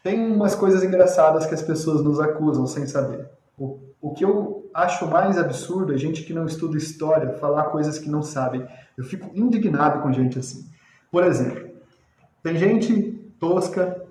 Tem 0.03 0.32
umas 0.32 0.55
coisas 0.55 0.84
engraçadas 0.84 1.45
que 1.45 1.53
as 1.53 1.61
pessoas 1.61 2.03
nos 2.03 2.19
acusam 2.19 2.65
sem 2.65 2.88
saber. 2.88 3.30
O, 3.57 3.80
o 4.01 4.13
que 4.13 4.25
eu 4.25 4.69
acho 4.73 5.07
mais 5.07 5.38
absurdo 5.38 5.93
é 5.93 5.97
gente 5.97 6.23
que 6.23 6.34
não 6.34 6.45
estuda 6.45 6.78
história 6.78 7.34
falar 7.34 7.65
coisas 7.65 7.97
que 7.97 8.09
não 8.09 8.21
sabem. 8.21 8.65
Eu 8.97 9.03
fico 9.03 9.30
indignado 9.34 10.01
com 10.01 10.11
gente 10.11 10.38
assim. 10.39 10.65
Por 11.11 11.23
exemplo, 11.23 11.69
tem 12.43 12.57
gente 12.57 13.11
tosca 13.39 14.07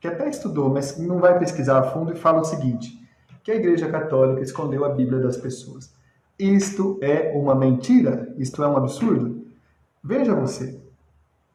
que 0.00 0.08
até 0.08 0.28
estudou, 0.28 0.68
mas 0.68 0.98
não 0.98 1.18
vai 1.18 1.38
pesquisar 1.38 1.78
a 1.78 1.82
fundo 1.84 2.12
e 2.12 2.16
fala 2.16 2.40
o 2.40 2.44
seguinte: 2.44 3.00
que 3.42 3.50
a 3.50 3.56
Igreja 3.56 3.88
Católica 3.88 4.42
escondeu 4.42 4.84
a 4.84 4.88
Bíblia 4.88 5.20
das 5.20 5.36
pessoas. 5.36 5.94
Isto 6.38 6.98
é 7.02 7.32
uma 7.34 7.54
mentira? 7.54 8.34
Isto 8.36 8.62
é 8.62 8.68
um 8.68 8.76
absurdo? 8.76 9.46
Veja 10.02 10.34
você. 10.34 10.80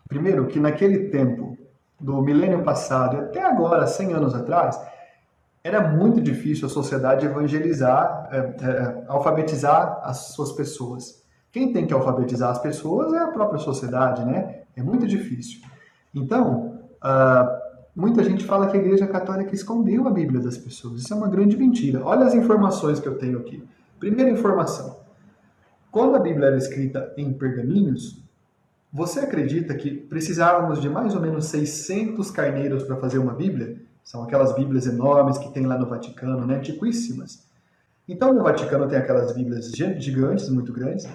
Primeiro, 0.07 0.47
que 0.47 0.59
naquele 0.59 1.09
tempo, 1.09 1.57
do 1.99 2.21
milênio 2.21 2.63
passado 2.63 3.17
até 3.17 3.43
agora, 3.43 3.85
100 3.85 4.13
anos 4.13 4.33
atrás, 4.33 4.81
era 5.63 5.87
muito 5.87 6.19
difícil 6.19 6.65
a 6.65 6.69
sociedade 6.69 7.25
evangelizar, 7.25 8.27
é, 8.31 8.37
é, 8.37 9.03
alfabetizar 9.07 9.99
as 10.03 10.33
suas 10.33 10.51
pessoas. 10.51 11.21
Quem 11.51 11.71
tem 11.71 11.85
que 11.85 11.93
alfabetizar 11.93 12.49
as 12.49 12.59
pessoas 12.59 13.13
é 13.13 13.19
a 13.19 13.27
própria 13.27 13.59
sociedade, 13.59 14.25
né? 14.25 14.61
É 14.75 14.81
muito 14.81 15.05
difícil. 15.05 15.61
Então, 16.15 16.79
uh, 17.03 17.60
muita 17.95 18.23
gente 18.23 18.45
fala 18.45 18.67
que 18.67 18.77
a 18.77 18.79
Igreja 18.79 19.07
Católica 19.07 19.53
escondeu 19.53 20.07
a 20.07 20.11
Bíblia 20.11 20.41
das 20.41 20.57
pessoas. 20.57 21.01
Isso 21.01 21.13
é 21.13 21.17
uma 21.17 21.27
grande 21.27 21.57
mentira. 21.57 22.03
Olha 22.03 22.25
as 22.25 22.33
informações 22.33 22.99
que 22.99 23.07
eu 23.07 23.17
tenho 23.17 23.39
aqui. 23.39 23.63
Primeira 23.99 24.31
informação: 24.31 24.97
quando 25.91 26.15
a 26.15 26.19
Bíblia 26.19 26.47
era 26.47 26.57
escrita 26.57 27.13
em 27.17 27.33
pergaminhos, 27.33 28.21
você 28.91 29.21
acredita 29.21 29.73
que 29.73 29.91
precisávamos 29.91 30.81
de 30.81 30.89
mais 30.89 31.15
ou 31.15 31.21
menos 31.21 31.45
600 31.45 32.29
carneiros 32.31 32.83
para 32.83 32.97
fazer 32.97 33.19
uma 33.19 33.33
Bíblia? 33.33 33.81
São 34.03 34.23
aquelas 34.23 34.53
Bíblias 34.53 34.87
enormes 34.87 35.37
que 35.37 35.51
tem 35.53 35.65
lá 35.65 35.77
no 35.77 35.85
Vaticano, 35.85 36.45
né? 36.45 36.57
antiquíssimas. 36.57 37.45
Então, 38.07 38.33
no 38.33 38.43
Vaticano 38.43 38.87
tem 38.87 38.97
aquelas 38.97 39.31
Bíblias 39.33 39.71
gigantes, 39.71 40.49
muito 40.49 40.73
grandes. 40.73 41.07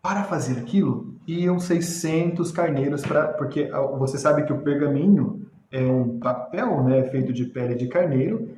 Para 0.00 0.24
fazer 0.24 0.58
aquilo, 0.58 1.14
iam 1.26 1.58
600 1.58 2.50
carneiros, 2.52 3.02
para 3.02 3.28
porque 3.28 3.68
ah, 3.70 3.82
você 3.82 4.16
sabe 4.16 4.44
que 4.44 4.52
o 4.52 4.62
pergaminho 4.62 5.49
é 5.70 5.80
um 5.80 6.18
papel 6.18 6.82
né, 6.82 7.04
feito 7.04 7.32
de 7.32 7.44
pele 7.44 7.74
de 7.74 7.88
carneiro, 7.88 8.56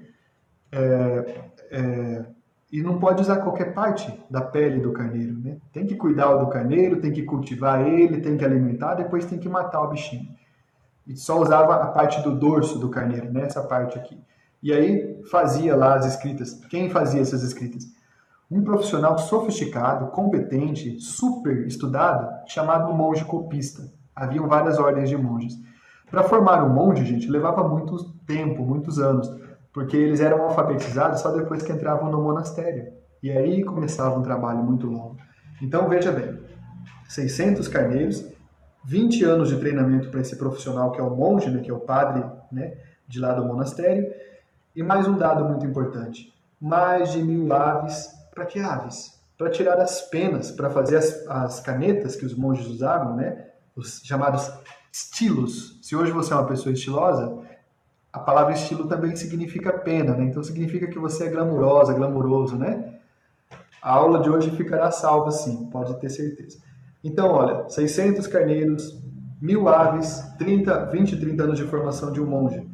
é, 0.71 1.43
é, 1.71 2.25
e 2.73 2.83
não 2.83 2.99
pode 2.99 3.21
usar 3.21 3.37
qualquer 3.37 3.75
parte 3.75 4.11
da 4.31 4.41
pele 4.41 4.81
do 4.81 4.93
carneiro. 4.93 5.39
Né? 5.39 5.59
Tem 5.73 5.85
que 5.85 5.95
cuidar 5.95 6.35
do 6.37 6.49
carneiro, 6.49 7.01
tem 7.01 7.13
que 7.13 7.23
cultivar 7.23 7.87
ele, 7.87 8.23
tem 8.23 8.37
que 8.37 8.45
alimentar, 8.45 8.95
depois 8.95 9.27
tem 9.27 9.39
que 9.39 9.49
matar 9.49 9.83
o 9.83 9.89
bichinho. 9.89 10.29
E 11.07 11.15
só 11.17 11.39
usava 11.41 11.75
a 11.75 11.87
parte 11.89 12.23
do 12.23 12.35
dorso 12.35 12.79
do 12.79 12.89
carneiro, 12.89 13.31
né? 13.31 13.43
essa 13.43 13.63
parte 13.63 13.99
aqui. 13.99 14.19
E 14.63 14.73
aí 14.73 15.21
fazia 15.31 15.77
lá 15.77 15.97
as 15.97 16.07
escritas. 16.07 16.55
Quem 16.71 16.89
fazia 16.89 17.21
essas 17.21 17.43
escritas? 17.43 17.85
Um 18.51 18.63
profissional 18.63 19.19
sofisticado, 19.19 20.11
competente, 20.13 21.01
super 21.01 21.67
estudado, 21.67 22.49
chamado 22.49 22.93
monge 22.95 23.25
copista. 23.25 23.91
Haviam 24.15 24.47
várias 24.47 24.79
ordens 24.79 25.09
de 25.09 25.17
monges. 25.17 25.59
Para 26.13 26.23
formar 26.23 26.63
um 26.63 26.69
monge, 26.69 27.05
gente, 27.05 27.29
levava 27.29 27.67
muito 27.67 28.05
tempo, 28.27 28.63
muitos 28.63 29.01
anos 29.01 29.29
porque 29.73 29.97
eles 29.97 30.21
eram 30.21 30.43
alfabetizados 30.43 31.21
só 31.21 31.33
depois 31.33 31.63
que 31.63 31.73
entravam 31.73 32.11
no 32.11 32.23
monastério. 32.23 32.93
E 33.23 33.31
aí 33.31 33.65
começava 33.65 34.19
um 34.19 34.23
trabalho 34.23 34.63
muito 34.63 34.87
longo. 34.87 35.17
Então 35.61 35.89
veja 35.89 36.13
bem, 36.13 36.39
600 37.09 37.69
carneiros, 37.69 38.25
20 38.85 39.25
anos 39.25 39.49
de 39.49 39.57
treinamento 39.59 40.11
para 40.11 40.21
esse 40.21 40.37
profissional 40.37 40.91
que 40.93 41.01
é 41.01 41.03
o 41.03 41.15
monge, 41.15 41.49
né, 41.51 41.63
que 41.63 41.71
é 41.71 41.75
o 41.75 41.81
padre 41.81 42.25
né, 42.51 42.75
de 43.09 43.19
lá 43.19 43.33
do 43.33 43.45
monastério, 43.45 44.13
e 44.75 44.83
mais 44.83 45.07
um 45.07 45.17
dado 45.17 45.45
muito 45.45 45.65
importante, 45.65 46.33
mais 46.61 47.13
de 47.13 47.23
mil 47.23 47.53
aves. 47.53 48.11
Para 48.35 48.47
que 48.47 48.59
aves? 48.59 49.21
Para 49.37 49.51
tirar 49.51 49.79
as 49.79 50.01
penas, 50.03 50.51
para 50.51 50.71
fazer 50.71 50.97
as, 50.97 51.27
as 51.29 51.61
canetas 51.61 52.17
que 52.17 52.25
os 52.25 52.35
monges 52.35 52.67
usavam, 52.67 53.15
né, 53.15 53.47
os 53.77 54.01
chamados 54.05 54.51
estilos. 54.93 55.79
Se 55.81 55.97
hoje 55.97 56.13
você 56.13 56.33
é 56.33 56.37
uma 56.37 56.47
pessoa 56.47 56.73
estilosa, 56.73 57.39
a 58.13 58.19
palavra 58.19 58.53
estilo 58.53 58.87
também 58.87 59.17
significa 59.17 59.73
pena, 59.73 60.15
né? 60.15 60.25
Então 60.25 60.43
significa 60.43 60.87
que 60.87 60.99
você 60.99 61.25
é 61.25 61.31
glamurosa, 61.31 61.95
glamuroso, 61.95 62.57
né? 62.57 62.99
A 63.81 63.95
aula 63.95 64.21
de 64.21 64.29
hoje 64.29 64.51
ficará 64.51 64.91
salva 64.91 65.31
sim, 65.31 65.69
pode 65.73 65.99
ter 65.99 66.11
certeza. 66.11 66.59
Então, 67.03 67.33
olha, 67.33 67.69
600 67.69 68.27
carneiros, 68.29 69.03
mil 69.41 69.69
aves, 69.69 70.23
30, 70.39 70.87
20, 70.87 71.19
30 71.19 71.43
anos 71.43 71.59
de 71.59 71.65
formação 71.65 72.13
de 72.13 72.21
um 72.21 72.27
monge. 72.27 72.65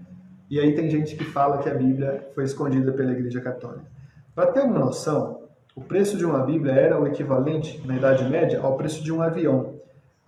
E 0.51 0.59
aí 0.59 0.75
tem 0.75 0.91
gente 0.91 1.17
que 1.17 1.25
fala 1.25 1.59
que 1.59 1.69
a 1.69 1.75
Bíblia 1.75 2.29
foi 2.35 2.45
escondida 2.45 2.93
pela 2.93 3.13
Igreja 3.13 3.41
Católica. 3.41 3.87
Para 4.35 4.53
ter 4.53 4.61
uma 4.61 4.79
noção, 4.79 5.45
o 5.75 5.81
preço 5.81 6.19
de 6.19 6.27
uma 6.27 6.41
Bíblia 6.41 6.73
era 6.73 7.01
o 7.01 7.07
equivalente, 7.07 7.81
na 7.87 7.97
Idade 7.97 8.29
Média, 8.29 8.61
ao 8.61 8.77
preço 8.77 9.03
de 9.03 9.13
um 9.13 9.23
avião. 9.23 9.78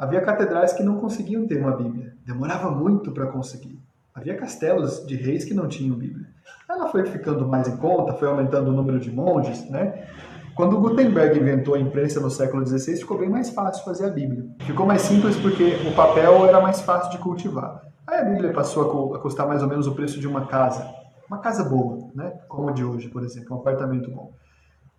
Havia 0.01 0.22
catedrais 0.22 0.72
que 0.72 0.82
não 0.82 0.96
conseguiam 0.96 1.46
ter 1.46 1.61
uma 1.61 1.76
Bíblia. 1.76 2.14
Demorava 2.24 2.70
muito 2.70 3.12
para 3.12 3.26
conseguir. 3.26 3.78
Havia 4.14 4.34
castelos 4.34 5.07
de 5.07 5.14
reis 5.14 5.44
que 5.44 5.53
não 5.53 5.68
tinham 5.68 5.94
Bíblia. 5.94 6.26
Ela 6.66 6.88
foi 6.88 7.05
ficando 7.05 7.46
mais 7.46 7.68
em 7.68 7.76
conta, 7.76 8.14
foi 8.14 8.26
aumentando 8.26 8.70
o 8.70 8.72
número 8.72 8.98
de 8.98 9.12
monges, 9.12 9.68
né? 9.68 10.07
Quando 10.55 10.80
Gutenberg 10.80 11.38
inventou 11.38 11.74
a 11.74 11.78
imprensa 11.78 12.18
no 12.18 12.30
século 12.30 12.66
XVI, 12.66 12.96
ficou 12.96 13.18
bem 13.18 13.28
mais 13.28 13.51
fácil 13.51 13.84
fazer 13.84 14.07
a 14.07 14.11
Bíblia. 14.11 14.46
Ficou 14.61 14.86
mais 14.86 15.03
simples 15.03 15.36
porque 15.36 15.76
o 15.86 15.94
papel 15.94 16.46
era 16.46 16.62
mais 16.62 16.80
fácil 16.80 17.11
de 17.11 17.18
cultivar. 17.18 17.82
Aí 18.07 18.20
a 18.20 18.24
Bíblia 18.24 18.55
passou 18.55 19.14
a 19.14 19.18
custar 19.18 19.46
mais 19.46 19.62
ou 19.62 19.68
menos 19.68 19.86
o 19.86 19.94
preço 19.94 20.18
de 20.18 20.26
uma 20.26 20.46
casa. 20.46 20.82
Uma 21.28 21.40
casa 21.40 21.62
boa, 21.62 22.09
né? 22.14 22.40
Como 22.48 22.70
a 22.70 22.72
de 22.72 22.82
hoje, 22.82 23.11
por 23.11 23.22
exemplo, 23.22 23.55
um 23.55 23.61
apartamento 23.61 24.11
bom. 24.11 24.32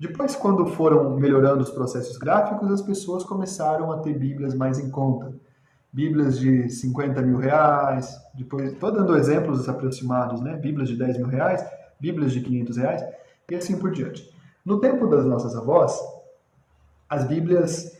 Depois, 0.02 0.36
quando 0.36 0.66
foram 0.66 1.16
melhorando 1.16 1.62
os 1.62 1.70
processos 1.70 2.18
gráficos, 2.18 2.72
as 2.72 2.82
pessoas 2.82 3.24
começaram 3.24 3.92
a 3.92 4.00
ter 4.00 4.18
Bíblias 4.18 4.56
mais 4.56 4.80
em 4.80 4.90
conta. 4.90 5.32
Bíblias 5.94 6.40
de 6.40 6.68
50 6.72 7.22
mil 7.22 7.38
reais, 7.38 8.20
depois, 8.34 8.74
estou 8.74 8.92
dando 8.92 9.16
exemplos 9.16 9.70
aproximados, 9.70 10.42
né? 10.42 10.58
Bíblias 10.58 10.90
de 10.90 10.98
10 10.98 11.18
mil 11.20 11.28
reais, 11.28 11.64
Bíblias 12.00 12.32
de 12.32 12.42
500 12.42 12.78
reais, 12.78 13.04
e 13.48 13.54
assim 13.54 13.78
por 13.78 13.92
diante. 13.92 14.28
No 14.66 14.80
tempo 14.80 15.06
das 15.06 15.24
nossas 15.24 15.56
avós, 15.56 16.02
as 17.08 17.24
Bíblias 17.26 17.96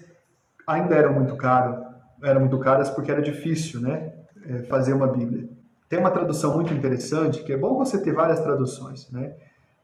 ainda 0.66 0.96
eram 0.96 1.14
muito 1.14 1.36
caras, 1.36 1.86
eram 2.24 2.40
muito 2.40 2.58
caras 2.58 2.90
porque 2.90 3.12
era 3.12 3.22
difícil, 3.22 3.80
né? 3.80 4.12
É, 4.48 4.64
fazer 4.64 4.94
uma 4.94 5.06
Bíblia. 5.06 5.48
Tem 5.88 6.00
uma 6.00 6.10
tradução 6.10 6.56
muito 6.56 6.74
interessante, 6.74 7.44
que 7.44 7.54
é 7.54 7.58
bom 7.58 7.78
você 7.78 8.02
ter 8.02 8.12
várias 8.12 8.40
traduções, 8.40 9.08
né? 9.12 9.36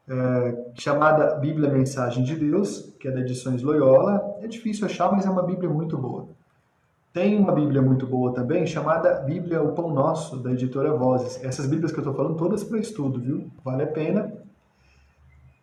É, 0.10 0.72
chamada 0.76 1.36
Bíblia 1.36 1.70
Mensagem 1.70 2.24
de 2.24 2.36
Deus, 2.36 2.96
que 3.00 3.08
é 3.08 3.12
da 3.12 3.20
Edições 3.20 3.62
Loyola. 3.62 4.38
É 4.42 4.48
difícil 4.48 4.86
achar, 4.86 5.12
mas 5.12 5.26
é 5.26 5.30
uma 5.30 5.44
Bíblia 5.44 5.70
muito 5.70 5.98
boa. 5.98 6.30
Tem 7.14 7.38
uma 7.38 7.52
Bíblia 7.52 7.82
muito 7.82 8.06
boa 8.06 8.34
também, 8.34 8.66
chamada 8.66 9.22
Bíblia 9.22 9.62
O 9.62 9.74
Pão 9.74 9.92
Nosso, 9.92 10.38
da 10.38 10.52
editora 10.52 10.94
Vozes. 10.94 11.44
Essas 11.44 11.66
Bíblias 11.66 11.92
que 11.92 11.98
eu 11.98 12.04
estou 12.04 12.14
falando, 12.14 12.38
todas 12.38 12.64
para 12.64 12.78
estudo, 12.78 13.20
viu? 13.20 13.52
Vale 13.66 13.84
a 13.84 13.88
pena. 13.88 14.32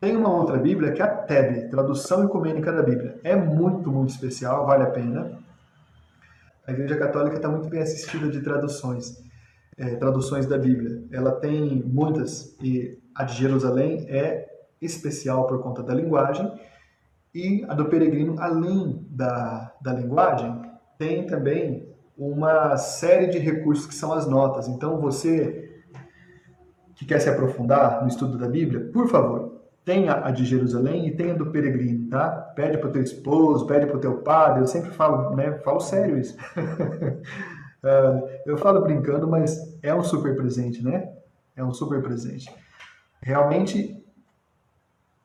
Tem 0.01 0.16
uma 0.16 0.28
outra 0.28 0.59
Bíblia 0.59 0.92
que 0.92 1.01
é 1.01 1.05
a 1.05 1.09
TEB, 1.09 1.70
Tradução 1.70 2.24
Ecumênica 2.24 2.70
da 2.72 2.82
Bíblia. 2.82 3.18
É 3.24 3.34
muito, 3.34 3.90
muito 3.90 4.11
especial, 4.11 4.66
vale 4.66 4.82
a 4.82 4.90
pena. 4.90 5.38
A 6.66 6.72
Igreja 6.72 6.97
Católica 6.97 7.36
está 7.36 7.49
muito 7.49 7.68
bem 7.68 7.80
assistida 7.80 8.28
de 8.28 8.40
traduções, 8.40 9.22
é, 9.78 9.95
traduções 9.95 10.47
da 10.47 10.59
Bíblia. 10.59 11.05
Ela 11.11 11.32
tem 11.32 11.82
muitas, 11.86 12.55
e 12.61 12.99
a 13.14 13.24
de 13.24 13.34
Jerusalém 13.34 14.06
é 14.08 14.48
especial 14.80 15.46
por 15.46 15.62
conta 15.62 15.82
da 15.82 15.94
linguagem, 15.94 16.50
e 17.34 17.64
a 17.68 17.74
do 17.74 17.86
Peregrino, 17.86 18.36
além 18.38 19.04
da, 19.10 19.72
da 19.80 19.92
linguagem, 19.92 20.60
tem 20.96 21.26
também 21.26 21.88
uma 22.16 22.76
série 22.76 23.26
de 23.26 23.38
recursos 23.38 23.86
que 23.86 23.94
são 23.94 24.12
as 24.12 24.26
notas. 24.26 24.68
Então, 24.68 25.00
você 25.00 25.82
que 26.94 27.04
quer 27.04 27.18
se 27.18 27.28
aprofundar 27.28 28.02
no 28.02 28.08
estudo 28.08 28.38
da 28.38 28.46
Bíblia, 28.46 28.88
por 28.92 29.08
favor, 29.08 29.62
tenha 29.84 30.24
a 30.24 30.30
de 30.30 30.44
Jerusalém 30.44 31.08
e 31.08 31.10
tenha 31.16 31.34
do 31.34 31.50
peregrino, 31.50 32.08
tá? 32.08 32.30
Pede 32.54 32.78
para 32.78 32.88
o 32.88 32.92
teu 32.92 33.02
esposo, 33.02 33.66
pede 33.66 33.86
para 33.86 33.96
o 33.96 34.00
teu 34.00 34.18
padre, 34.18 34.62
eu 34.62 34.66
sempre 34.66 34.90
falo, 34.90 35.34
né? 35.34 35.58
Falo 35.64 35.80
sério 35.80 36.16
isso. 36.16 36.36
uh, 36.56 38.28
eu 38.46 38.56
falo 38.56 38.80
brincando, 38.82 39.26
mas 39.26 39.76
é 39.82 39.92
um 39.92 40.04
super 40.04 40.36
presente, 40.36 40.82
né? 40.84 41.12
É 41.56 41.64
um 41.64 41.74
super 41.74 42.00
presente. 42.00 42.48
Realmente, 43.25 44.01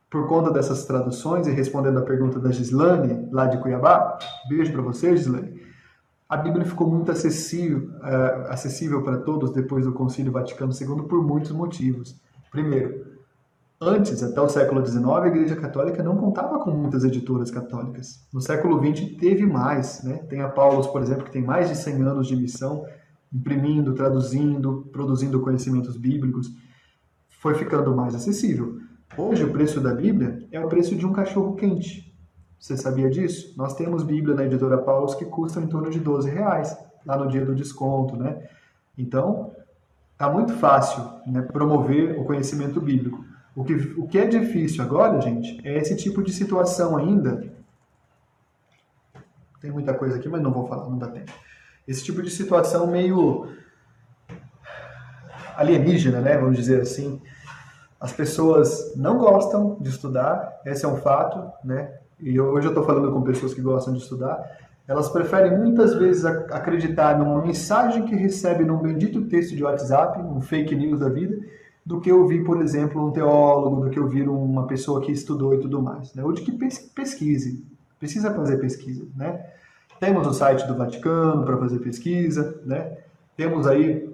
por 0.10 0.28
conta 0.28 0.52
dessas 0.52 0.86
traduções 0.86 1.45
e 1.45 1.52
respondendo 1.52 2.00
a 2.00 2.04
pergunta 2.04 2.39
da 2.39 2.52
Gislane, 2.52 3.30
lá 3.32 3.45
de 3.45 3.60
Cuiabá, 3.60 4.18
beijo 4.50 4.72
para 4.72 4.82
você, 4.82 5.16
Gislane 5.16 5.60
a 6.30 6.38
Bíblia 6.38 6.64
ficou 6.64 6.88
muito 6.88 7.12
acessível, 7.12 7.89
uh, 8.02 8.52
acessível 8.52 9.02
para 9.02 9.18
todos 9.18 9.52
depois 9.52 9.84
do 9.84 9.91
Concílio 9.91 10.32
Vaticano 10.32 10.72
II 10.72 11.08
por 11.08 11.26
muitos 11.26 11.52
motivos. 11.52 12.16
Primeiro, 12.52 13.04
antes, 13.82 14.22
até 14.22 14.39
o 14.39 14.47
século 14.47 14.86
XIX, 14.86 15.08
a 15.08 15.28
Igreja 15.28 15.56
Católica 15.56 16.04
não 16.04 16.16
contava 16.16 16.60
com 16.60 16.70
muitas 16.70 17.04
editoras 17.04 17.50
católicas. 17.50 18.28
No 18.32 18.39
século 18.41 18.78
XX 18.78 19.18
teve 19.18 19.43
mais. 19.43 20.04
Né? 20.04 20.18
Tem 20.30 20.41
a 20.41 20.50
Paulus, 20.50 20.86
por 20.86 21.02
exemplo, 21.02 21.24
que 21.24 21.32
tem 21.32 21.43
mais 21.43 21.68
de 21.68 21.76
100 21.76 22.04
anos 22.04 22.28
de 22.28 22.36
missão, 22.36 22.86
imprimindo, 23.34 23.95
traduzindo, 23.95 24.88
produzindo 24.91 25.41
conhecimentos 25.41 25.97
bíblicos. 25.97 26.54
Foi 27.39 27.55
ficando 27.55 27.95
mais 27.95 28.13
acessível. 28.13 28.81
Hoje, 29.17 29.45
o 29.45 29.51
preço 29.51 29.79
da 29.79 29.93
Bíblia 29.93 30.45
é 30.51 30.59
o 30.59 30.67
preço 30.67 30.93
de 30.93 31.05
um 31.05 31.13
cachorro 31.13 31.55
quente. 31.55 32.13
Você 32.59 32.75
sabia 32.75 33.09
disso? 33.09 33.53
Nós 33.55 33.73
temos 33.73 34.03
Bíblia 34.03 34.35
na 34.35 34.43
editora 34.43 34.77
Paulus 34.77 35.15
que 35.15 35.23
custam 35.23 35.63
em 35.63 35.67
torno 35.67 35.89
de 35.89 36.01
12 36.01 36.29
reais, 36.29 36.77
lá 37.05 37.17
no 37.17 37.29
dia 37.29 37.45
do 37.45 37.55
desconto, 37.55 38.17
né? 38.17 38.45
Então, 38.97 39.53
tá 40.17 40.29
muito 40.29 40.51
fácil 40.55 41.01
né, 41.25 41.41
promover 41.41 42.19
o 42.19 42.25
conhecimento 42.25 42.81
bíblico. 42.81 43.23
O 43.55 43.63
que, 43.63 43.73
o 43.73 44.05
que 44.05 44.19
é 44.19 44.25
difícil 44.27 44.83
agora, 44.83 45.21
gente, 45.21 45.65
é 45.65 45.77
esse 45.77 45.95
tipo 45.95 46.21
de 46.21 46.33
situação 46.33 46.97
ainda. 46.97 47.53
Tem 49.61 49.71
muita 49.71 49.93
coisa 49.93 50.17
aqui, 50.17 50.27
mas 50.27 50.41
não 50.41 50.51
vou 50.51 50.67
falar, 50.67 50.89
não 50.89 50.97
dá 50.97 51.07
tempo. 51.07 51.31
Esse 51.87 52.03
tipo 52.03 52.21
de 52.21 52.29
situação 52.29 52.85
meio 52.87 53.47
alienígena, 55.60 56.22
né? 56.22 56.38
Vamos 56.38 56.57
dizer 56.57 56.82
assim. 56.82 57.22
As 57.99 58.14
pessoas 58.14 58.93
não 58.95 59.18
gostam 59.18 59.78
de 59.82 59.89
estudar, 59.89 60.62
esse 60.66 60.86
é 60.86 60.88
um 60.88 60.95
fato, 60.95 61.51
né? 61.66 61.91
e 62.22 62.39
hoje 62.39 62.68
eu 62.68 62.72
estou 62.72 62.86
falando 62.86 63.12
com 63.12 63.22
pessoas 63.22 63.53
que 63.53 63.62
gostam 63.62 63.93
de 63.93 63.99
estudar, 63.99 64.57
elas 64.88 65.10
preferem 65.10 65.57
muitas 65.57 65.93
vezes 65.93 66.26
acreditar 66.26 67.18
numa 67.18 67.41
mensagem 67.41 68.03
que 68.05 68.16
recebe 68.16 68.66
num 68.66 68.78
bendito 68.78 69.22
texto 69.26 69.55
de 69.55 69.64
WhatsApp, 69.64 70.20
um 70.20 70.41
fake 70.41 70.76
news 70.76 70.99
da 70.99 71.10
vida, 71.10 71.38
do 71.86 71.99
que 72.01 72.12
ouvir, 72.12 72.43
por 72.43 72.62
exemplo, 72.62 73.05
um 73.05 73.12
teólogo, 73.12 73.86
do 73.86 73.89
que 73.89 73.99
ouvir 73.99 74.28
uma 74.28 74.66
pessoa 74.66 75.01
que 75.01 75.12
estudou 75.12 75.53
e 75.53 75.60
tudo 75.60 75.82
mais. 75.82 76.14
Né? 76.14 76.24
Ou 76.24 76.34
de 76.34 76.41
que 76.41 76.51
pesquise, 76.51 77.66
precisa 77.99 78.34
fazer 78.34 78.57
pesquisa. 78.57 79.05
Né? 79.16 79.45
Temos 79.99 80.26
o 80.26 80.34
site 80.34 80.68
do 80.68 80.76
Vaticano 80.76 81.45
para 81.45 81.57
fazer 81.57 81.80
pesquisa, 81.80 82.60
né? 82.66 82.97
temos 83.38 83.68
aí. 83.68 84.09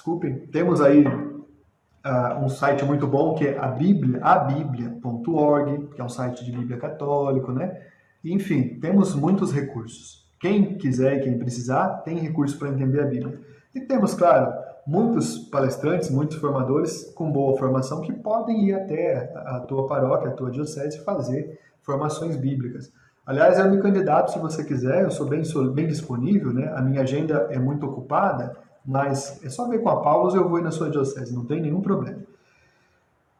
Desculpem, 0.00 0.46
temos 0.46 0.80
aí 0.80 1.06
uh, 1.06 2.42
um 2.42 2.48
site 2.48 2.82
muito 2.86 3.06
bom 3.06 3.34
que 3.34 3.46
é 3.46 3.58
a 3.58 3.66
Bíblia, 3.66 4.18
abiblia.org, 4.22 5.88
que 5.94 6.00
é 6.00 6.04
um 6.04 6.08
site 6.08 6.42
de 6.42 6.52
Bíblia 6.52 6.78
católico, 6.78 7.52
né? 7.52 7.82
Enfim, 8.24 8.80
temos 8.80 9.14
muitos 9.14 9.52
recursos. 9.52 10.26
Quem 10.40 10.78
quiser 10.78 11.18
e 11.18 11.20
quem 11.20 11.38
precisar, 11.38 11.98
tem 11.98 12.16
recurso 12.16 12.58
para 12.58 12.70
entender 12.70 13.02
a 13.02 13.06
Bíblia. 13.06 13.38
E 13.74 13.80
temos, 13.82 14.14
claro, 14.14 14.50
muitos 14.86 15.36
palestrantes, 15.36 16.08
muitos 16.08 16.38
formadores 16.38 17.12
com 17.14 17.30
boa 17.30 17.58
formação 17.58 18.00
que 18.00 18.10
podem 18.10 18.68
ir 18.68 18.72
até 18.72 19.30
a 19.36 19.60
tua 19.60 19.86
paróquia, 19.86 20.30
a 20.30 20.32
tua 20.32 20.50
diocese 20.50 21.04
fazer 21.04 21.60
formações 21.82 22.36
bíblicas. 22.36 22.90
Aliás, 23.26 23.58
eu 23.58 23.70
me 23.70 23.82
candidato 23.82 24.32
se 24.32 24.38
você 24.38 24.64
quiser, 24.64 25.02
eu 25.02 25.10
sou 25.10 25.28
bem, 25.28 25.44
sou 25.44 25.70
bem 25.70 25.86
disponível, 25.86 26.54
né? 26.54 26.72
A 26.74 26.80
minha 26.80 27.02
agenda 27.02 27.48
é 27.50 27.58
muito 27.58 27.84
ocupada, 27.84 28.69
mas 28.90 29.40
é 29.44 29.48
só 29.48 29.68
ver 29.68 29.78
com 29.78 29.88
a 29.88 30.02
Paulus 30.02 30.34
eu 30.34 30.48
vou 30.48 30.58
ir 30.58 30.62
na 30.62 30.72
sua 30.72 30.90
diocese, 30.90 31.32
não 31.32 31.44
tem 31.44 31.60
nenhum 31.60 31.80
problema. 31.80 32.18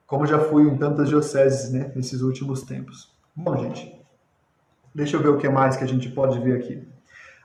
Como 0.06 0.24
já 0.24 0.38
fui 0.38 0.62
em 0.62 0.76
tantas 0.76 1.08
dioceses, 1.08 1.72
né, 1.72 1.90
nesses 1.96 2.22
últimos 2.22 2.62
tempos. 2.62 3.12
Bom, 3.34 3.56
gente, 3.56 4.00
deixa 4.94 5.16
eu 5.16 5.20
ver 5.20 5.30
o 5.30 5.38
que 5.38 5.48
mais 5.48 5.76
que 5.76 5.82
a 5.82 5.88
gente 5.88 6.08
pode 6.08 6.38
ver 6.38 6.56
aqui. 6.56 6.86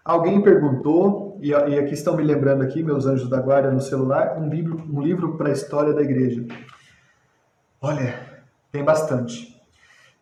Alguém 0.04 0.40
perguntou, 0.40 1.36
e 1.42 1.52
aqui 1.52 1.96
estão 1.96 2.16
me 2.16 2.22
lembrando 2.22 2.62
aqui, 2.62 2.84
meus 2.84 3.08
anjos 3.08 3.28
da 3.28 3.42
guarda 3.42 3.72
no 3.72 3.82
celular, 3.82 4.38
um 4.38 4.50
livro, 4.50 4.80
um 4.88 5.02
livro 5.02 5.36
para 5.36 5.50
a 5.50 5.54
história 5.54 5.92
da 5.92 6.04
igreja. 6.04 6.46
Olha, 7.82 8.20
tem 8.72 8.84
bastante. 8.84 9.60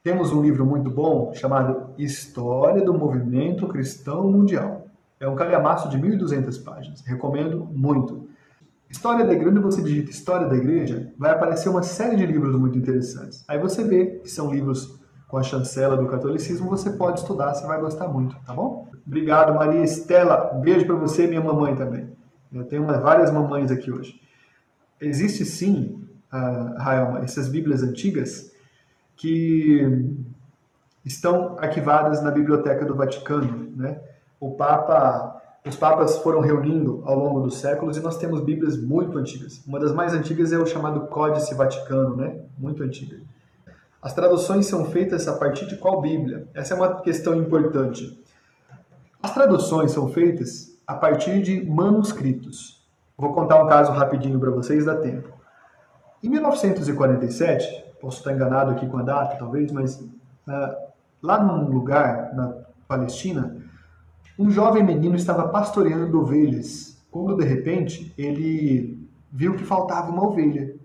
Temos 0.02 0.32
um 0.32 0.42
livro 0.42 0.66
muito 0.66 0.90
bom 0.90 1.34
chamado 1.34 1.90
História 1.98 2.82
do 2.82 2.94
Movimento 2.94 3.68
Cristão 3.68 4.32
Mundial. 4.32 4.88
É 5.24 5.28
um 5.30 5.36
calhamaço 5.36 5.88
de 5.88 5.98
1.200 5.98 6.62
páginas. 6.66 7.02
Recomendo 7.02 7.66
muito. 7.72 8.28
História 8.90 9.26
da 9.26 9.32
Igreja, 9.32 9.62
você 9.62 9.82
digita 9.82 10.12
História 10.12 10.48
da 10.50 10.56
Igreja, 10.56 11.14
vai 11.18 11.32
aparecer 11.32 11.70
uma 11.70 11.82
série 11.82 12.18
de 12.18 12.26
livros 12.26 12.54
muito 12.60 12.78
interessantes. 12.78 13.42
Aí 13.48 13.58
você 13.58 13.86
vê 13.86 14.20
que 14.22 14.30
são 14.30 14.54
livros 14.54 15.00
com 15.30 15.38
a 15.38 15.42
chancela 15.42 15.96
do 15.96 16.08
catolicismo, 16.08 16.70
você 16.70 16.92
pode 16.92 17.22
estudar, 17.22 17.54
você 17.54 17.66
vai 17.66 17.80
gostar 17.80 18.10
muito, 18.10 18.36
tá 18.46 18.54
bom? 18.54 18.90
Obrigado, 19.08 19.56
Maria 19.56 19.82
Estela. 19.82 20.60
Beijo 20.62 20.86
para 20.86 20.96
você 20.96 21.24
e 21.24 21.28
minha 21.28 21.42
mamãe 21.42 21.74
também. 21.74 22.10
Eu 22.52 22.66
tenho 22.66 22.86
várias 22.86 23.32
mamães 23.32 23.72
aqui 23.72 23.90
hoje. 23.90 24.20
Existe 25.00 25.46
sim, 25.46 26.06
uh, 26.34 26.78
Raelma, 26.78 27.20
essas 27.20 27.48
Bíblias 27.48 27.82
antigas 27.82 28.52
que 29.16 30.06
estão 31.06 31.58
arquivadas 31.58 32.22
na 32.22 32.30
Biblioteca 32.30 32.86
do 32.86 32.94
Vaticano, 32.94 33.72
né? 33.74 34.02
O 34.44 34.52
Papa, 34.52 35.42
os 35.66 35.78
papas 35.78 36.18
foram 36.18 36.42
reunindo 36.42 37.02
ao 37.06 37.18
longo 37.18 37.40
dos 37.40 37.60
séculos 37.60 37.96
e 37.96 38.02
nós 38.02 38.18
temos 38.18 38.42
Bíblias 38.42 38.78
muito 38.78 39.18
antigas. 39.18 39.64
Uma 39.66 39.80
das 39.80 39.94
mais 39.94 40.14
antigas 40.14 40.52
é 40.52 40.58
o 40.58 40.66
chamado 40.66 41.08
Códice 41.08 41.56
Vaticano, 41.56 42.18
né? 42.18 42.42
Muito 42.58 42.84
antiga. 42.84 43.22
As 44.02 44.14
traduções 44.14 44.66
são 44.66 44.84
feitas 44.84 45.30
a 45.30 45.38
partir 45.38 45.66
de 45.66 45.78
qual 45.78 46.02
Bíblia? 46.02 46.46
Essa 46.54 46.74
é 46.74 46.78
uma 46.78 47.00
questão 47.00 47.36
importante. 47.36 48.22
As 49.22 49.34
traduções 49.34 49.94
são 49.94 50.10
feitas 50.10 50.78
a 50.86 50.94
partir 50.94 51.42
de 51.42 51.66
manuscritos. 51.66 52.86
Vou 53.18 53.32
contar 53.32 53.64
um 53.64 53.68
caso 53.70 53.94
rapidinho 53.94 54.42
para 54.42 54.52
vocês, 54.52 54.84
dá 54.84 54.98
tempo. 54.98 55.30
Em 56.22 56.28
1947, 56.28 57.86
posso 58.02 58.18
estar 58.18 58.34
enganado 58.34 58.72
aqui 58.72 58.86
com 58.88 58.98
a 58.98 59.04
data, 59.04 59.38
talvez, 59.38 59.72
mas 59.72 60.02
uh, 60.02 60.12
lá 61.22 61.42
num 61.42 61.70
lugar 61.70 62.36
na 62.36 62.54
Palestina, 62.90 63.63
um 64.38 64.50
jovem 64.50 64.84
menino 64.84 65.16
estava 65.16 65.48
pastoreando 65.50 66.20
ovelhas, 66.20 66.98
quando 67.12 67.38
de 67.38 67.46
repente 67.46 68.14
ele 68.18 69.08
viu 69.32 69.56
que 69.56 69.64
faltava 69.64 70.12
uma 70.12 70.26
ovelha. 70.26 70.76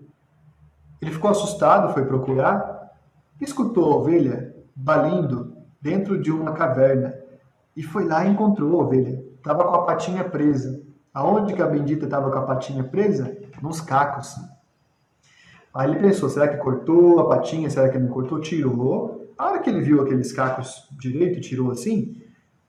Ele 1.01 1.11
ficou 1.11 1.31
assustado, 1.31 1.93
foi 1.93 2.05
procurar, 2.05 2.91
escutou 3.41 3.91
a 3.91 3.95
ovelha 3.95 4.55
balindo 4.75 5.55
dentro 5.81 6.21
de 6.21 6.31
uma 6.31 6.51
caverna 6.51 7.15
e 7.75 7.81
foi 7.81 8.05
lá 8.05 8.25
e 8.25 8.29
encontrou 8.29 8.79
a 8.79 8.83
ovelha. 8.83 9.23
Estava 9.37 9.63
com 9.63 9.75
a 9.75 9.85
patinha 9.85 10.23
presa. 10.23 10.81
Aonde 11.13 11.53
que 11.53 11.61
a 11.61 11.67
bendita 11.67 12.05
estava 12.05 12.29
com 12.29 12.37
a 12.37 12.45
patinha 12.45 12.83
presa? 12.83 13.37
Nos 13.61 13.81
cacos. 13.81 14.35
Aí 15.73 15.89
ele 15.89 15.99
pensou, 15.99 16.29
será 16.29 16.47
que 16.47 16.57
cortou 16.57 17.19
a 17.19 17.29
patinha? 17.29 17.69
Será 17.69 17.89
que 17.89 17.97
não 17.97 18.09
cortou? 18.09 18.39
Tirou. 18.41 19.33
A 19.37 19.47
hora 19.47 19.59
que 19.59 19.69
ele 19.69 19.81
viu 19.81 20.01
aqueles 20.01 20.33
cacos 20.33 20.87
direito, 20.99 21.39
tirou 21.39 21.71
assim, 21.71 22.21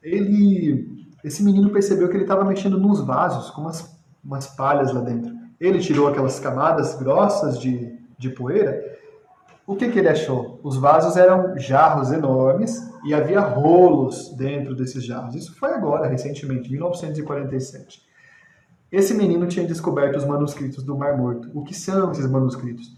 ele, 0.03 1.07
esse 1.23 1.43
menino 1.43 1.71
percebeu 1.71 2.09
que 2.09 2.17
ele 2.17 2.25
estava 2.25 2.45
mexendo 2.45 2.79
nos 2.79 3.01
vasos 3.01 3.51
com 3.51 3.63
umas, 3.63 3.99
umas 4.25 4.47
palhas 4.47 4.93
lá 4.93 5.01
dentro. 5.01 5.35
Ele 5.61 5.79
tirou 5.79 6.09
aquelas 6.09 6.41
camadas 6.41 6.99
grossas 6.99 7.59
de, 7.59 7.99
de 8.19 8.31
poeira. 8.31 8.99
O 9.67 9.77
que, 9.77 9.91
que 9.91 9.99
ele 9.99 10.09
achou? 10.09 10.59
Os 10.63 10.77
vasos 10.77 11.17
eram 11.17 11.57
jarros 11.59 12.11
enormes 12.11 12.91
e 13.05 13.15
havia 13.15 13.41
rolos 13.41 14.35
dentro 14.37 14.75
desses 14.75 15.05
jarros. 15.05 15.35
Isso 15.35 15.55
foi 15.55 15.73
agora, 15.73 16.09
recentemente, 16.09 16.71
1947. 16.71 18.03
Esse 18.91 19.15
menino 19.15 19.47
tinha 19.47 19.67
descoberto 19.67 20.17
os 20.17 20.25
manuscritos 20.25 20.83
do 20.83 20.97
Mar 20.97 21.17
Morto. 21.17 21.51
O 21.55 21.63
que 21.63 21.75
são 21.75 22.11
esses 22.11 22.29
manuscritos? 22.29 22.97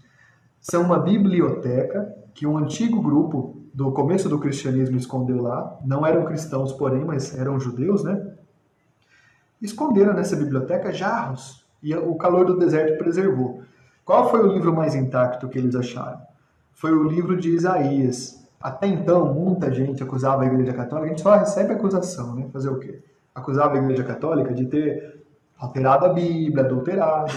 São 0.59 0.83
uma 0.83 0.97
biblioteca 0.97 2.11
que 2.33 2.47
um 2.47 2.57
antigo 2.57 3.01
grupo 3.01 3.62
do 3.73 3.91
começo 3.91 4.29
do 4.29 4.39
cristianismo 4.39 4.97
escondeu 4.97 5.41
lá. 5.41 5.79
Não 5.83 6.05
eram 6.05 6.25
cristãos, 6.25 6.71
porém, 6.71 7.03
mas 7.03 7.35
eram 7.37 7.59
judeus, 7.59 8.03
né? 8.03 8.33
Esconderam 9.61 10.13
nessa 10.13 10.35
biblioteca 10.35 10.93
jarros 10.93 11.65
e 11.81 11.95
o 11.95 12.15
calor 12.15 12.45
do 12.45 12.57
deserto 12.57 12.97
preservou. 12.97 13.63
Qual 14.05 14.29
foi 14.29 14.41
o 14.41 14.51
livro 14.51 14.73
mais 14.73 14.93
intacto 14.93 15.49
que 15.49 15.57
eles 15.57 15.75
acharam? 15.75 16.21
Foi 16.73 16.91
o 16.91 17.03
livro 17.03 17.35
de 17.37 17.49
Isaías. 17.49 18.45
Até 18.61 18.87
então, 18.87 19.33
muita 19.33 19.73
gente 19.73 20.03
acusava 20.03 20.43
a 20.43 20.45
Igreja 20.45 20.73
Católica, 20.73 21.07
a 21.07 21.09
gente 21.09 21.21
só 21.21 21.35
recebe 21.35 21.73
acusação, 21.73 22.35
né? 22.35 22.47
Fazer 22.51 22.69
o 22.69 22.79
quê? 22.79 23.01
Acusava 23.33 23.75
a 23.75 23.77
Igreja 23.77 24.03
Católica 24.03 24.53
de 24.53 24.65
ter 24.65 25.23
alterado 25.57 26.05
a 26.05 26.09
Bíblia, 26.09 26.63
adulterado. 26.63 27.33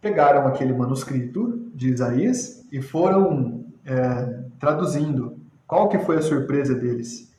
Pegaram 0.00 0.46
aquele 0.46 0.72
manuscrito 0.72 1.68
de 1.74 1.90
Isaías 1.90 2.64
e 2.70 2.80
foram 2.80 3.64
é, 3.84 4.40
traduzindo. 4.58 5.38
Qual 5.66 5.88
que 5.88 5.98
foi 5.98 6.16
a 6.16 6.22
surpresa 6.22 6.74
deles? 6.74 7.32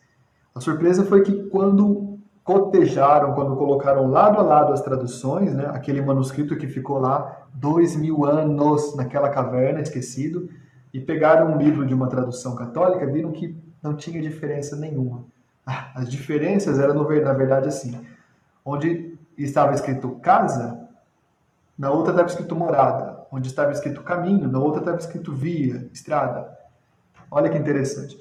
A 0.54 0.60
surpresa 0.60 1.06
foi 1.06 1.22
que 1.22 1.43
quando 1.50 2.20
cotejaram, 2.43 3.34
quando 3.34 3.56
colocaram 3.56 4.08
lado 4.08 4.39
a 4.39 4.43
lado 4.43 4.72
as 4.72 4.82
traduções, 4.82 5.54
né, 5.54 5.66
aquele 5.74 6.02
manuscrito 6.02 6.56
que 6.56 6.68
ficou 6.68 7.00
lá 7.00 7.48
dois 7.54 7.96
mil 7.96 8.24
anos 8.24 8.96
naquela 8.96 9.30
caverna, 9.30 9.82
esquecido, 9.82 10.48
e 10.93 11.00
pegaram 11.00 11.54
um 11.54 11.58
livro 11.58 11.86
de 11.86 11.93
uma 11.93 12.08
tradução 12.08 12.56
católica, 12.56 13.06
viram 13.06 13.32
que 13.32 13.58
não 13.82 13.96
tinha 13.96 14.22
diferença 14.22 14.76
nenhuma. 14.76 15.26
As 15.96 16.10
diferenças 16.10 16.80
eram, 16.80 16.93
na 16.93 17.34
verdade, 17.34 17.68
assim: 17.68 18.00
onde 18.64 19.18
estava 19.38 19.74
escrito 19.74 20.20
casa, 20.22 20.88
na 21.78 21.91
outra 21.91 22.12
estava 22.12 22.30
escrito 22.30 22.56
morada. 22.56 23.14
Onde 23.32 23.47
estava 23.47 23.71
escrito 23.71 24.01
caminho, 24.01 24.47
na 24.49 24.59
outra 24.59 24.80
estava 24.80 24.97
escrito 24.97 25.34
via, 25.34 25.89
estrada. 25.93 26.47
Olha 27.30 27.49
que 27.49 27.57
interessante. 27.57 28.17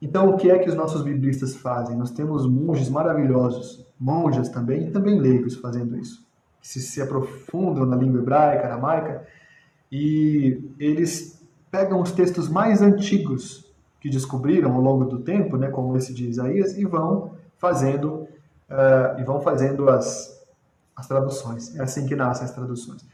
Então, 0.00 0.30
o 0.30 0.36
que 0.36 0.50
é 0.50 0.58
que 0.58 0.68
os 0.68 0.74
nossos 0.74 1.02
biblistas 1.02 1.56
fazem? 1.56 1.96
Nós 1.96 2.10
temos 2.10 2.46
monges 2.46 2.88
maravilhosos, 2.88 3.86
monjas 3.98 4.48
também, 4.48 4.88
e 4.88 4.90
também 4.90 5.18
leigos 5.18 5.56
fazendo 5.56 5.96
isso, 5.96 6.26
que 6.60 6.68
se, 6.68 6.80
se 6.80 7.00
aprofundam 7.00 7.86
na 7.86 7.96
língua 7.96 8.20
hebraica, 8.20 8.66
aramaica, 8.66 9.26
e 9.90 10.70
eles 10.78 11.42
pegam 11.70 12.00
os 12.00 12.12
textos 12.12 12.48
mais 12.48 12.82
antigos 12.82 13.72
que 14.00 14.10
descobriram 14.10 14.74
ao 14.74 14.80
longo 14.80 15.04
do 15.04 15.20
tempo, 15.20 15.56
né, 15.56 15.68
como 15.68 15.96
esse 15.96 16.12
de 16.12 16.28
Isaías, 16.28 16.76
e 16.76 16.84
vão 16.84 17.32
fazendo 17.56 18.28
uh, 18.70 19.18
e 19.18 19.24
vão 19.24 19.40
fazendo 19.40 19.88
as, 19.88 20.44
as 20.94 21.06
traduções. 21.06 21.74
É 21.76 21.82
assim 21.82 22.06
que 22.06 22.14
nascem 22.14 22.44
as 22.44 22.52
traduções. 22.52 23.04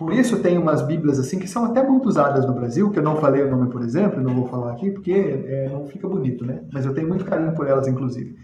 Por 0.00 0.14
isso 0.14 0.40
tem 0.40 0.56
umas 0.56 0.80
Bíblias 0.80 1.18
assim 1.18 1.38
que 1.38 1.46
são 1.46 1.66
até 1.66 1.86
muito 1.86 2.08
usadas 2.08 2.46
no 2.46 2.54
Brasil, 2.54 2.90
que 2.90 2.98
eu 2.98 3.02
não 3.02 3.16
falei 3.16 3.42
o 3.42 3.50
nome, 3.50 3.70
por 3.70 3.82
exemplo, 3.82 4.18
não 4.18 4.34
vou 4.34 4.48
falar 4.48 4.72
aqui 4.72 4.90
porque 4.90 5.12
é, 5.12 5.68
não 5.68 5.86
fica 5.88 6.08
bonito, 6.08 6.42
né? 6.42 6.64
Mas 6.72 6.86
eu 6.86 6.94
tenho 6.94 7.06
muito 7.06 7.22
carinho 7.22 7.52
por 7.52 7.66
elas, 7.66 7.86
inclusive. 7.86 8.34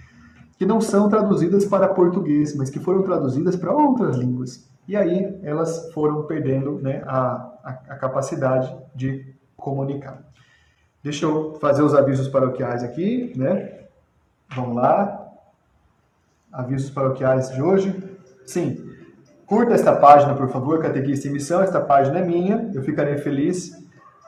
Que 0.59 0.67
não 0.67 0.83
são 0.83 1.09
traduzidas 1.09 1.65
para 1.65 1.89
português, 1.89 2.55
mas 2.55 2.69
que 2.69 2.79
foram 2.79 3.03
traduzidas 3.03 3.57
para 3.57 3.73
outras 3.73 4.19
línguas. 4.19 4.69
E 4.87 4.95
aí 4.95 5.35
elas 5.43 5.91
foram 5.95 6.25
perdendo 6.25 6.79
né, 6.83 7.03
a, 7.07 7.21
a, 7.65 7.71
a 7.89 7.97
capacidade 7.97 8.77
de 8.95 9.35
comunicar. 9.57 10.23
Deixa 11.03 11.25
eu 11.25 11.55
fazer 11.55 11.81
os 11.81 11.95
avisos 11.95 12.29
paroquiais 12.29 12.85
aqui, 12.85 13.33
né? 13.35 13.87
Vamos 14.55 14.77
lá. 14.77 15.27
Avisos 16.53 16.91
paroquiais 16.91 17.51
de 17.51 17.63
hoje. 17.63 17.95
Sim, 18.45 18.86
Curta 19.47 19.75
esta 19.75 19.95
página, 19.95 20.35
por 20.35 20.49
favor, 20.49 20.81
Catequista 20.81 21.29
em 21.29 21.31
Missão. 21.31 21.63
Esta 21.63 21.81
página 21.81 22.19
é 22.19 22.25
minha, 22.25 22.69
eu 22.75 22.83
ficarei 22.83 23.17
feliz. 23.19 23.71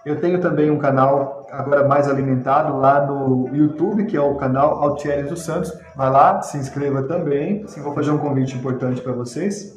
Eu 0.07 0.21
tenho 0.21 0.41
também 0.41 0.71
um 0.71 0.79
canal 0.79 1.45
agora 1.51 1.87
mais 1.89 2.09
alimentado 2.09 2.79
lá 2.79 3.05
no 3.05 3.49
YouTube, 3.53 4.07
que 4.07 4.17
é 4.17 4.21
o 4.21 4.37
canal 4.37 4.81
Altieres 4.81 5.29
dos 5.29 5.43
Santos. 5.43 5.77
Vai 5.97 6.09
lá, 6.09 6.41
se 6.41 6.57
inscreva 6.57 7.03
também. 7.03 7.67
Vou 7.79 7.93
fazer 7.95 8.13
um 8.13 8.19
convite 8.19 8.57
importante 8.57 9.01
para 9.01 9.13
vocês. 9.13 9.77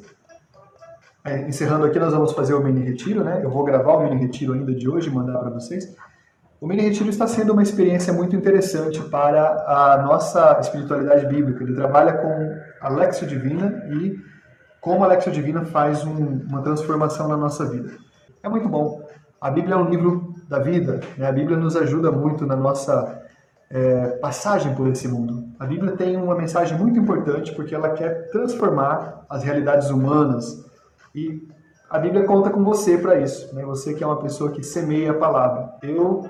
É, 1.25 1.47
encerrando 1.47 1.85
aqui, 1.85 1.97
nós 1.97 2.13
vamos 2.13 2.33
fazer 2.33 2.53
o 2.53 2.61
mini 2.61 2.83
retiro, 2.83 3.23
né? 3.23 3.41
Eu 3.43 3.49
vou 3.49 3.63
gravar 3.63 3.93
o 3.93 4.03
mini 4.03 4.21
retiro 4.21 4.53
ainda 4.53 4.73
de 4.75 4.87
hoje 4.87 5.09
e 5.09 5.13
mandar 5.13 5.39
para 5.39 5.49
vocês. 5.49 5.95
O 6.59 6.67
mini 6.67 6.83
retiro 6.83 7.09
está 7.09 7.25
sendo 7.25 7.53
uma 7.53 7.63
experiência 7.63 8.13
muito 8.13 8.35
interessante 8.35 9.01
para 9.09 9.65
a 9.67 10.03
nossa 10.03 10.59
espiritualidade 10.61 11.25
bíblica. 11.25 11.63
Ele 11.63 11.73
trabalha 11.73 12.13
com 12.13 12.55
a 12.79 12.89
Lexio 12.89 13.25
Divina 13.25 13.83
e 13.89 14.30
como 14.81 15.03
a 15.03 15.07
Lexio 15.07 15.31
Divina 15.31 15.63
faz 15.63 16.03
um, 16.03 16.41
uma 16.49 16.61
transformação 16.61 17.27
na 17.27 17.37
nossa 17.37 17.63
vida. 17.65 17.91
É 18.41 18.49
muito 18.49 18.67
bom. 18.67 19.01
A 19.39 19.51
Bíblia 19.51 19.75
é 19.75 19.77
um 19.77 19.89
livro 19.89 20.33
da 20.49 20.57
vida. 20.57 20.99
Né? 21.17 21.27
A 21.27 21.31
Bíblia 21.31 21.55
nos 21.55 21.77
ajuda 21.77 22.11
muito 22.11 22.45
na 22.45 22.55
nossa 22.55 23.21
é, 23.69 24.07
passagem 24.17 24.73
por 24.73 24.87
esse 24.87 25.07
mundo. 25.07 25.45
A 25.59 25.65
Bíblia 25.65 25.93
tem 25.93 26.17
uma 26.17 26.35
mensagem 26.35 26.77
muito 26.77 26.99
importante 26.99 27.53
porque 27.53 27.75
ela 27.75 27.91
quer 27.91 28.29
transformar 28.31 29.23
as 29.29 29.43
realidades 29.43 29.89
humanas 29.91 30.65
e 31.13 31.47
a 31.89 31.99
Bíblia 31.99 32.23
conta 32.23 32.49
com 32.49 32.63
você 32.63 32.97
para 32.97 33.19
isso. 33.19 33.53
Né? 33.53 33.63
Você 33.63 33.93
que 33.93 34.03
é 34.03 34.07
uma 34.07 34.21
pessoa 34.21 34.51
que 34.51 34.63
semeia 34.63 35.11
a 35.11 35.15
palavra. 35.15 35.73
Eu 35.83 36.23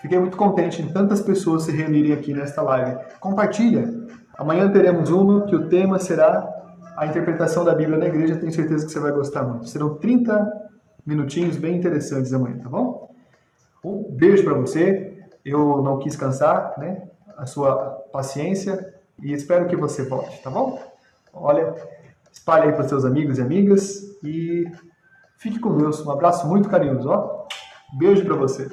fiquei 0.00 0.18
muito 0.20 0.36
contente 0.36 0.80
em 0.82 0.88
tantas 0.92 1.20
pessoas 1.20 1.64
se 1.64 1.72
reunirem 1.72 2.12
aqui 2.12 2.32
nesta 2.32 2.62
live. 2.62 2.96
Compartilha. 3.18 3.92
Amanhã 4.36 4.70
teremos 4.70 5.10
uma 5.10 5.46
que 5.46 5.56
o 5.56 5.68
tema 5.68 5.98
será 5.98 6.57
a 6.98 7.06
interpretação 7.06 7.64
da 7.64 7.72
Bíblia 7.72 7.96
na 7.96 8.06
igreja, 8.06 8.34
tenho 8.34 8.50
certeza 8.50 8.84
que 8.84 8.90
você 8.90 8.98
vai 8.98 9.12
gostar 9.12 9.44
muito. 9.44 9.68
Serão 9.68 9.94
30 9.94 10.70
minutinhos 11.06 11.56
bem 11.56 11.76
interessantes 11.76 12.32
amanhã, 12.32 12.58
tá 12.58 12.68
bom? 12.68 13.14
Um 13.84 14.02
beijo 14.10 14.42
para 14.42 14.54
você. 14.54 15.16
Eu 15.44 15.80
não 15.80 16.00
quis 16.00 16.16
cansar, 16.16 16.74
né? 16.76 17.08
A 17.36 17.46
sua 17.46 17.76
paciência 18.12 18.94
e 19.22 19.32
espero 19.32 19.68
que 19.68 19.76
você 19.76 20.02
volte, 20.02 20.42
tá 20.42 20.50
bom? 20.50 20.82
Olha, 21.32 21.72
espalhe 22.32 22.66
aí 22.66 22.72
para 22.72 22.88
seus 22.88 23.04
amigos 23.04 23.38
e 23.38 23.42
amigas 23.42 24.02
e 24.24 24.64
fique 25.36 25.60
com 25.60 25.76
Deus. 25.76 26.04
Um 26.04 26.10
abraço 26.10 26.48
muito 26.48 26.68
carinhoso, 26.68 27.08
ó. 27.08 27.46
Beijo 27.96 28.24
para 28.24 28.34
você. 28.34 28.68